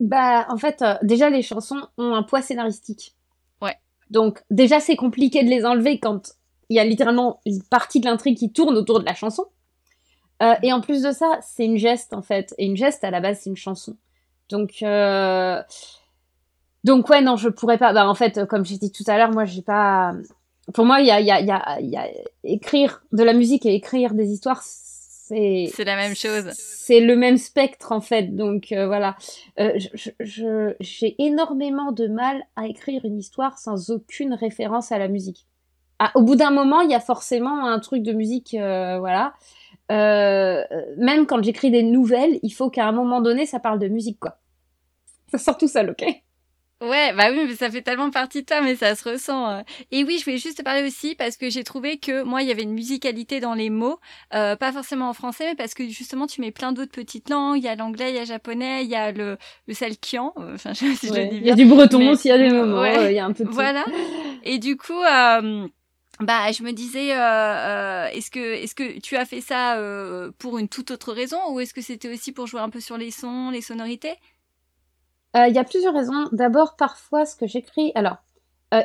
Bah 0.00 0.46
en 0.48 0.56
fait, 0.56 0.84
déjà 1.02 1.28
les 1.28 1.42
chansons 1.42 1.80
ont 1.96 2.14
un 2.14 2.22
poids 2.22 2.42
scénaristique. 2.42 3.14
Ouais. 3.62 3.76
Donc 4.10 4.40
déjà 4.50 4.78
c'est 4.80 4.96
compliqué 4.96 5.42
de 5.42 5.48
les 5.48 5.64
enlever 5.64 5.98
quand 5.98 6.34
il 6.68 6.76
y 6.76 6.80
a 6.80 6.84
littéralement 6.84 7.40
une 7.46 7.62
partie 7.62 8.00
de 8.00 8.06
l'intrigue 8.06 8.36
qui 8.36 8.52
tourne 8.52 8.76
autour 8.76 9.00
de 9.00 9.04
la 9.04 9.14
chanson. 9.14 9.46
Euh, 10.42 10.54
et 10.62 10.72
en 10.72 10.80
plus 10.80 11.02
de 11.02 11.10
ça, 11.10 11.38
c'est 11.42 11.64
une 11.64 11.78
geste 11.78 12.12
en 12.12 12.22
fait. 12.22 12.54
Et 12.58 12.66
une 12.66 12.76
geste 12.76 13.02
à 13.04 13.10
la 13.10 13.20
base, 13.20 13.40
c'est 13.42 13.50
une 13.50 13.56
chanson. 13.56 13.96
Donc, 14.50 14.82
euh... 14.82 15.60
donc 16.84 17.08
ouais, 17.10 17.20
non, 17.20 17.36
je 17.36 17.48
pourrais 17.48 17.78
pas. 17.78 17.92
Bah 17.92 18.08
en 18.08 18.14
fait, 18.14 18.46
comme 18.46 18.64
j'ai 18.64 18.78
dit 18.78 18.92
tout 18.92 19.04
à 19.06 19.18
l'heure, 19.18 19.30
moi, 19.32 19.44
j'ai 19.44 19.62
pas. 19.62 20.14
Pour 20.72 20.84
moi, 20.84 21.00
il 21.00 21.06
y 21.06 21.10
a, 21.10 21.20
y, 21.20 21.30
a, 21.30 21.40
y, 21.40 21.50
a, 21.50 21.80
y 21.80 21.96
a 21.96 22.08
écrire 22.44 23.02
de 23.12 23.22
la 23.24 23.32
musique 23.32 23.66
et 23.66 23.74
écrire 23.74 24.14
des 24.14 24.28
histoires, 24.28 24.62
c'est. 24.62 25.70
C'est 25.74 25.84
la 25.84 25.96
même 25.96 26.14
chose. 26.14 26.50
C'est 26.54 27.00
le 27.00 27.16
même 27.16 27.36
spectre 27.36 27.92
en 27.92 28.00
fait. 28.00 28.34
Donc 28.34 28.72
euh, 28.72 28.86
voilà, 28.86 29.16
je, 29.58 30.74
j'ai 30.80 31.16
énormément 31.22 31.92
de 31.92 32.06
mal 32.06 32.42
à 32.56 32.66
écrire 32.66 33.04
une 33.04 33.18
histoire 33.18 33.58
sans 33.58 33.90
aucune 33.90 34.32
référence 34.32 34.92
à 34.92 34.98
la 34.98 35.08
musique. 35.08 35.46
Ah, 35.98 36.12
au 36.14 36.22
bout 36.22 36.36
d'un 36.36 36.50
moment, 36.50 36.80
il 36.80 36.90
y 36.90 36.94
a 36.94 37.00
forcément 37.00 37.66
un 37.66 37.78
truc 37.80 38.02
de 38.02 38.12
musique, 38.12 38.52
voilà. 38.52 39.34
Euh, 39.90 40.62
même 40.96 41.26
quand 41.26 41.42
j'écris 41.42 41.70
des 41.70 41.82
nouvelles, 41.82 42.38
il 42.42 42.50
faut 42.50 42.70
qu'à 42.70 42.86
un 42.86 42.92
moment 42.92 43.20
donné, 43.20 43.46
ça 43.46 43.58
parle 43.60 43.78
de 43.78 43.88
musique, 43.88 44.18
quoi. 44.20 44.38
Ça 45.30 45.38
sort 45.38 45.58
tout 45.58 45.68
seul, 45.68 45.90
ok? 45.90 46.04
Ouais, 46.80 47.12
bah 47.12 47.30
oui, 47.32 47.44
mais 47.48 47.56
ça 47.56 47.68
fait 47.68 47.82
tellement 47.82 48.10
partie 48.10 48.42
de 48.42 48.46
toi, 48.46 48.60
mais 48.60 48.76
ça 48.76 48.94
se 48.94 49.08
ressent. 49.08 49.50
Euh. 49.50 49.62
Et 49.90 50.04
oui, 50.04 50.18
je 50.18 50.24
voulais 50.24 50.38
juste 50.38 50.58
te 50.58 50.62
parler 50.62 50.86
aussi 50.86 51.16
parce 51.16 51.36
que 51.36 51.50
j'ai 51.50 51.64
trouvé 51.64 51.98
que 51.98 52.22
moi, 52.22 52.42
il 52.42 52.48
y 52.48 52.52
avait 52.52 52.62
une 52.62 52.72
musicalité 52.72 53.40
dans 53.40 53.54
les 53.54 53.68
mots, 53.68 53.98
euh, 54.32 54.54
pas 54.54 54.70
forcément 54.70 55.08
en 55.08 55.12
français, 55.12 55.44
mais 55.48 55.54
parce 55.56 55.74
que 55.74 55.88
justement, 55.88 56.28
tu 56.28 56.40
mets 56.40 56.52
plein 56.52 56.70
d'autres 56.70 56.92
petites 56.92 57.30
langues. 57.30 57.58
Il 57.58 57.64
y 57.64 57.68
a 57.68 57.74
l'anglais, 57.74 58.10
il 58.10 58.14
y 58.14 58.18
a 58.18 58.20
le 58.20 58.26
japonais, 58.26 58.84
il 58.84 58.90
y 58.90 58.94
a 58.94 59.10
le, 59.10 59.38
le 59.66 59.74
salkian. 59.74 60.32
Euh, 60.38 60.54
enfin, 60.54 60.72
je 60.74 60.78
sais 60.78 60.86
pas 60.86 60.94
si 60.94 61.08
je 61.08 61.14
le 61.14 61.24
dis 61.24 61.40
bien. 61.40 61.40
Il 61.40 61.46
y 61.48 61.50
a 61.50 61.54
du 61.56 61.66
breton 61.66 62.12
aussi, 62.12 62.28
il 62.28 62.30
y 62.30 62.34
a 62.34 62.38
des 62.38 62.50
moments. 62.50 62.80
Ouais. 62.80 63.12
Il 63.12 63.16
y 63.16 63.18
a 63.18 63.24
un 63.24 63.32
peu 63.32 63.44
de 63.44 63.50
Voilà. 63.50 63.84
Et 64.44 64.58
du 64.58 64.76
coup, 64.76 65.02
euh, 65.02 65.66
bah, 66.20 66.50
je 66.52 66.62
me 66.62 66.72
disais, 66.72 67.12
euh, 67.12 67.20
euh, 67.20 68.06
est-ce 68.08 68.30
que, 68.30 68.40
est-ce 68.40 68.74
que 68.74 68.98
tu 69.00 69.16
as 69.16 69.24
fait 69.24 69.40
ça 69.40 69.76
euh, 69.76 70.30
pour 70.38 70.58
une 70.58 70.68
toute 70.68 70.90
autre 70.90 71.12
raison 71.12 71.38
ou 71.50 71.60
est-ce 71.60 71.72
que 71.72 71.80
c'était 71.80 72.12
aussi 72.12 72.32
pour 72.32 72.46
jouer 72.46 72.60
un 72.60 72.70
peu 72.70 72.80
sur 72.80 72.98
les 72.98 73.10
sons, 73.10 73.50
les 73.50 73.60
sonorités? 73.60 74.14
Il 75.34 75.54
y 75.54 75.58
a 75.58 75.64
plusieurs 75.64 75.94
raisons. 75.94 76.28
D'abord, 76.32 76.74
parfois, 76.74 77.24
ce 77.24 77.36
que 77.36 77.46
j'écris. 77.46 77.92
Alors, 77.94 78.16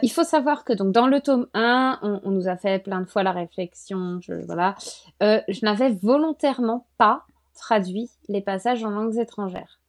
il 0.04 0.12
faut 0.12 0.24
savoir 0.24 0.66
que 0.66 0.74
donc 0.74 0.92
dans 0.92 1.08
le 1.08 1.20
tome 1.20 1.48
1, 1.56 2.00
on, 2.04 2.22
on 2.24 2.30
nous 2.30 2.48
a 2.48 2.58
fait 2.58 2.78
plein 2.78 3.02
de 3.02 3.06
fois 3.06 3.24
la 3.24 3.32
réflexion. 3.32 4.20
Je, 4.22 4.34
voilà, 4.46 4.76
je 5.20 5.66
n'avais 5.66 5.90
volontairement 5.90 6.86
pas 7.00 7.26
traduit 7.56 8.12
les 8.28 8.42
passages 8.42 8.84
en 8.84 8.92
langues 8.92 9.18
étrangères. 9.18 9.80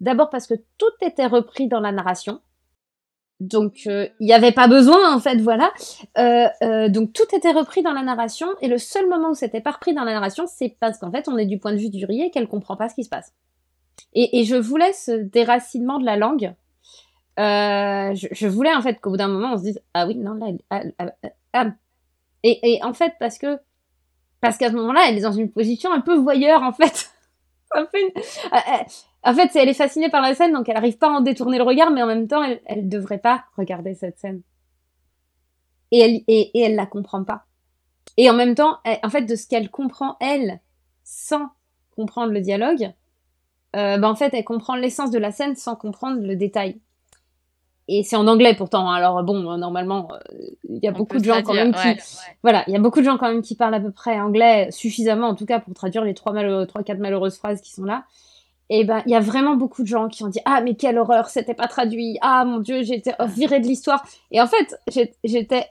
D'abord 0.00 0.30
parce 0.30 0.46
que 0.46 0.54
tout 0.78 0.86
était 1.02 1.26
repris 1.26 1.68
dans 1.68 1.80
la 1.80 1.92
narration. 1.92 2.40
Donc 3.44 3.82
euh, 3.86 4.08
il 4.20 4.26
n'y 4.26 4.32
avait 4.32 4.52
pas 4.52 4.68
besoin 4.68 5.14
en 5.14 5.20
fait, 5.20 5.36
voilà. 5.36 5.70
Euh, 6.16 6.46
euh, 6.62 6.88
donc 6.88 7.12
tout 7.12 7.34
était 7.34 7.52
repris 7.52 7.82
dans 7.82 7.92
la 7.92 8.02
narration 8.02 8.46
et 8.62 8.68
le 8.68 8.78
seul 8.78 9.08
moment 9.08 9.30
où 9.30 9.34
c'était 9.34 9.60
pas 9.60 9.72
repris 9.72 9.92
dans 9.92 10.04
la 10.04 10.12
narration, 10.12 10.46
c'est 10.46 10.76
parce 10.80 10.98
qu'en 10.98 11.10
fait 11.10 11.28
on 11.28 11.36
est 11.36 11.44
du 11.44 11.58
point 11.58 11.72
de 11.72 11.76
vue 11.76 11.90
du 11.90 12.04
et 12.04 12.30
qu'elle 12.30 12.48
comprend 12.48 12.76
pas 12.76 12.88
ce 12.88 12.94
qui 12.94 13.04
se 13.04 13.10
passe. 13.10 13.32
Et, 14.14 14.40
et 14.40 14.44
je 14.44 14.56
voulais 14.56 14.92
ce 14.92 15.12
déracinement 15.12 15.98
de 15.98 16.06
la 16.06 16.16
langue. 16.16 16.54
Je, 17.36 18.46
voulais 18.46 18.74
en 18.74 18.80
fait 18.80 19.00
qu'au 19.00 19.10
bout 19.10 19.16
d'un 19.18 19.28
moment 19.28 19.52
on 19.54 19.58
se 19.58 19.64
dise 19.64 19.82
ah 19.92 20.06
oui 20.06 20.16
non 20.16 20.34
là 20.34 20.46
ah, 21.52 21.66
et, 22.42 22.74
et 22.74 22.82
en 22.82 22.94
fait 22.94 23.14
parce 23.18 23.38
que 23.38 23.58
parce 24.40 24.56
qu'à 24.56 24.70
ce 24.70 24.74
moment-là 24.74 25.02
elle 25.08 25.18
est 25.18 25.22
dans 25.22 25.32
une 25.32 25.50
position 25.50 25.92
un 25.92 26.00
peu 26.00 26.16
voyeur 26.16 26.62
en 26.62 26.72
fait. 26.72 27.10
un 27.72 27.84
peu 27.84 27.98
une... 27.98 28.10
En 29.24 29.32
fait, 29.32 29.50
elle 29.56 29.68
est 29.68 29.74
fascinée 29.74 30.10
par 30.10 30.20
la 30.20 30.34
scène, 30.34 30.52
donc 30.52 30.68
elle 30.68 30.74
n'arrive 30.74 30.98
pas 30.98 31.08
à 31.08 31.12
en 31.12 31.20
détourner 31.20 31.56
le 31.56 31.64
regard, 31.64 31.90
mais 31.90 32.02
en 32.02 32.06
même 32.06 32.28
temps, 32.28 32.42
elle 32.42 32.84
ne 32.84 32.88
devrait 32.88 33.18
pas 33.18 33.44
regarder 33.56 33.94
cette 33.94 34.18
scène. 34.18 34.42
Et 35.90 35.98
elle, 35.98 36.20
et, 36.28 36.60
elle 36.60 36.74
la 36.74 36.86
comprend 36.86 37.24
pas. 37.24 37.46
Et 38.16 38.28
en 38.28 38.34
même 38.34 38.54
temps, 38.54 38.78
en 39.02 39.08
fait, 39.08 39.22
de 39.22 39.34
ce 39.34 39.46
qu'elle 39.46 39.70
comprend, 39.70 40.16
elle, 40.20 40.60
sans 41.04 41.48
comprendre 41.96 42.32
le 42.32 42.40
dialogue, 42.40 42.92
euh, 43.76 43.98
ben 43.98 44.08
en 44.08 44.14
fait, 44.14 44.32
elle 44.34 44.44
comprend 44.44 44.76
l'essence 44.76 45.10
de 45.10 45.18
la 45.18 45.32
scène 45.32 45.56
sans 45.56 45.74
comprendre 45.74 46.20
le 46.20 46.36
détail. 46.36 46.80
Et 47.88 48.02
c'est 48.02 48.16
en 48.16 48.26
anglais 48.26 48.54
pourtant. 48.54 48.88
Hein. 48.88 48.94
Alors 48.94 49.22
bon, 49.24 49.40
normalement, 49.56 50.08
euh, 50.12 50.38
il 50.68 50.82
y 50.82 50.88
a 50.88 50.92
beaucoup 50.92 51.18
de 51.18 51.24
gens 51.24 51.42
quand 51.42 51.54
même 51.54 51.74
qui, 51.74 52.28
voilà, 52.42 52.64
il 52.66 52.72
y 52.72 52.76
a 52.76 52.80
beaucoup 52.80 53.00
de 53.00 53.04
gens 53.04 53.18
quand 53.18 53.28
même 53.28 53.42
qui 53.42 53.56
parlent 53.56 53.74
à 53.74 53.80
peu 53.80 53.90
près 53.90 54.20
anglais 54.20 54.70
suffisamment, 54.70 55.28
en 55.28 55.34
tout 55.34 55.44
cas, 55.46 55.60
pour 55.60 55.74
traduire 55.74 56.04
les 56.04 56.14
trois 56.14 56.32
malheureux, 56.32 56.66
trois 56.66 56.82
quatre 56.82 56.98
malheureuses 56.98 57.36
phrases 57.36 57.60
qui 57.60 57.72
sont 57.72 57.84
là. 57.84 58.04
Et 58.76 58.82
ben, 58.82 59.04
il 59.06 59.12
y 59.12 59.14
a 59.14 59.20
vraiment 59.20 59.54
beaucoup 59.54 59.82
de 59.82 59.86
gens 59.86 60.08
qui 60.08 60.24
ont 60.24 60.28
dit 60.28 60.40
ah 60.46 60.60
mais 60.60 60.74
quelle 60.74 60.98
horreur, 60.98 61.28
c'était 61.28 61.54
pas 61.54 61.68
traduit. 61.68 62.18
Ah 62.22 62.44
mon 62.44 62.58
dieu, 62.58 62.82
j'étais 62.82 63.14
virée 63.24 63.60
de 63.60 63.68
l'histoire. 63.68 64.04
Et 64.32 64.40
en 64.40 64.48
fait, 64.48 64.76
j'étais 65.22 65.68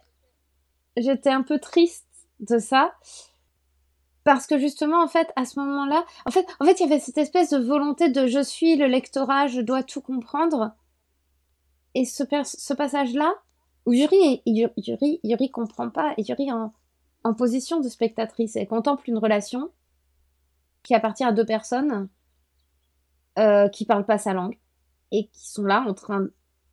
j'étais 0.96 1.30
un 1.30 1.42
peu 1.42 1.60
triste 1.60 2.08
de 2.40 2.60
ça 2.60 2.94
parce 4.24 4.48
que 4.48 4.58
justement 4.58 5.04
en 5.04 5.10
fait 5.10 5.34
à 5.36 5.44
ce 5.44 5.60
moment-là, 5.60 6.06
en 6.26 6.32
fait 6.32 6.48
en 6.62 6.66
fait 6.66 6.80
il 6.80 6.84
y 6.84 6.86
avait 6.86 7.02
cette 7.02 7.18
espèce 7.18 7.50
de 7.50 7.58
volonté 7.58 8.08
de 8.08 8.26
je 8.26 8.42
suis 8.42 8.78
le 8.78 8.88
lectorat, 8.88 9.48
je 9.48 9.60
dois 9.60 9.84
tout 9.84 10.00
comprendre. 10.00 10.72
Et 11.96 12.06
ce, 12.06 12.24
ce 12.46 12.74
passage-là 12.74 13.34
où 13.86 13.92
Yuri, 13.92 14.42
Yuri, 14.46 15.20
Yuri, 15.26 15.52
comprend 15.52 15.90
pas 15.90 16.14
et 16.18 16.24
Yuri 16.24 16.54
en, 16.54 16.72
en 17.26 17.34
position 17.34 17.82
de 17.82 17.90
spectatrice, 17.90 18.56
elle 18.56 18.70
contemple 18.70 19.10
une 19.10 19.18
relation 19.18 19.72
qui 20.84 20.96
appartient 20.96 21.26
à 21.26 21.34
deux 21.34 21.46
personnes 21.46 22.08
euh, 23.40 23.68
qui 23.70 23.86
parlent 23.86 24.06
pas 24.06 24.18
sa 24.18 24.34
langue 24.34 24.58
et 25.12 25.28
qui 25.28 25.50
sont 25.50 25.64
là 25.64 25.84
en 25.88 25.94
train 25.94 26.28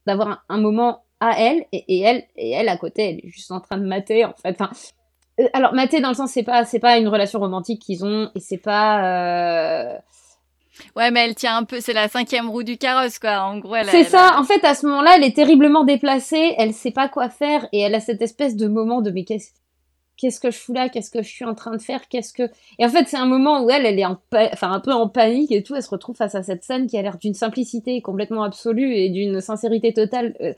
d'avoir 0.07 0.45
un, 0.49 0.59
moment 0.59 1.05
à 1.21 1.39
elle 1.39 1.65
et, 1.73 2.01
elle 2.01 2.25
et 2.37 2.51
elle 2.51 2.69
à 2.69 2.77
côté 2.77 3.09
elle 3.09 3.19
est 3.19 3.29
juste 3.29 3.53
en 3.53 3.61
train 3.61 3.79
de 3.79 3.87
mater 3.87 4.25
en 4.25 4.33
fait 4.33 4.57
enfin 4.61 4.71
euh, 5.41 5.49
alors 5.53 5.75
mater 5.75 6.01
dans 6.01 6.09
le 6.09 6.15
sens 6.15 6.31
c'est 6.31 6.43
pas 6.43 6.65
c'est 6.65 6.79
pas 6.79 6.99
une 6.99 7.09
relation 7.09 7.39
romantique 7.39 7.83
qu'ils 7.83 8.05
ont 8.05 8.31
et 8.35 8.41
c'est 8.41 8.59
pas 8.59 9.05
euh... 9.05 9.99
Ouais, 10.97 11.11
mais 11.11 11.27
elle 11.27 11.35
tient 11.35 11.59
un 11.59 11.65
peu, 11.65 11.81
c'est 11.81 11.93
la 11.93 12.09
cinquième 12.09 12.49
roue 12.49 12.63
du 12.63 12.79
carrosse, 12.79 13.19
quoi. 13.19 13.43
En 13.43 13.59
gros, 13.59 13.75
elle. 13.75 13.91
C'est 13.91 14.05
ça. 14.05 14.37
En 14.39 14.45
fait, 14.45 14.65
à 14.65 14.75
ce 14.75 14.87
moment-là, 14.87 15.13
elle 15.17 15.25
est 15.25 15.37
terriblement 15.37 15.85
déplacée. 15.85 16.55
Elle 16.57 16.73
sait 16.73 16.91
pas 16.91 17.07
quoi 17.09 17.29
faire 17.29 17.69
et 17.73 17.81
elle 17.81 17.95
a 17.95 18.01
cette 18.01 18.23
espèce 18.23 18.57
de 18.57 18.67
moment 18.67 19.03
de 19.03 19.11
mais 19.11 19.25
qu'est-ce 19.25 19.51
qu'est-ce 20.21 20.39
que 20.39 20.51
je 20.51 20.59
fous 20.59 20.75
là, 20.75 20.89
qu'est-ce 20.89 21.11
que 21.11 21.23
je 21.23 21.29
suis 21.29 21.45
en 21.45 21.55
train 21.55 21.75
de 21.75 21.81
faire, 21.81 22.09
qu'est-ce 22.09 22.33
que... 22.33 22.43
Et 22.79 22.85
en 22.85 22.89
fait, 22.91 23.09
c'est 23.09 23.16
un 23.16 23.27
moment 23.27 23.64
où 23.64 23.71
elle, 23.71 23.87
elle 23.87 23.99
est 23.99 24.05
en 24.05 24.21
enfin, 24.53 24.71
un 24.71 24.81
peu 24.81 24.93
en 24.93 25.09
panique 25.09 25.51
et 25.51 25.62
tout, 25.62 25.75
elle 25.75 25.83
se 25.83 25.91
retrouve 25.91 26.16
face 26.16 26.35
à 26.35 26.43
cette 26.43 26.62
scène 26.62 26.87
qui 26.87 26.99
a 26.99 27.03
l'air 27.03 27.16
d'une 27.16 27.35
simplicité 27.35 28.03
complètement 28.03 28.43
absolue 28.43 28.95
et 28.95 29.09
d'une 29.09 29.41
sincérité 29.41 29.95
totale. 29.95 30.37
Euh. 30.41 30.53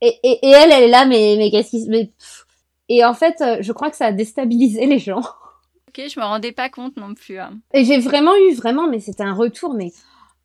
Et, 0.00 0.18
et, 0.22 0.46
et, 0.46 0.50
elle, 0.50 0.72
elle 0.72 0.84
est 0.84 0.88
là, 0.88 1.04
mais, 1.04 1.36
mais 1.36 1.50
qu'est-ce 1.50 1.70
qui 1.70 1.84
se... 1.84 1.90
Mais... 1.90 2.10
Et 2.88 3.04
en 3.04 3.14
fait, 3.14 3.40
euh, 3.40 3.58
je 3.60 3.72
crois 3.72 3.90
que 3.90 3.96
ça 3.96 4.06
a 4.06 4.12
déstabilisé 4.12 4.86
les 4.86 4.98
gens. 4.98 5.22
Ok, 5.88 6.02
je 6.08 6.20
me 6.20 6.24
rendais 6.24 6.52
pas 6.52 6.68
compte 6.68 6.96
non 6.96 7.14
plus. 7.14 7.38
Hein. 7.38 7.58
Et 7.74 7.84
j'ai 7.84 7.98
vraiment 7.98 8.34
eu, 8.36 8.54
vraiment, 8.54 8.88
mais 8.88 9.00
c'était 9.00 9.24
un 9.24 9.34
retour, 9.34 9.74
mais 9.74 9.92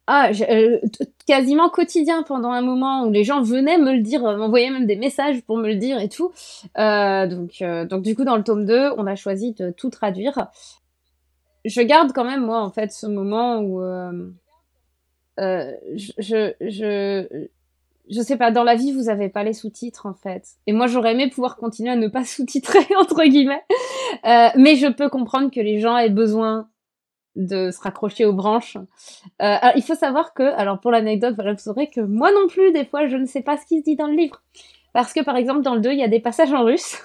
ah, 0.08 0.32
euh, 0.50 0.80
quasiment 1.28 1.70
quotidien 1.70 2.24
pendant 2.24 2.52
un 2.52 2.62
moment 2.62 3.06
où 3.06 3.12
les 3.12 3.24
gens 3.24 3.42
venaient 3.42 3.78
me 3.78 3.94
le 3.94 4.02
dire, 4.02 4.26
euh, 4.26 4.36
m'envoyaient 4.36 4.72
même 4.72 4.88
des 4.88 4.96
messages 4.96 5.42
pour 5.44 5.58
me 5.58 5.68
le 5.68 5.76
dire 5.76 6.00
et 6.00 6.10
tout. 6.10 6.32
Euh, 6.78 7.28
donc, 7.28 7.64
donc 7.88 8.02
du 8.02 8.16
coup, 8.16 8.24
dans 8.24 8.36
le 8.36 8.44
tome 8.44 8.66
2, 8.66 8.92
on 8.98 9.06
a 9.06 9.16
choisi 9.16 9.54
de 9.54 9.70
tout 9.70 9.90
traduire. 9.90 10.48
Je 11.64 11.82
garde 11.82 12.12
quand 12.14 12.24
même, 12.24 12.44
moi, 12.44 12.62
en 12.62 12.72
fait, 12.72 12.92
ce 12.92 13.06
moment 13.06 13.60
où 13.60 13.82
je, 15.38 16.12
je, 16.18 16.54
je, 16.60 17.48
je 18.10 18.22
sais 18.22 18.38
pas, 18.38 18.50
dans 18.50 18.64
la 18.64 18.76
vie, 18.76 18.92
vous 18.92 19.10
avez 19.10 19.30
pas 19.30 19.44
les 19.44 19.54
sous-titres, 19.54 20.08
en 20.08 20.16
fait. 20.16 20.56
Et 20.66 20.74
moi, 20.74 20.88
j'aurais 20.88 21.12
aimé 21.14 21.30
pouvoir 21.30 21.58
continuer 21.58 21.92
à 21.92 21.96
ne 21.96 22.08
pas 22.08 22.26
sous-titrer, 22.26 22.88
entre 22.98 23.24
guillemets. 23.24 23.64
mais 24.24 24.76
je 24.76 24.92
peux 24.92 25.10
comprendre 25.10 25.52
que 25.52 25.60
les 25.60 25.80
gens 25.80 25.96
aient 25.96 26.10
besoin 26.10 26.68
de 27.36 27.72
se 27.72 27.80
raccrocher 27.80 28.26
aux 28.26 28.34
branches. 28.34 28.78
Euh, 29.42 29.58
il 29.76 29.84
faut 29.84 29.96
savoir 29.96 30.34
que, 30.34 30.44
alors 30.44 30.80
pour 30.80 30.92
l'anecdote, 30.92 31.36
vous 31.38 31.58
saurez 31.58 31.90
que 31.90 32.02
moi 32.02 32.32
non 32.32 32.48
plus, 32.48 32.72
des 32.72 32.86
fois, 32.86 33.08
je 33.08 33.16
ne 33.16 33.26
sais 33.26 33.42
pas 33.42 33.58
ce 33.58 33.66
qui 33.66 33.80
se 33.80 33.84
dit 33.84 33.96
dans 33.96 34.08
le 34.08 34.16
livre. 34.16 34.42
Parce 34.94 35.14
que, 35.14 35.24
par 35.24 35.38
exemple, 35.38 35.62
dans 35.62 35.76
le 35.76 35.82
2, 35.82 35.92
il 35.92 36.00
y 36.00 36.04
a 36.04 36.08
des 36.08 36.20
passages 36.20 36.52
en 36.54 36.66
russe. 36.66 36.98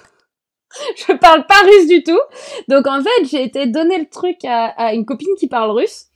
je 0.97 1.13
parle 1.13 1.45
pas 1.45 1.61
russe 1.63 1.87
du 1.87 2.03
tout. 2.03 2.19
Donc, 2.67 2.87
en 2.87 3.01
fait, 3.01 3.25
j'ai 3.25 3.43
été 3.43 3.67
donner 3.67 3.97
le 3.97 4.09
truc 4.09 4.43
à, 4.43 4.93
une 4.93 5.05
copine 5.05 5.33
qui 5.39 5.47
parle 5.47 5.71
russe. 5.71 6.07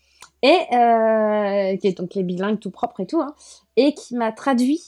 Et, 0.44 0.58
euh, 0.74 1.78
qui 1.78 1.88
est 1.88 1.98
donc 1.98 2.16
les 2.16 2.24
bilingues 2.24 2.60
tout 2.60 2.72
propre 2.72 3.00
et 3.02 3.06
tout, 3.06 3.22
hein, 3.22 3.36
et 3.76 3.94
qui 3.94 4.16
m'a 4.16 4.32
traduit 4.32 4.82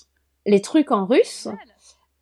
les 0.47 0.61
trucs 0.61 0.91
en 0.91 1.05
russe. 1.05 1.47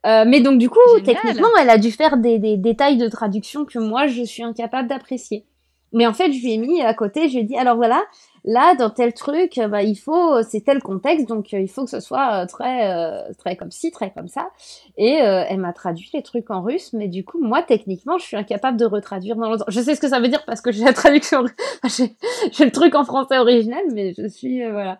Euh, 0.05 0.25
mais 0.27 0.41
donc, 0.41 0.59
du 0.59 0.69
coup, 0.69 0.79
techniquement, 1.05 1.47
elle 1.59 1.69
a 1.69 1.77
dû 1.77 1.91
faire 1.91 2.17
des, 2.17 2.39
des 2.39 2.57
détails 2.57 2.97
de 2.97 3.07
traduction 3.07 3.63
que 3.63 3.79
moi, 3.79 4.07
je 4.07 4.23
suis 4.23 4.43
incapable 4.43 4.89
d'apprécier. 4.89 5.45
Mais 5.93 6.07
en 6.07 6.13
fait, 6.13 6.31
je 6.31 6.41
lui 6.41 6.53
ai 6.53 6.57
mis 6.57 6.81
à 6.81 6.93
côté, 6.93 7.27
je 7.27 7.33
lui 7.33 7.41
ai 7.41 7.43
dit, 7.43 7.57
alors 7.57 7.75
voilà, 7.75 8.01
là, 8.45 8.75
dans 8.75 8.89
tel 8.89 9.13
truc, 9.13 9.59
bah, 9.69 9.83
il 9.83 9.95
faut, 9.95 10.41
c'est 10.41 10.61
tel 10.61 10.81
contexte, 10.81 11.27
donc 11.27 11.51
il 11.51 11.67
faut 11.67 11.83
que 11.83 11.89
ce 11.89 11.99
soit 11.99 12.45
très, 12.47 13.33
très 13.33 13.57
comme 13.57 13.71
ci, 13.71 13.91
très 13.91 14.11
comme 14.11 14.29
ça. 14.29 14.49
Et 14.97 15.15
elle 15.15 15.59
m'a 15.59 15.73
traduit 15.73 16.09
les 16.13 16.21
trucs 16.23 16.49
en 16.49 16.61
russe, 16.61 16.93
mais 16.93 17.09
du 17.09 17.25
coup, 17.25 17.43
moi, 17.43 17.61
techniquement, 17.61 18.17
je 18.17 18.25
suis 18.25 18.37
incapable 18.37 18.77
de 18.77 18.85
retraduire 18.85 19.35
dans 19.35 19.49
l'autre. 19.49 19.65
Je 19.67 19.81
sais 19.81 19.95
ce 19.95 20.01
que 20.01 20.07
ça 20.07 20.21
veut 20.21 20.29
dire 20.29 20.45
parce 20.45 20.61
que 20.61 20.71
j'ai 20.71 20.85
la 20.85 20.93
traduction, 20.93 21.43
j'ai 21.89 22.65
le 22.65 22.71
truc 22.71 22.95
en 22.95 23.03
français 23.03 23.37
original, 23.37 23.83
mais 23.93 24.13
je 24.17 24.27
suis, 24.27 24.65
voilà. 24.71 24.97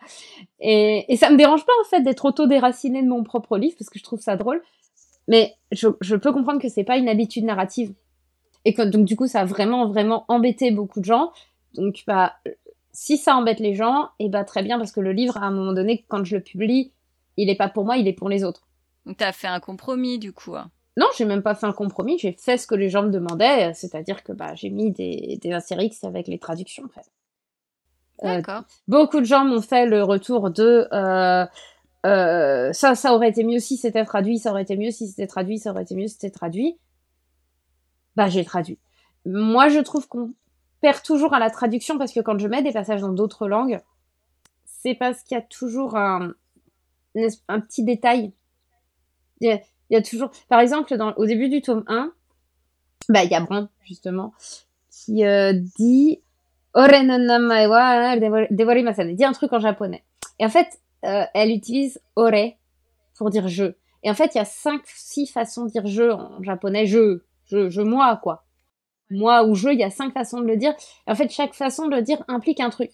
Et, 0.60 1.06
et 1.12 1.16
ça 1.16 1.30
me 1.30 1.38
dérange 1.38 1.66
pas, 1.66 1.74
en 1.82 1.90
fait, 1.90 2.02
d'être 2.02 2.26
auto-déracinée 2.26 3.02
de 3.02 3.08
mon 3.08 3.24
propre 3.24 3.58
livre, 3.58 3.76
parce 3.80 3.90
que 3.90 3.98
je 3.98 4.04
trouve 4.04 4.20
ça 4.20 4.36
drôle. 4.36 4.62
Mais 5.28 5.54
je, 5.72 5.88
je 6.02 6.16
peux 6.16 6.34
comprendre 6.34 6.60
que 6.60 6.68
c'est 6.68 6.84
pas 6.84 6.98
une 6.98 7.08
habitude 7.08 7.46
narrative 7.46 7.94
et 8.66 8.74
que, 8.74 8.82
donc, 8.82 9.06
du 9.06 9.16
coup, 9.16 9.28
ça 9.28 9.42
a 9.42 9.46
vraiment, 9.46 9.88
vraiment 9.88 10.26
embêté 10.28 10.72
beaucoup 10.72 11.00
de 11.00 11.06
gens. 11.06 11.32
Donc, 11.74 12.04
bah, 12.08 12.34
si 12.92 13.18
ça 13.18 13.36
embête 13.36 13.60
les 13.60 13.74
gens, 13.74 14.10
et 14.20 14.26
eh 14.26 14.30
bah, 14.30 14.44
très 14.44 14.64
bien, 14.64 14.78
parce 14.78 14.92
que 14.92 15.00
le 15.00 15.14
livre, 15.14 15.38
à 15.38 15.46
un 15.46 15.52
moment 15.52 15.74
donné, 15.74 16.06
quand 16.08 16.24
je 16.24 16.36
le 16.36 16.42
publie, 16.42 16.92
il 17.38 17.50
est 17.50 17.56
pas 17.56 17.70
pour 17.70 17.86
moi, 17.86 17.98
il 17.98 18.08
est 18.08 18.14
pour 18.14 18.30
les 18.30 18.44
autres. 18.44 18.68
Donc, 19.06 19.18
t'as 19.18 19.32
fait 19.32 19.48
un 19.48 19.60
compromis, 19.60 20.20
du 20.20 20.34
coup. 20.34 20.56
Hein. 20.56 20.70
Non, 20.98 21.08
j'ai 21.18 21.26
même 21.26 21.42
pas 21.42 21.56
fait 21.56 21.66
un 21.66 21.74
compromis, 21.74 22.18
j'ai 22.20 22.34
fait 22.34 22.58
ce 22.58 22.68
que 22.68 22.76
les 22.76 22.90
gens 22.90 23.04
me 23.04 23.12
demandaient, 23.12 23.74
c'est-à-dire 23.74 24.24
que 24.24 24.34
bah, 24.34 24.54
j'ai 24.56 24.70
mis 24.70 24.92
des, 24.92 25.40
des 25.42 25.54
Astérix 25.54 26.04
avec 26.04 26.28
les 26.28 26.38
traductions, 26.38 26.84
en 26.84 26.90
fait. 26.90 27.10
Euh, 28.24 28.36
D'accord. 28.36 28.64
beaucoup 28.88 29.20
de 29.20 29.26
gens 29.26 29.46
m'ont 29.46 29.62
fait 29.62 29.88
le 29.88 30.04
retour 30.04 30.52
de 30.52 30.88
euh, 30.94 31.46
euh, 32.06 32.72
ça, 32.72 32.94
ça 32.94 33.16
aurait 33.16 33.30
été 33.30 33.44
mieux 33.44 33.58
si 33.58 33.78
c'était 33.78 34.06
traduit, 34.06 34.38
ça 34.38 34.52
aurait 34.52 34.62
été 34.62 34.78
mieux 34.78 34.92
si 34.92 35.08
c'était 35.08 35.26
traduit, 35.26 35.58
ça 35.58 35.72
aurait 35.72 35.82
été 35.82 35.96
mieux 35.96 36.08
si 36.08 36.16
c'était 36.16 36.30
traduit 36.30 36.78
bah 38.16 38.30
j'ai 38.30 38.44
traduit. 38.44 38.80
Moi, 39.26 39.70
je 39.70 39.80
trouve 39.80 40.08
qu'on 40.08 40.34
perd 40.82 41.04
toujours 41.04 41.34
à 41.34 41.40
la 41.40 41.50
traduction 41.50 41.98
parce 41.98 42.12
que 42.12 42.20
quand 42.20 42.40
je 42.40 42.48
mets 42.48 42.64
des 42.64 42.72
passages 42.72 43.02
dans 43.02 43.14
d'autres 43.14 43.48
langues, 43.48 43.80
c'est 44.66 44.96
parce 44.96 45.22
qu'il 45.24 45.36
y 45.36 45.40
a 45.40 45.44
toujours 45.44 45.96
un, 45.96 46.34
petit 47.14 47.84
détail. 47.84 48.34
Il 49.42 49.60
y, 49.90 49.96
a, 49.96 50.02
toujours, 50.02 50.32
par 50.50 50.60
exemple, 50.60 50.96
au 51.18 51.26
début 51.26 51.50
du 51.50 51.62
tome 51.62 51.84
1, 51.88 52.12
bah, 53.10 53.24
il 53.24 53.32
y 53.32 53.36
a 53.36 53.42
Bron, 53.42 53.68
justement, 53.84 54.34
qui 54.90 55.26
euh, 55.26 55.54
dit 55.54 56.22
il 56.76 56.88
dit 59.16 59.26
un 59.26 59.32
truc 59.34 59.54
en 59.54 59.60
japonais. 59.60 60.04
Et 60.40 60.46
en 60.46 60.50
fait, 60.50 60.80
euh, 61.06 61.24
elle 61.34 61.52
utilise 61.52 62.02
ore 62.16 62.54
pour 63.16 63.30
dire 63.30 63.48
je. 63.48 63.74
Et 64.04 64.10
en 64.10 64.14
fait, 64.14 64.34
il 64.34 64.38
y 64.38 64.42
a 64.42 64.46
cinq, 64.46 64.82
six 64.86 65.28
façons 65.28 65.66
de 65.66 65.72
dire 65.72 65.86
je 65.86 66.12
en 66.12 66.42
japonais. 66.42 66.88
Je, 66.88 67.22
je, 67.52 67.70
je 67.70 67.82
moi, 67.82 68.18
quoi. 68.18 68.46
Moi 69.10 69.44
ou 69.44 69.56
je, 69.56 69.70
il 69.70 69.80
y 69.80 69.84
a 69.84 69.90
cinq 69.90 70.14
façons 70.14 70.40
de 70.40 70.48
le 70.48 70.58
dire. 70.58 70.74
en 71.06 71.16
fait, 71.16 71.30
chaque 71.32 71.54
façon 71.54 71.88
de 71.88 71.96
le 71.96 72.02
dire 72.02 72.24
implique 72.28 72.60
un 72.60 72.70
truc. 72.70 72.92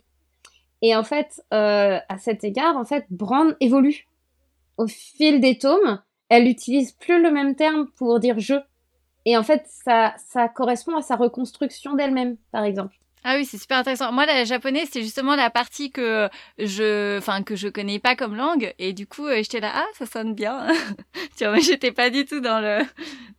Et 0.81 0.95
en 0.95 1.03
fait, 1.03 1.43
euh, 1.53 1.99
à 2.09 2.17
cet 2.17 2.43
égard, 2.43 2.77
en 2.77 2.85
fait, 2.85 3.05
Brand 3.09 3.55
évolue. 3.59 4.07
Au 4.77 4.87
fil 4.87 5.39
des 5.39 5.57
tomes, 5.57 6.01
elle 6.29 6.47
utilise 6.47 6.91
plus 6.91 7.21
le 7.21 7.31
même 7.31 7.55
terme 7.55 7.87
pour 7.95 8.19
dire 8.19 8.39
je. 8.39 8.55
Et 9.25 9.37
en 9.37 9.43
fait, 9.43 9.65
ça, 9.67 10.13
ça 10.17 10.47
correspond 10.47 10.95
à 10.95 11.01
sa 11.01 11.15
reconstruction 11.15 11.95
d'elle-même, 11.95 12.37
par 12.51 12.63
exemple. 12.63 12.95
Ah 13.23 13.35
oui, 13.35 13.45
c'est 13.45 13.57
super 13.57 13.77
intéressant. 13.77 14.11
Moi, 14.11 14.25
la 14.25 14.45
japonais, 14.45 14.85
c'est 14.89 15.01
justement 15.01 15.35
la 15.35 15.49
partie 15.49 15.91
que 15.91 16.29
je, 16.57 17.17
enfin, 17.17 17.43
que 17.43 17.55
je 17.55 17.67
connais 17.67 17.99
pas 17.99 18.15
comme 18.15 18.35
langue. 18.35 18.73
Et 18.79 18.93
du 18.93 19.05
coup, 19.07 19.25
euh, 19.25 19.37
j'étais 19.37 19.59
là, 19.59 19.71
ah, 19.73 19.85
ça 19.93 20.05
sonne 20.05 20.33
bien. 20.33 20.67
tu 21.37 21.45
vois, 21.45 21.59
j'étais 21.59 21.91
pas 21.91 22.09
du 22.09 22.25
tout 22.25 22.39
dans 22.39 22.59
le, 22.61 22.79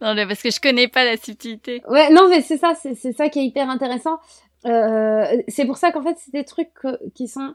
dans 0.01 0.14
le, 0.14 0.26
parce 0.26 0.43
que 0.43 0.51
je 0.51 0.61
connais 0.61 0.89
pas 0.89 1.05
la 1.05 1.16
subtilité. 1.16 1.83
Ouais, 1.89 2.11
non, 2.11 2.29
mais 2.29 2.43
c'est 2.43 2.59
ça, 2.59 2.74
c'est, 2.74 2.95
ça 3.12 3.29
qui 3.29 3.39
est 3.39 3.45
hyper 3.45 3.70
intéressant. 3.70 4.18
Euh, 4.66 5.24
c'est 5.49 5.64
pour 5.64 5.79
ça 5.79 5.93
qu'en 5.93 6.03
fait, 6.03 6.16
c'est 6.18 6.33
des 6.33 6.45
trucs 6.45 6.72
qui 7.14 7.29
sont, 7.29 7.55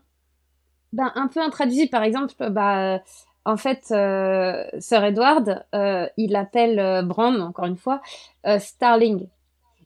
ben, 0.94 1.12
un 1.16 1.28
peu 1.28 1.42
intraduisibles. 1.42 1.92
Par 1.92 2.04
exemple, 2.04 2.34
bah, 2.50 3.02
en 3.46 3.58
fait, 3.58 3.88
euh, 3.92 4.64
Sir 4.80 5.04
Edward, 5.04 5.66
euh, 5.76 6.08
il 6.18 6.36
appelle 6.36 6.80
euh, 6.80 7.02
Brand, 7.02 7.40
encore 7.42 7.66
une 7.66 7.78
fois, 7.78 8.02
euh, 8.46 8.60
Starling. 8.60 9.28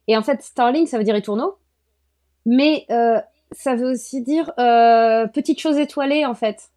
Et 0.06 0.16
en 0.16 0.22
fait, 0.22 0.42
Starling, 0.42 0.86
ça 0.86 0.98
veut 0.98 1.04
dire 1.04 1.16
étourneau 1.16 1.58
mais 2.48 2.86
euh, 2.90 3.20
ça 3.52 3.76
veut 3.76 3.90
aussi 3.90 4.22
dire 4.22 4.50
euh, 4.58 5.26
petite 5.26 5.60
chose 5.60 5.76
étoilée 5.76 6.24
en 6.24 6.34
fait. 6.34 6.70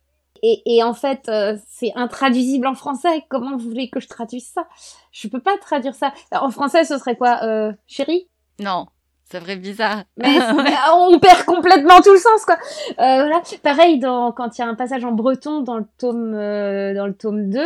Et, 0.44 0.62
et 0.66 0.84
en 0.84 0.94
fait, 0.94 1.30
euh, 1.30 1.56
c'est 1.70 1.94
intraduisible 1.96 2.68
en 2.68 2.74
français. 2.74 3.24
Comment 3.30 3.56
vous 3.56 3.70
voulez 3.70 3.90
que 3.90 4.00
je 4.00 4.08
traduise 4.08 4.48
ça? 4.48 4.68
Je 5.12 5.28
peux 5.28 5.40
pas 5.40 5.58
traduire 5.60 5.96
ça. 5.96 6.14
En 6.32 6.50
français, 6.50 6.84
ce 6.84 6.98
serait 6.98 7.16
quoi? 7.16 7.40
Euh, 7.44 7.72
Chérie? 7.88 8.28
Non. 8.60 8.88
Ça 9.32 9.40
ferait 9.40 9.56
bizarre. 9.56 10.04
Mais, 10.18 10.40
on 10.94 11.20
perd 11.20 11.46
complètement 11.46 12.02
tout 12.02 12.12
le 12.12 12.18
sens, 12.18 12.44
quoi. 12.44 12.58
Voilà. 12.98 13.42
Pareil, 13.64 14.00
dans, 14.00 14.32
quand 14.34 14.58
il 14.58 14.62
y 14.62 14.64
a 14.64 14.68
un 14.68 14.76
passage 14.76 15.06
en 15.06 15.12
breton 15.12 15.62
dans 15.62 15.78
le 15.78 15.86
tome, 15.98 16.32
dans 16.32 17.08
le 17.08 17.14
tome 17.14 17.50
2, 17.50 17.60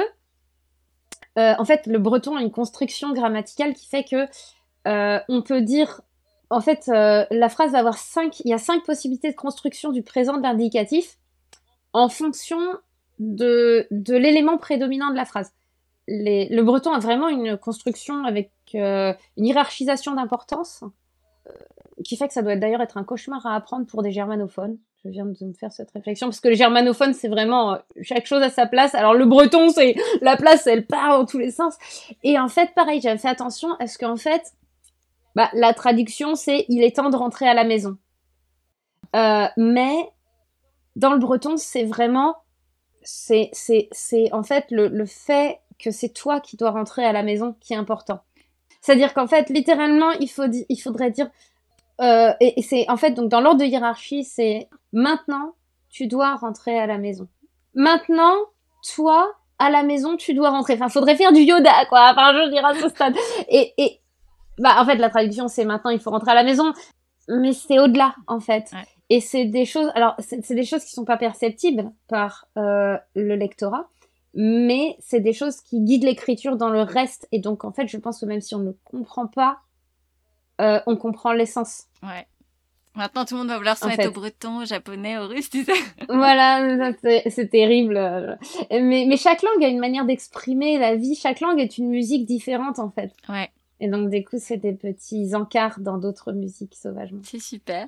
euh, 1.37 1.53
en 1.57 1.65
fait, 1.65 1.87
le 1.87 1.97
breton 1.97 2.35
a 2.35 2.41
une 2.41 2.51
construction 2.51 3.13
grammaticale 3.13 3.73
qui 3.73 3.87
fait 3.87 4.03
que 4.03 4.27
on 4.85 5.41
peut 5.41 5.61
dire 5.61 6.01
en 6.49 6.61
fait, 6.61 6.89
euh, 6.89 7.25
la 7.31 7.49
phrase 7.49 7.71
va 7.71 7.79
avoir 7.79 7.97
cinq. 7.97 8.39
Il 8.41 8.49
y 8.49 8.53
a 8.53 8.57
cinq 8.57 8.83
possibilités 8.83 9.31
de 9.31 9.35
construction 9.35 9.91
du 9.91 10.03
présent 10.03 10.37
de 10.37 10.43
l'indicatif 10.43 11.17
en 11.93 12.09
fonction 12.09 12.59
de, 13.19 13.87
l'élément 13.91 14.57
prédominant 14.57 15.09
de 15.11 15.15
la 15.15 15.25
phrase. 15.25 15.53
le 16.07 16.61
breton 16.61 16.91
a 16.91 16.99
vraiment 16.99 17.29
une 17.29 17.57
construction 17.57 18.25
avec 18.25 18.51
euh, 18.75 19.13
une 19.37 19.45
hiérarchisation 19.45 20.13
d'importance 20.13 20.83
euh, 21.47 21.51
qui 22.03 22.17
fait 22.17 22.27
que 22.27 22.33
ça 22.33 22.41
doit 22.41 22.57
d'ailleurs 22.57 22.81
être 22.81 22.97
un 22.97 23.05
cauchemar 23.05 23.45
à 23.45 23.55
apprendre 23.55 23.85
pour 23.85 24.03
des 24.03 24.11
germanophones. 24.11 24.77
Je 25.05 25.09
viens 25.09 25.25
de 25.25 25.45
me 25.45 25.53
faire 25.53 25.71
cette 25.71 25.91
réflexion 25.91 26.27
parce 26.27 26.41
que 26.41 26.49
les 26.49 26.55
germanophones 26.55 27.13
c'est 27.13 27.29
vraiment 27.29 27.77
chaque 28.01 28.25
chose 28.25 28.41
à 28.41 28.49
sa 28.49 28.65
place. 28.65 28.93
Alors 28.93 29.13
le 29.13 29.25
breton 29.25 29.69
c'est 29.69 29.95
la 30.21 30.35
place 30.35 30.67
elle 30.67 30.85
part 30.85 31.17
dans 31.17 31.25
tous 31.25 31.37
les 31.37 31.51
sens. 31.51 31.75
Et 32.23 32.37
en 32.37 32.49
fait 32.49 32.73
pareil 32.75 32.99
j'avais 33.01 33.17
fait 33.17 33.29
attention 33.29 33.69
à 33.79 33.87
ce 33.87 33.97
qu'en 33.97 34.17
fait 34.17 34.53
bah, 35.35 35.49
la 35.53 35.73
traduction, 35.73 36.35
c'est 36.35 36.65
il 36.69 36.83
est 36.83 36.95
temps 36.95 37.09
de 37.09 37.15
rentrer 37.15 37.47
à 37.47 37.53
la 37.53 37.63
maison. 37.63 37.97
Euh, 39.15 39.47
mais 39.57 40.09
dans 40.95 41.13
le 41.13 41.19
breton, 41.19 41.57
c'est 41.57 41.83
vraiment, 41.83 42.35
c'est, 43.03 43.51
en 44.31 44.43
fait 44.43 44.65
le, 44.71 44.87
le 44.87 45.05
fait 45.05 45.59
que 45.77 45.91
c'est 45.91 46.09
toi 46.09 46.39
qui 46.39 46.57
dois 46.57 46.71
rentrer 46.71 47.05
à 47.05 47.11
la 47.11 47.23
maison 47.23 47.55
qui 47.59 47.73
est 47.73 47.77
important. 47.77 48.21
C'est-à-dire 48.81 49.13
qu'en 49.13 49.27
fait, 49.27 49.49
littéralement, 49.49 50.11
il 50.11 50.29
faut, 50.29 50.45
il 50.69 50.77
faudrait 50.77 51.11
dire, 51.11 51.29
euh, 52.01 52.33
et, 52.39 52.61
c'est 52.61 52.89
en 52.89 52.97
fait 52.97 53.11
donc 53.11 53.29
dans 53.29 53.41
l'ordre 53.41 53.59
de 53.61 53.65
hiérarchie, 53.65 54.23
c'est 54.23 54.69
maintenant 54.93 55.53
tu 55.89 56.07
dois 56.07 56.35
rentrer 56.35 56.77
à 56.77 56.85
la 56.85 56.97
maison. 56.97 57.27
Maintenant, 57.73 58.35
toi 58.95 59.33
à 59.57 59.69
la 59.69 59.83
maison, 59.83 60.17
tu 60.17 60.33
dois 60.33 60.49
rentrer. 60.49 60.73
Enfin, 60.73 60.89
faudrait 60.89 61.15
faire 61.15 61.31
du 61.31 61.39
Yoda, 61.41 61.85
quoi. 61.87 62.11
Enfin, 62.11 62.33
je 62.33 62.49
dirais 62.49 62.65
à 62.65 62.75
ce 62.75 62.89
stade. 62.89 63.15
Et, 63.47 63.73
et, 63.77 64.01
bah, 64.57 64.75
en 64.79 64.85
fait, 64.85 64.95
la 64.95 65.09
traduction, 65.09 65.47
c'est 65.47 65.65
maintenant, 65.65 65.91
il 65.91 65.99
faut 65.99 66.11
rentrer 66.11 66.31
à 66.31 66.35
la 66.35 66.43
maison. 66.43 66.73
Mais 67.27 67.53
c'est 67.53 67.79
au-delà, 67.79 68.15
en 68.27 68.39
fait. 68.39 68.71
Et 69.09 69.19
c'est 69.19 69.45
des 69.45 69.65
choses, 69.65 69.91
alors, 69.95 70.15
c'est 70.19 70.53
des 70.53 70.65
choses 70.65 70.83
qui 70.83 70.91
sont 70.91 71.05
pas 71.05 71.17
perceptibles 71.17 71.91
par 72.07 72.47
euh, 72.57 72.97
le 73.15 73.35
lectorat, 73.35 73.87
mais 74.33 74.95
c'est 74.99 75.19
des 75.19 75.33
choses 75.33 75.61
qui 75.61 75.79
guident 75.81 76.03
l'écriture 76.03 76.55
dans 76.55 76.69
le 76.69 76.81
reste. 76.81 77.27
Et 77.31 77.39
donc, 77.39 77.65
en 77.65 77.71
fait, 77.71 77.87
je 77.87 77.97
pense 77.97 78.19
que 78.19 78.25
même 78.25 78.41
si 78.41 78.55
on 78.55 78.59
ne 78.59 78.71
comprend 78.83 79.27
pas, 79.27 79.59
euh, 80.61 80.79
on 80.87 80.97
comprend 80.97 81.33
l'essence. 81.33 81.83
Ouais. 82.03 82.27
Maintenant, 82.95 83.25
tout 83.25 83.33
le 83.33 83.39
monde 83.39 83.49
va 83.49 83.57
vouloir 83.57 83.77
se 83.77 83.85
mettre 83.87 84.07
au 84.07 84.11
breton, 84.11 84.61
au 84.61 84.65
japonais, 84.65 85.17
au 85.17 85.27
russe, 85.27 85.49
tu 85.49 85.65
sais. 85.65 85.73
voilà, 86.09 86.93
c'est 87.29 87.49
terrible. 87.49 87.95
Mais, 88.71 89.05
mais 89.07 89.17
chaque 89.17 89.41
langue 89.41 89.63
a 89.63 89.67
une 89.67 89.79
manière 89.79 90.05
d'exprimer 90.05 90.77
la 90.77 90.95
vie. 90.95 91.15
Chaque 91.15 91.41
langue 91.41 91.59
est 91.59 91.77
une 91.77 91.89
musique 91.89 92.25
différente, 92.25 92.79
en 92.79 92.89
fait. 92.89 93.11
Ouais. 93.27 93.49
Et 93.79 93.89
donc, 93.89 94.09
du 94.09 94.23
coup, 94.23 94.37
c'est 94.39 94.57
des 94.57 94.73
petits 94.73 95.35
encarts 95.35 95.79
dans 95.79 95.97
d'autres 95.97 96.31
musiques 96.31 96.75
sauvagement. 96.75 97.21
C'est 97.23 97.39
super. 97.39 97.87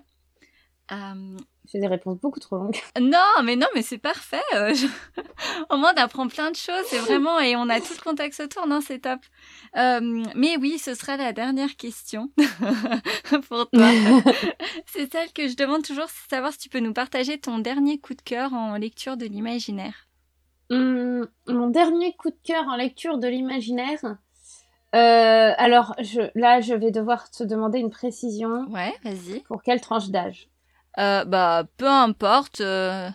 Euh... 0.91 1.37
J'ai 1.71 1.79
des 1.79 1.87
réponses 1.87 2.17
beaucoup 2.19 2.39
trop 2.39 2.57
longues. 2.57 2.77
Non, 3.01 3.43
mais 3.43 3.55
non, 3.55 3.67
mais 3.75 3.81
c'est 3.81 3.97
parfait. 3.97 4.41
Euh, 4.55 4.73
Au 5.69 5.77
moins, 5.77 5.93
on 5.95 6.01
apprend 6.01 6.27
plein 6.27 6.49
de 6.49 6.55
choses. 6.55 6.85
C'est 6.87 6.99
vraiment, 6.99 7.39
et 7.39 7.55
on 7.55 7.67
a 7.69 7.79
tout 7.81 7.93
le 7.93 8.03
contexte 8.03 8.39
autour. 8.39 8.67
Non, 8.67 8.79
c'est 8.81 8.99
top. 8.99 9.19
Euh, 9.75 10.23
mais 10.35 10.57
oui, 10.57 10.77
ce 10.77 10.93
sera 10.93 11.17
la 11.17 11.33
dernière 11.33 11.75
question 11.75 12.31
pour 13.49 13.69
toi. 13.69 13.89
c'est 14.85 15.11
celle 15.11 15.31
que 15.33 15.47
je 15.47 15.55
demande 15.55 15.83
toujours, 15.83 16.07
c'est 16.07 16.29
savoir 16.29 16.53
si 16.53 16.59
tu 16.59 16.69
peux 16.69 16.79
nous 16.79 16.93
partager 16.93 17.37
ton 17.37 17.59
dernier 17.59 17.99
coup 17.99 18.13
de 18.13 18.21
cœur 18.21 18.53
en 18.53 18.77
lecture 18.77 19.17
de 19.17 19.25
l'imaginaire. 19.25 20.07
Hum, 20.69 21.27
mon 21.47 21.67
dernier 21.67 22.13
coup 22.15 22.29
de 22.29 22.39
cœur 22.43 22.65
en 22.67 22.75
lecture 22.75 23.17
de 23.17 23.27
l'imaginaire, 23.27 24.17
euh, 24.95 25.53
alors, 25.57 25.95
je, 25.99 26.29
là, 26.35 26.61
je 26.61 26.73
vais 26.73 26.91
devoir 26.91 27.29
te 27.29 27.43
demander 27.43 27.79
une 27.79 27.89
précision. 27.89 28.65
Ouais, 28.69 28.93
vas-y. 29.03 29.41
Pour 29.41 29.61
quelle 29.61 29.81
tranche 29.81 30.09
d'âge? 30.09 30.49
Euh, 30.97 31.25
Bah, 31.25 31.65
peu 31.77 31.87
importe. 31.87 32.61
Euh, 32.61 33.09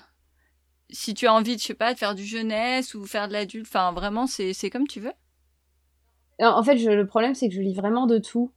si 0.91 1.15
tu 1.15 1.27
as 1.27 1.33
envie, 1.33 1.59
je 1.59 1.65
sais 1.65 1.75
pas, 1.75 1.95
de 1.95 1.99
faire 1.99 2.15
du 2.15 2.25
jeunesse 2.25 2.95
ou 2.95 3.07
faire 3.07 3.27
de 3.29 3.33
l'adulte, 3.33 3.67
enfin, 3.67 3.93
vraiment, 3.93 4.27
c'est 4.27 4.71
comme 4.71 4.87
tu 4.87 5.01
veux. 5.01 5.15
En 6.41 6.63
fait, 6.63 6.77
je, 6.77 6.91
le 6.91 7.07
problème, 7.07 7.35
c'est 7.35 7.49
que 7.49 7.55
je 7.55 7.61
lis 7.61 7.75
vraiment 7.75 8.07
de 8.07 8.19
tout. 8.19 8.53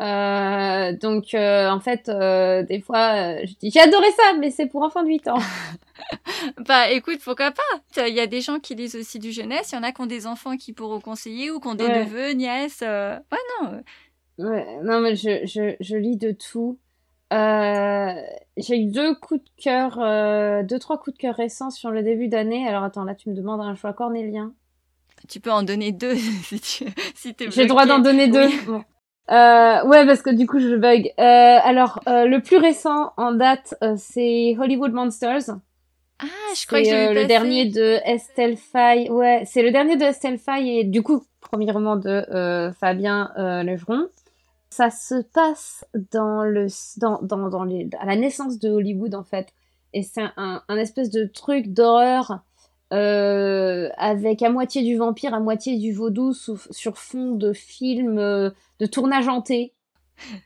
Euh, 0.00 0.96
donc, 0.96 1.34
euh, 1.34 1.68
en 1.68 1.80
fait, 1.80 2.08
euh, 2.08 2.62
des 2.62 2.80
fois, 2.80 3.44
je 3.44 3.54
dis 3.60 3.70
j'ai 3.70 3.80
adoré 3.80 4.10
ça, 4.12 4.36
mais 4.38 4.50
c'est 4.50 4.66
pour 4.66 4.82
enfants 4.82 5.02
de 5.02 5.08
8 5.08 5.28
ans. 5.28 5.38
bah, 6.66 6.90
écoute, 6.90 7.18
pourquoi 7.22 7.50
pas? 7.50 8.06
Il 8.08 8.14
y 8.14 8.20
a 8.20 8.26
des 8.26 8.40
gens 8.40 8.58
qui 8.58 8.74
lisent 8.74 8.96
aussi 8.96 9.18
du 9.18 9.32
jeunesse, 9.32 9.72
il 9.72 9.74
y 9.76 9.78
en 9.78 9.82
a 9.82 9.92
qui 9.92 10.00
ont 10.00 10.06
des 10.06 10.26
enfants 10.26 10.56
qui 10.56 10.72
pourront 10.72 11.00
conseiller 11.00 11.50
ou 11.50 11.60
qui 11.60 11.68
ont 11.68 11.74
des 11.74 11.88
neveux, 11.88 12.30
nièces. 12.32 12.80
Ouais, 12.80 13.18
non. 13.60 13.82
Ouais, 14.38 14.78
non, 14.82 15.00
mais 15.00 15.14
je, 15.14 15.44
je, 15.44 15.76
je 15.78 15.96
lis 15.96 16.16
de 16.16 16.32
tout. 16.32 16.78
j'ai 17.30 18.78
eu 18.78 18.86
deux 18.86 19.14
coups 19.14 19.44
de 19.44 19.62
cœur, 19.62 19.96
deux, 20.64 20.78
trois 20.78 20.98
coups 20.98 21.16
de 21.16 21.20
cœur 21.20 21.34
récents 21.34 21.70
sur 21.70 21.90
le 21.90 22.02
début 22.02 22.28
d'année. 22.28 22.66
Alors, 22.66 22.84
attends, 22.84 23.04
là, 23.04 23.14
tu 23.14 23.28
me 23.28 23.34
demandes 23.34 23.60
un 23.60 23.74
choix 23.74 23.92
cornélien. 23.92 24.54
Tu 25.28 25.38
peux 25.38 25.52
en 25.52 25.62
donner 25.62 25.92
deux 25.92 26.16
si 26.44 26.58
tu 26.60 26.84
si 27.14 27.34
J'ai 27.50 27.62
le 27.62 27.68
droit 27.68 27.84
d'en 27.84 27.98
donner 27.98 28.28
deux. 28.28 28.48
Euh, 29.30 29.84
ouais, 29.86 30.04
parce 30.04 30.22
que 30.22 30.30
du 30.30 30.46
coup, 30.46 30.58
je 30.58 30.76
bug. 30.76 31.12
Euh, 31.18 31.58
alors, 31.64 32.00
euh, 32.08 32.26
le 32.26 32.40
plus 32.40 32.56
récent 32.56 33.12
en 33.16 33.32
date, 33.32 33.74
euh, 33.82 33.94
c'est 33.96 34.56
Hollywood 34.58 34.92
Monsters. 34.92 35.50
Ah, 36.18 36.26
je 36.54 36.66
crois 36.66 36.80
que 36.80 36.84
j'ai 36.84 37.08
euh, 37.08 37.14
le 37.14 37.26
dernier 37.26 37.66
de 37.66 37.98
Estelle 38.04 38.56
Faye. 38.56 39.10
Ouais, 39.10 39.42
c'est 39.46 39.62
le 39.62 39.70
dernier 39.70 39.96
de 39.96 40.04
Estelle 40.04 40.38
Faye 40.38 40.80
et 40.80 40.84
du 40.84 41.02
coup, 41.02 41.24
premièrement 41.40 41.96
de 41.96 42.08
euh, 42.08 42.72
Fabien 42.72 43.30
Legeron. 43.36 44.06
Ça 44.70 44.90
se 44.90 45.22
passe 45.34 45.84
dans 46.12 46.44
le 46.44 46.66
dans 46.96 47.20
dans, 47.22 47.48
dans 47.48 47.64
les, 47.64 47.90
à 48.00 48.06
la 48.06 48.16
naissance 48.16 48.58
de 48.58 48.70
Hollywood 48.70 49.14
en 49.14 49.22
fait, 49.22 49.48
et 49.92 50.02
c'est 50.02 50.22
un, 50.36 50.62
un 50.66 50.76
espèce 50.78 51.10
de 51.10 51.26
truc 51.26 51.68
d'horreur 51.74 52.40
euh, 52.92 53.88
avec 53.96 54.42
à 54.42 54.50
moitié 54.50 54.82
du 54.82 54.96
vampire, 54.96 55.32
à 55.32 55.40
moitié 55.40 55.78
du 55.78 55.92
vaudou 55.92 56.34
sur 56.34 56.98
fond 56.98 57.32
de 57.32 57.54
film 57.54 58.18
euh, 58.18 58.50
de 58.80 58.86
tournage 58.86 59.28
hanté. 59.28 59.72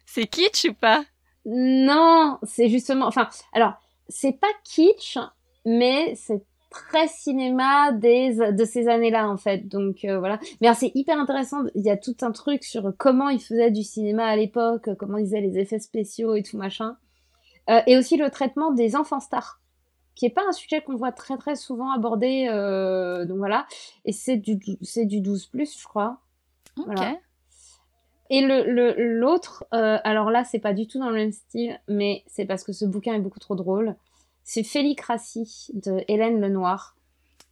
C'est 0.07 0.27
kitsch 0.27 0.67
ou 0.67 0.75
pas? 0.75 1.05
Non, 1.45 2.39
c'est 2.45 2.69
justement. 2.69 3.07
Enfin, 3.07 3.29
alors, 3.53 3.75
c'est 4.09 4.39
pas 4.39 4.47
kitsch, 4.65 5.19
mais 5.65 6.15
c'est 6.15 6.45
très 6.71 7.09
cinéma 7.09 7.91
des, 7.91 8.35
de 8.53 8.65
ces 8.65 8.87
années-là 8.87 9.29
en 9.29 9.37
fait. 9.37 9.67
Donc 9.67 10.05
euh, 10.05 10.21
voilà. 10.21 10.39
Mais 10.61 10.73
c'est 10.75 10.93
hyper 10.95 11.19
intéressant. 11.19 11.65
Il 11.75 11.85
y 11.85 11.91
a 11.91 11.97
tout 11.97 12.17
un 12.23 12.31
truc 12.31 12.63
sur 12.63 12.93
comment 12.97 13.29
ils 13.29 13.41
faisaient 13.41 13.73
du 13.73 13.83
cinéma 13.83 14.25
à 14.25 14.37
l'époque, 14.37 14.89
comment 14.99 15.19
ils 15.19 15.27
faisaient 15.27 15.41
les 15.41 15.59
effets 15.59 15.81
spéciaux 15.81 16.37
et 16.37 16.45
tout 16.45 16.59
machin. 16.59 16.97
et 17.87 17.97
aussi 17.97 18.17
le 18.17 18.31
traitement 18.31 18.71
des 18.71 18.95
enfants 18.95 19.21
stars 19.21 19.61
qui 20.17 20.27
est 20.27 20.31
pas 20.31 20.43
un 20.49 20.53
sujet 20.53 20.81
qu'on 20.81 20.97
voit 20.97 21.13
très 21.13 21.37
très 21.37 21.55
souvent 21.55 21.93
abordé. 21.93 22.49
Euh, 22.51 23.25
donc 23.27 23.37
voilà. 23.39 23.67
Et 24.05 24.13
c'est 24.13 24.37
du, 24.37 24.59
c'est 24.83 25.05
du 25.05 25.21
12 25.21 25.47
plus, 25.47 25.79
je 25.79 25.85
crois. 25.85 26.19
Ok. 26.79 27.01
Et 28.29 28.41
le, 28.41 28.95
l'autre, 28.97 29.65
euh, 29.73 29.99
alors 30.03 30.31
là, 30.31 30.43
c'est 30.43 30.59
pas 30.59 30.73
du 30.73 30.89
tout 30.89 30.99
dans 30.99 31.11
le 31.11 31.15
même 31.15 31.33
style, 31.33 31.79
mais 31.87 32.25
c'est 32.27 32.45
parce 32.45 32.65
que 32.65 32.73
ce 32.73 32.85
bouquin 32.85 33.15
est 33.15 33.21
beaucoup 33.21 33.39
trop 33.39 33.55
drôle. 33.55 33.95
C'est 34.43 34.65
Félicratie 34.65 35.69
de 35.75 36.03
Hélène 36.09 36.41
Lenoir. 36.41 36.97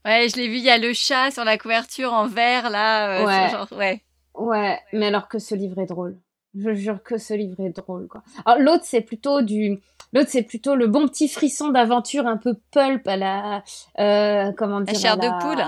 Ouais, 0.04 0.28
je 0.28 0.36
l'ai 0.36 0.48
vu, 0.48 0.56
il 0.56 0.64
y 0.64 0.70
a 0.70 0.78
le 0.78 0.92
chat 0.92 1.30
sur 1.30 1.44
la 1.44 1.58
couverture 1.58 2.12
en 2.12 2.26
vert, 2.26 2.70
là. 2.70 3.20
Euh, 3.20 3.26
ouais. 3.26 3.50
Genre, 3.50 3.68
ouais. 3.72 4.02
Ouais, 4.34 4.80
mais 4.92 5.06
alors 5.06 5.28
que 5.28 5.38
ce 5.38 5.54
livre 5.54 5.78
est 5.78 5.86
drôle. 5.86 6.18
Je 6.56 6.74
jure 6.74 7.02
que 7.02 7.18
ce 7.18 7.34
livre 7.34 7.60
est 7.60 7.70
drôle, 7.70 8.08
quoi. 8.08 8.22
Alors, 8.44 8.60
l'autre, 8.60 8.84
c'est 8.84 9.00
plutôt 9.00 9.42
du, 9.42 9.80
l'autre, 10.14 10.30
c'est 10.30 10.42
plutôt 10.42 10.74
le 10.74 10.86
bon 10.86 11.06
petit 11.08 11.28
frisson 11.28 11.68
d'aventure 11.68 12.26
un 12.26 12.36
peu 12.36 12.54
pulp 12.70 13.06
à 13.06 13.16
la, 13.16 13.62
euh, 13.98 14.52
comment 14.56 14.80
dire, 14.80 14.94
la 14.94 15.00
chair 15.00 15.16
de 15.16 15.28
poule. 15.40 15.64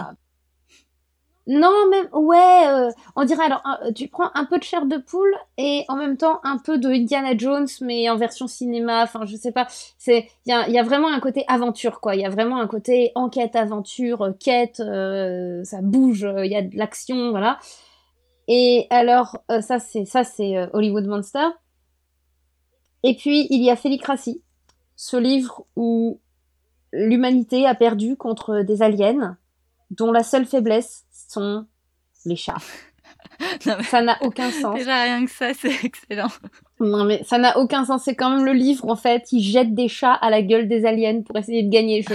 Non, 1.49 1.88
même, 1.90 2.09
ouais, 2.12 2.66
euh, 2.66 2.90
on 3.14 3.24
dirait, 3.24 3.44
alors, 3.44 3.62
tu 3.94 4.09
prends 4.09 4.30
un 4.34 4.44
peu 4.47 4.59
de 4.59 4.64
chair 4.64 4.84
de 4.84 4.97
poule 4.97 5.32
et 5.59 5.84
en 5.88 5.94
même 5.94 6.16
temps 6.16 6.40
un 6.42 6.59
peu 6.59 6.76
de 6.76 6.88
Indiana 6.88 7.36
Jones, 7.36 7.68
mais 7.82 8.11
en 8.11 8.16
version 8.16 8.49
cinéma, 8.49 9.05
enfin, 9.05 9.26
je 9.26 9.36
sais 9.36 9.53
pas, 9.53 9.68
c'est, 9.97 10.28
il 10.44 10.51
y 10.51 10.53
a, 10.53 10.68
y 10.68 10.76
a, 10.76 10.82
vraiment 10.82 11.07
un 11.07 11.20
côté 11.20 11.44
aventure, 11.47 12.01
quoi, 12.01 12.16
il 12.16 12.22
y 12.22 12.24
a 12.24 12.30
vraiment 12.30 12.59
un 12.59 12.66
côté 12.66 13.12
enquête, 13.14 13.55
aventure, 13.55 14.22
euh, 14.22 14.32
quête, 14.32 14.80
euh, 14.80 15.62
ça 15.62 15.82
bouge, 15.82 16.28
il 16.44 16.51
y 16.51 16.57
a 16.57 16.62
de 16.62 16.76
l'action, 16.76 17.30
voilà. 17.30 17.61
Et 18.49 18.88
alors, 18.90 19.38
ça 19.61 19.80
c'est 19.80 20.05
ça 20.05 20.22
c'est 20.22 20.68
Hollywood 20.72 21.07
Monster. 21.07 21.49
Et 23.07 23.15
puis 23.15 23.47
il 23.51 23.63
y 23.63 23.71
a 23.71 23.77
Félicratie, 23.77 24.43
ce 24.97 25.17
livre 25.17 25.65
où 25.77 26.19
l'humanité 26.93 27.65
a 27.65 27.77
perdu 27.77 28.17
contre 28.17 28.63
des 28.63 28.83
aliens 28.83 29.39
dont 29.93 30.11
la 30.11 30.25
seule 30.25 30.45
faiblesse 30.45 31.05
sont 31.13 31.67
les 32.25 32.35
chats. 32.35 32.57
Ça 33.85 34.03
n'a 34.03 34.19
aucun 34.23 34.51
sens. 34.51 34.75
Déjà 34.75 35.03
rien 35.03 35.25
que 35.25 35.31
ça, 35.31 35.53
c'est 35.53 35.85
excellent. 35.85 36.31
Non 36.81 37.05
mais 37.05 37.23
ça 37.25 37.37
n'a 37.39 37.59
aucun 37.59 37.85
sens. 37.85 38.03
C'est 38.05 38.15
quand 38.15 38.31
même 38.31 38.47
le 38.47 38.53
livre 38.53 38.89
en 38.89 38.97
fait. 38.97 39.31
Il 39.31 39.43
jette 39.43 39.75
des 39.75 39.89
chats 39.89 40.15
à 40.15 40.31
la 40.31 40.43
gueule 40.43 40.69
des 40.69 40.87
aliens 40.87 41.21
pour 41.23 41.37
essayer 41.37 41.63
de 41.63 41.71
gagner. 41.71 42.03
Je... 42.03 42.15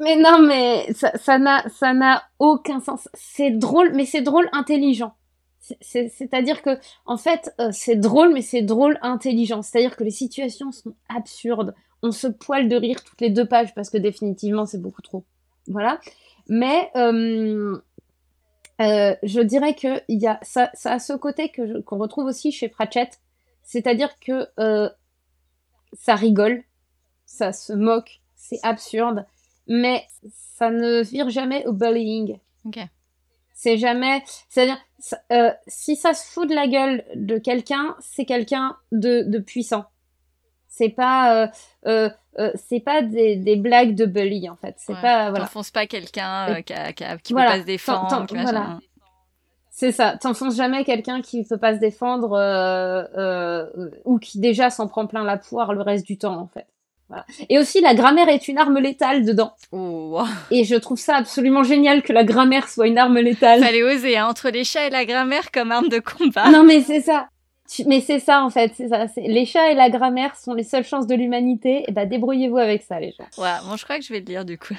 Mais 0.00 0.16
non 0.16 0.38
mais 0.38 0.86
ça 0.92 1.38
n'a 1.38 1.68
ça 1.68 1.92
n'a 1.92 2.22
aucun 2.38 2.80
sens. 2.80 3.08
C'est 3.14 3.50
drôle, 3.50 3.92
mais 3.94 4.06
c'est 4.06 4.22
drôle 4.22 4.48
intelligent. 4.52 5.14
C'est-à-dire 5.60 6.62
que, 6.62 6.78
en 7.06 7.16
fait, 7.16 7.54
euh, 7.60 7.68
c'est 7.72 7.96
drôle, 7.96 8.32
mais 8.32 8.42
c'est 8.42 8.62
drôle 8.62 8.98
intelligent. 9.02 9.62
C'est-à-dire 9.62 9.96
que 9.96 10.04
les 10.04 10.10
situations 10.10 10.72
sont 10.72 10.94
absurdes. 11.08 11.74
On 12.02 12.12
se 12.12 12.26
poile 12.26 12.68
de 12.68 12.76
rire 12.76 13.04
toutes 13.04 13.20
les 13.20 13.30
deux 13.30 13.46
pages 13.46 13.74
parce 13.74 13.90
que 13.90 13.98
définitivement, 13.98 14.66
c'est 14.66 14.80
beaucoup 14.80 15.02
trop. 15.02 15.24
Voilà. 15.68 16.00
Mais 16.48 16.90
euh, 16.96 17.76
euh, 18.80 19.14
je 19.22 19.40
dirais 19.40 19.74
que 19.74 20.00
y 20.08 20.26
a, 20.26 20.38
ça, 20.42 20.70
ça 20.72 20.94
a 20.94 20.98
ce 20.98 21.12
côté 21.12 21.52
qu'on 21.84 21.98
retrouve 21.98 22.24
aussi 22.24 22.52
chez 22.52 22.68
Pratchett. 22.68 23.20
C'est-à-dire 23.62 24.18
que 24.18 24.48
ça 25.92 26.14
rigole, 26.14 26.62
ça 27.26 27.52
se 27.52 27.72
moque, 27.72 28.20
c'est 28.34 28.58
absurde, 28.62 29.26
mais 29.68 30.04
ça 30.30 30.70
ne 30.70 31.02
vire 31.02 31.28
jamais 31.28 31.66
au 31.66 31.72
bullying. 31.72 32.38
Ok. 32.64 32.78
C'est 33.62 33.76
jamais, 33.76 34.24
c'est-à-dire, 34.48 34.78
euh, 35.32 35.50
si 35.66 35.94
ça 35.94 36.14
se 36.14 36.32
fout 36.32 36.48
de 36.48 36.54
la 36.54 36.66
gueule 36.66 37.04
de 37.14 37.36
quelqu'un, 37.36 37.94
c'est 38.00 38.24
quelqu'un 38.24 38.78
de, 38.90 39.22
de 39.28 39.38
puissant. 39.38 39.84
C'est 40.66 40.88
pas, 40.88 41.42
euh, 41.42 41.46
euh, 41.84 42.08
euh 42.38 42.52
c'est 42.54 42.80
pas 42.80 43.02
des, 43.02 43.36
des, 43.36 43.56
blagues 43.56 43.94
de 43.94 44.06
bully 44.06 44.48
en 44.48 44.56
fait. 44.56 44.76
C'est 44.78 44.94
ouais. 44.94 45.02
pas, 45.02 45.28
voilà. 45.28 45.44
T'enfonces 45.44 45.70
pas 45.70 45.86
quelqu'un 45.86 46.62
qui, 46.62 46.72
a, 46.72 46.94
qui, 46.94 47.04
a, 47.04 47.18
qui 47.18 47.34
voilà. 47.34 47.50
peut 47.50 47.56
pas 47.56 47.60
se 47.60 47.66
défendre. 47.66 48.26
voilà. 48.30 48.78
C'est 49.70 49.92
ça. 49.92 50.16
T'enfonces 50.16 50.56
jamais 50.56 50.82
quelqu'un 50.84 51.20
qui 51.20 51.44
peut 51.44 51.58
pas 51.58 51.74
se 51.74 51.80
défendre 51.80 52.30
ou 54.06 54.18
qui 54.18 54.40
déjà 54.40 54.70
s'en 54.70 54.88
prend 54.88 55.06
plein 55.06 55.22
la 55.22 55.36
poire 55.36 55.74
le 55.74 55.82
reste 55.82 56.06
du 56.06 56.16
temps 56.16 56.38
en 56.38 56.46
fait. 56.46 56.66
Voilà. 57.10 57.26
Et 57.48 57.58
aussi, 57.58 57.80
la 57.80 57.94
grammaire 57.94 58.28
est 58.28 58.46
une 58.46 58.56
arme 58.56 58.78
létale 58.78 59.24
dedans. 59.24 59.52
Oh. 59.72 60.22
Et 60.52 60.62
je 60.62 60.76
trouve 60.76 60.98
ça 60.98 61.16
absolument 61.16 61.64
génial 61.64 62.02
que 62.02 62.12
la 62.12 62.22
grammaire 62.22 62.68
soit 62.68 62.86
une 62.86 62.98
arme 62.98 63.18
létale. 63.18 63.60
Fallait 63.60 63.82
oser, 63.82 64.16
hein, 64.16 64.28
entre 64.28 64.48
les 64.50 64.62
chats 64.62 64.86
et 64.86 64.90
la 64.90 65.04
grammaire 65.04 65.50
comme 65.50 65.72
arme 65.72 65.88
de 65.88 65.98
combat. 65.98 66.48
Non, 66.50 66.62
mais 66.62 66.82
c'est 66.82 67.00
ça. 67.00 67.26
Mais 67.86 68.00
c'est 68.00 68.20
ça, 68.20 68.44
en 68.44 68.50
fait. 68.50 68.72
C'est 68.76 68.88
ça. 68.88 69.06
Les 69.16 69.44
chats 69.44 69.72
et 69.72 69.74
la 69.74 69.90
grammaire 69.90 70.36
sont 70.36 70.54
les 70.54 70.62
seules 70.62 70.84
chances 70.84 71.08
de 71.08 71.16
l'humanité. 71.16 71.84
Et 71.88 71.92
bah, 71.92 72.06
débrouillez-vous 72.06 72.58
avec 72.58 72.82
ça, 72.82 73.00
les 73.00 73.12
gens. 73.18 73.42
Ouais, 73.42 73.56
bon, 73.68 73.76
je 73.76 73.82
crois 73.82 73.98
que 73.98 74.04
je 74.04 74.12
vais 74.12 74.20
le 74.20 74.26
lire, 74.26 74.44
du 74.44 74.56
coup. 74.56 74.74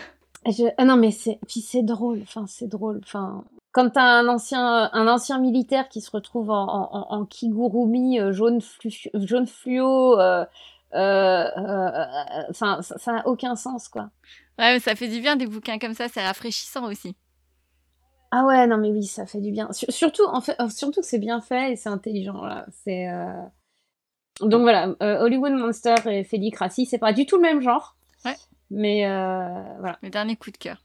Je... 0.45 0.63
Ah 0.77 0.85
non, 0.85 0.95
mais 0.95 1.11
c'est, 1.11 1.37
puis 1.47 1.59
c'est 1.59 1.83
drôle. 1.83 2.21
Enfin, 2.23 2.45
c'est 2.47 2.67
drôle. 2.67 3.01
Enfin, 3.03 3.43
quand 3.73 3.89
t'as 3.89 4.03
un 4.03 4.27
ancien, 4.27 4.89
un 4.93 5.07
ancien 5.07 5.37
militaire 5.37 5.89
qui 5.89 6.01
se 6.01 6.11
retrouve 6.11 6.49
en, 6.49 6.65
en, 6.65 7.07
en 7.09 7.25
kigurumi 7.25 8.19
euh, 8.19 8.31
jaune, 8.31 8.61
flu... 8.61 8.89
jaune 9.13 9.47
fluo, 9.47 10.19
euh, 10.19 10.45
enfin, 10.93 12.79
euh, 12.79 12.81
ça 12.81 13.11
n'a 13.11 13.27
aucun 13.27 13.55
sens, 13.55 13.87
quoi. 13.87 14.09
Ouais, 14.59 14.73
mais 14.73 14.79
ça 14.79 14.95
fait 14.95 15.07
du 15.07 15.21
bien 15.21 15.35
des 15.35 15.47
bouquins 15.47 15.79
comme 15.79 15.93
ça, 15.93 16.07
c'est 16.07 16.23
rafraîchissant 16.23 16.85
aussi. 16.85 17.15
Ah 18.31 18.45
ouais, 18.45 18.65
non 18.65 18.77
mais 18.77 18.91
oui, 18.91 19.03
ça 19.03 19.25
fait 19.25 19.41
du 19.41 19.51
bien. 19.51 19.69
Surtout, 19.71 20.23
en 20.25 20.39
fait, 20.39 20.55
surtout 20.69 21.01
que 21.01 21.05
c'est 21.05 21.19
bien 21.19 21.41
fait 21.41 21.73
et 21.73 21.75
c'est 21.75 21.89
intelligent. 21.89 22.41
Là. 22.45 22.65
C'est 22.83 23.09
euh... 23.09 23.43
donc 24.39 24.61
voilà, 24.61 24.95
euh, 25.01 25.19
Hollywood 25.19 25.51
Monster 25.51 25.95
et 26.05 26.23
Félicratie, 26.23 26.85
c'est 26.85 26.97
pas 26.97 27.11
du 27.11 27.25
tout 27.25 27.35
le 27.35 27.41
même 27.41 27.61
genre. 27.61 27.97
Ouais. 28.23 28.35
Mais 28.69 29.05
euh, 29.05 29.63
voilà. 29.79 29.97
Le 30.01 30.09
dernier 30.09 30.37
coup 30.37 30.49
de 30.51 30.57
cœur. 30.57 30.81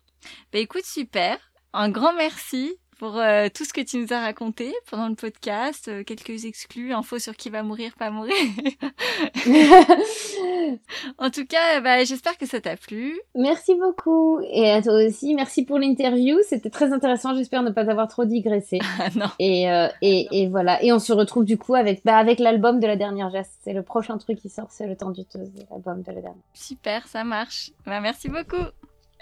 Bah 0.53 0.59
écoute, 0.59 0.85
super. 0.85 1.39
Un 1.73 1.89
grand 1.89 2.15
merci 2.15 2.77
pour 2.99 3.19
euh, 3.19 3.49
tout 3.55 3.65
ce 3.65 3.73
que 3.73 3.83
tu 3.83 3.99
nous 3.99 4.13
as 4.13 4.21
raconté 4.21 4.73
pendant 4.91 5.09
le 5.09 5.15
podcast, 5.15 5.89
euh, 5.89 6.03
quelques 6.03 6.45
exclus, 6.45 6.93
infos 6.93 7.19
sur 7.19 7.37
qui 7.37 7.51
va 7.51 7.63
mourir, 7.63 7.93
pas 7.99 8.11
mourir. 8.11 8.35
en 11.19 11.31
tout 11.31 11.47
cas, 11.47 11.81
bah, 11.81 12.05
j'espère 12.05 12.39
que 12.39 12.47
ça 12.47 12.61
t'a 12.61 12.77
plu. 12.77 13.21
Merci 13.35 13.75
beaucoup. 13.75 14.41
Et 14.51 14.71
à 14.71 14.81
toi 14.81 15.05
aussi, 15.05 15.35
merci 15.35 15.65
pour 15.65 15.79
l'interview. 15.79 16.39
C'était 16.49 16.71
très 16.71 16.93
intéressant. 16.93 17.35
J'espère 17.35 17.63
ne 17.63 17.71
pas 17.71 17.91
avoir 17.91 18.09
trop 18.09 18.25
digressé. 18.25 18.79
Ah, 18.99 19.09
non. 19.15 19.27
Et, 19.39 19.71
euh, 19.71 19.89
et, 20.01 20.27
et, 20.33 20.49
voilà. 20.49 20.83
Et 20.83 20.91
on 20.91 20.99
se 20.99 21.13
retrouve 21.13 21.45
du 21.45 21.59
coup 21.59 21.75
avec, 21.75 22.03
bah, 22.05 22.17
avec 22.17 22.39
l'album 22.39 22.81
de 22.81 22.87
la 22.87 22.97
dernière 22.97 23.29
geste. 23.29 23.53
C'est 23.63 23.75
le 23.75 23.83
prochain 23.83 24.17
truc 24.17 24.39
qui 24.39 24.49
sort, 24.49 24.69
c'est 24.71 24.87
le 24.87 24.97
temps 24.97 25.11
du 25.11 25.23
l'album 25.71 26.01
de 26.01 26.13
la 26.13 26.23
dernière. 26.23 26.43
Super, 26.55 27.07
ça 27.09 27.25
marche. 27.25 27.73
Bah, 27.85 28.01
merci 28.01 28.29
beaucoup. 28.29 28.65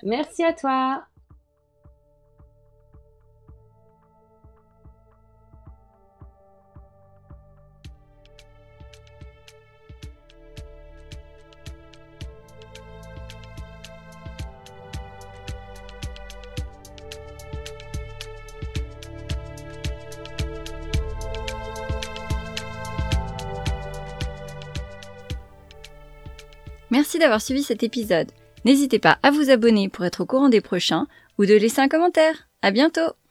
Merci 0.05 0.45
à 0.45 0.53
toi. 0.53 1.05
Merci 26.95 27.19
d'avoir 27.19 27.43
suivi 27.43 27.65
cet 27.65 27.83
épisode. 27.83 28.31
N'hésitez 28.65 29.01
pas 29.01 29.19
à 29.25 29.33
vous 29.33 29.51
abonner 29.51 29.89
pour 29.89 30.05
être 30.05 30.21
au 30.21 30.27
courant 30.27 30.49
des 30.49 30.61
prochains 30.61 31.09
ou 31.39 31.45
de 31.45 31.55
laisser 31.55 31.81
un 31.81 31.89
commentaire. 31.89 32.47
À 32.63 32.71
bientôt! 32.71 33.24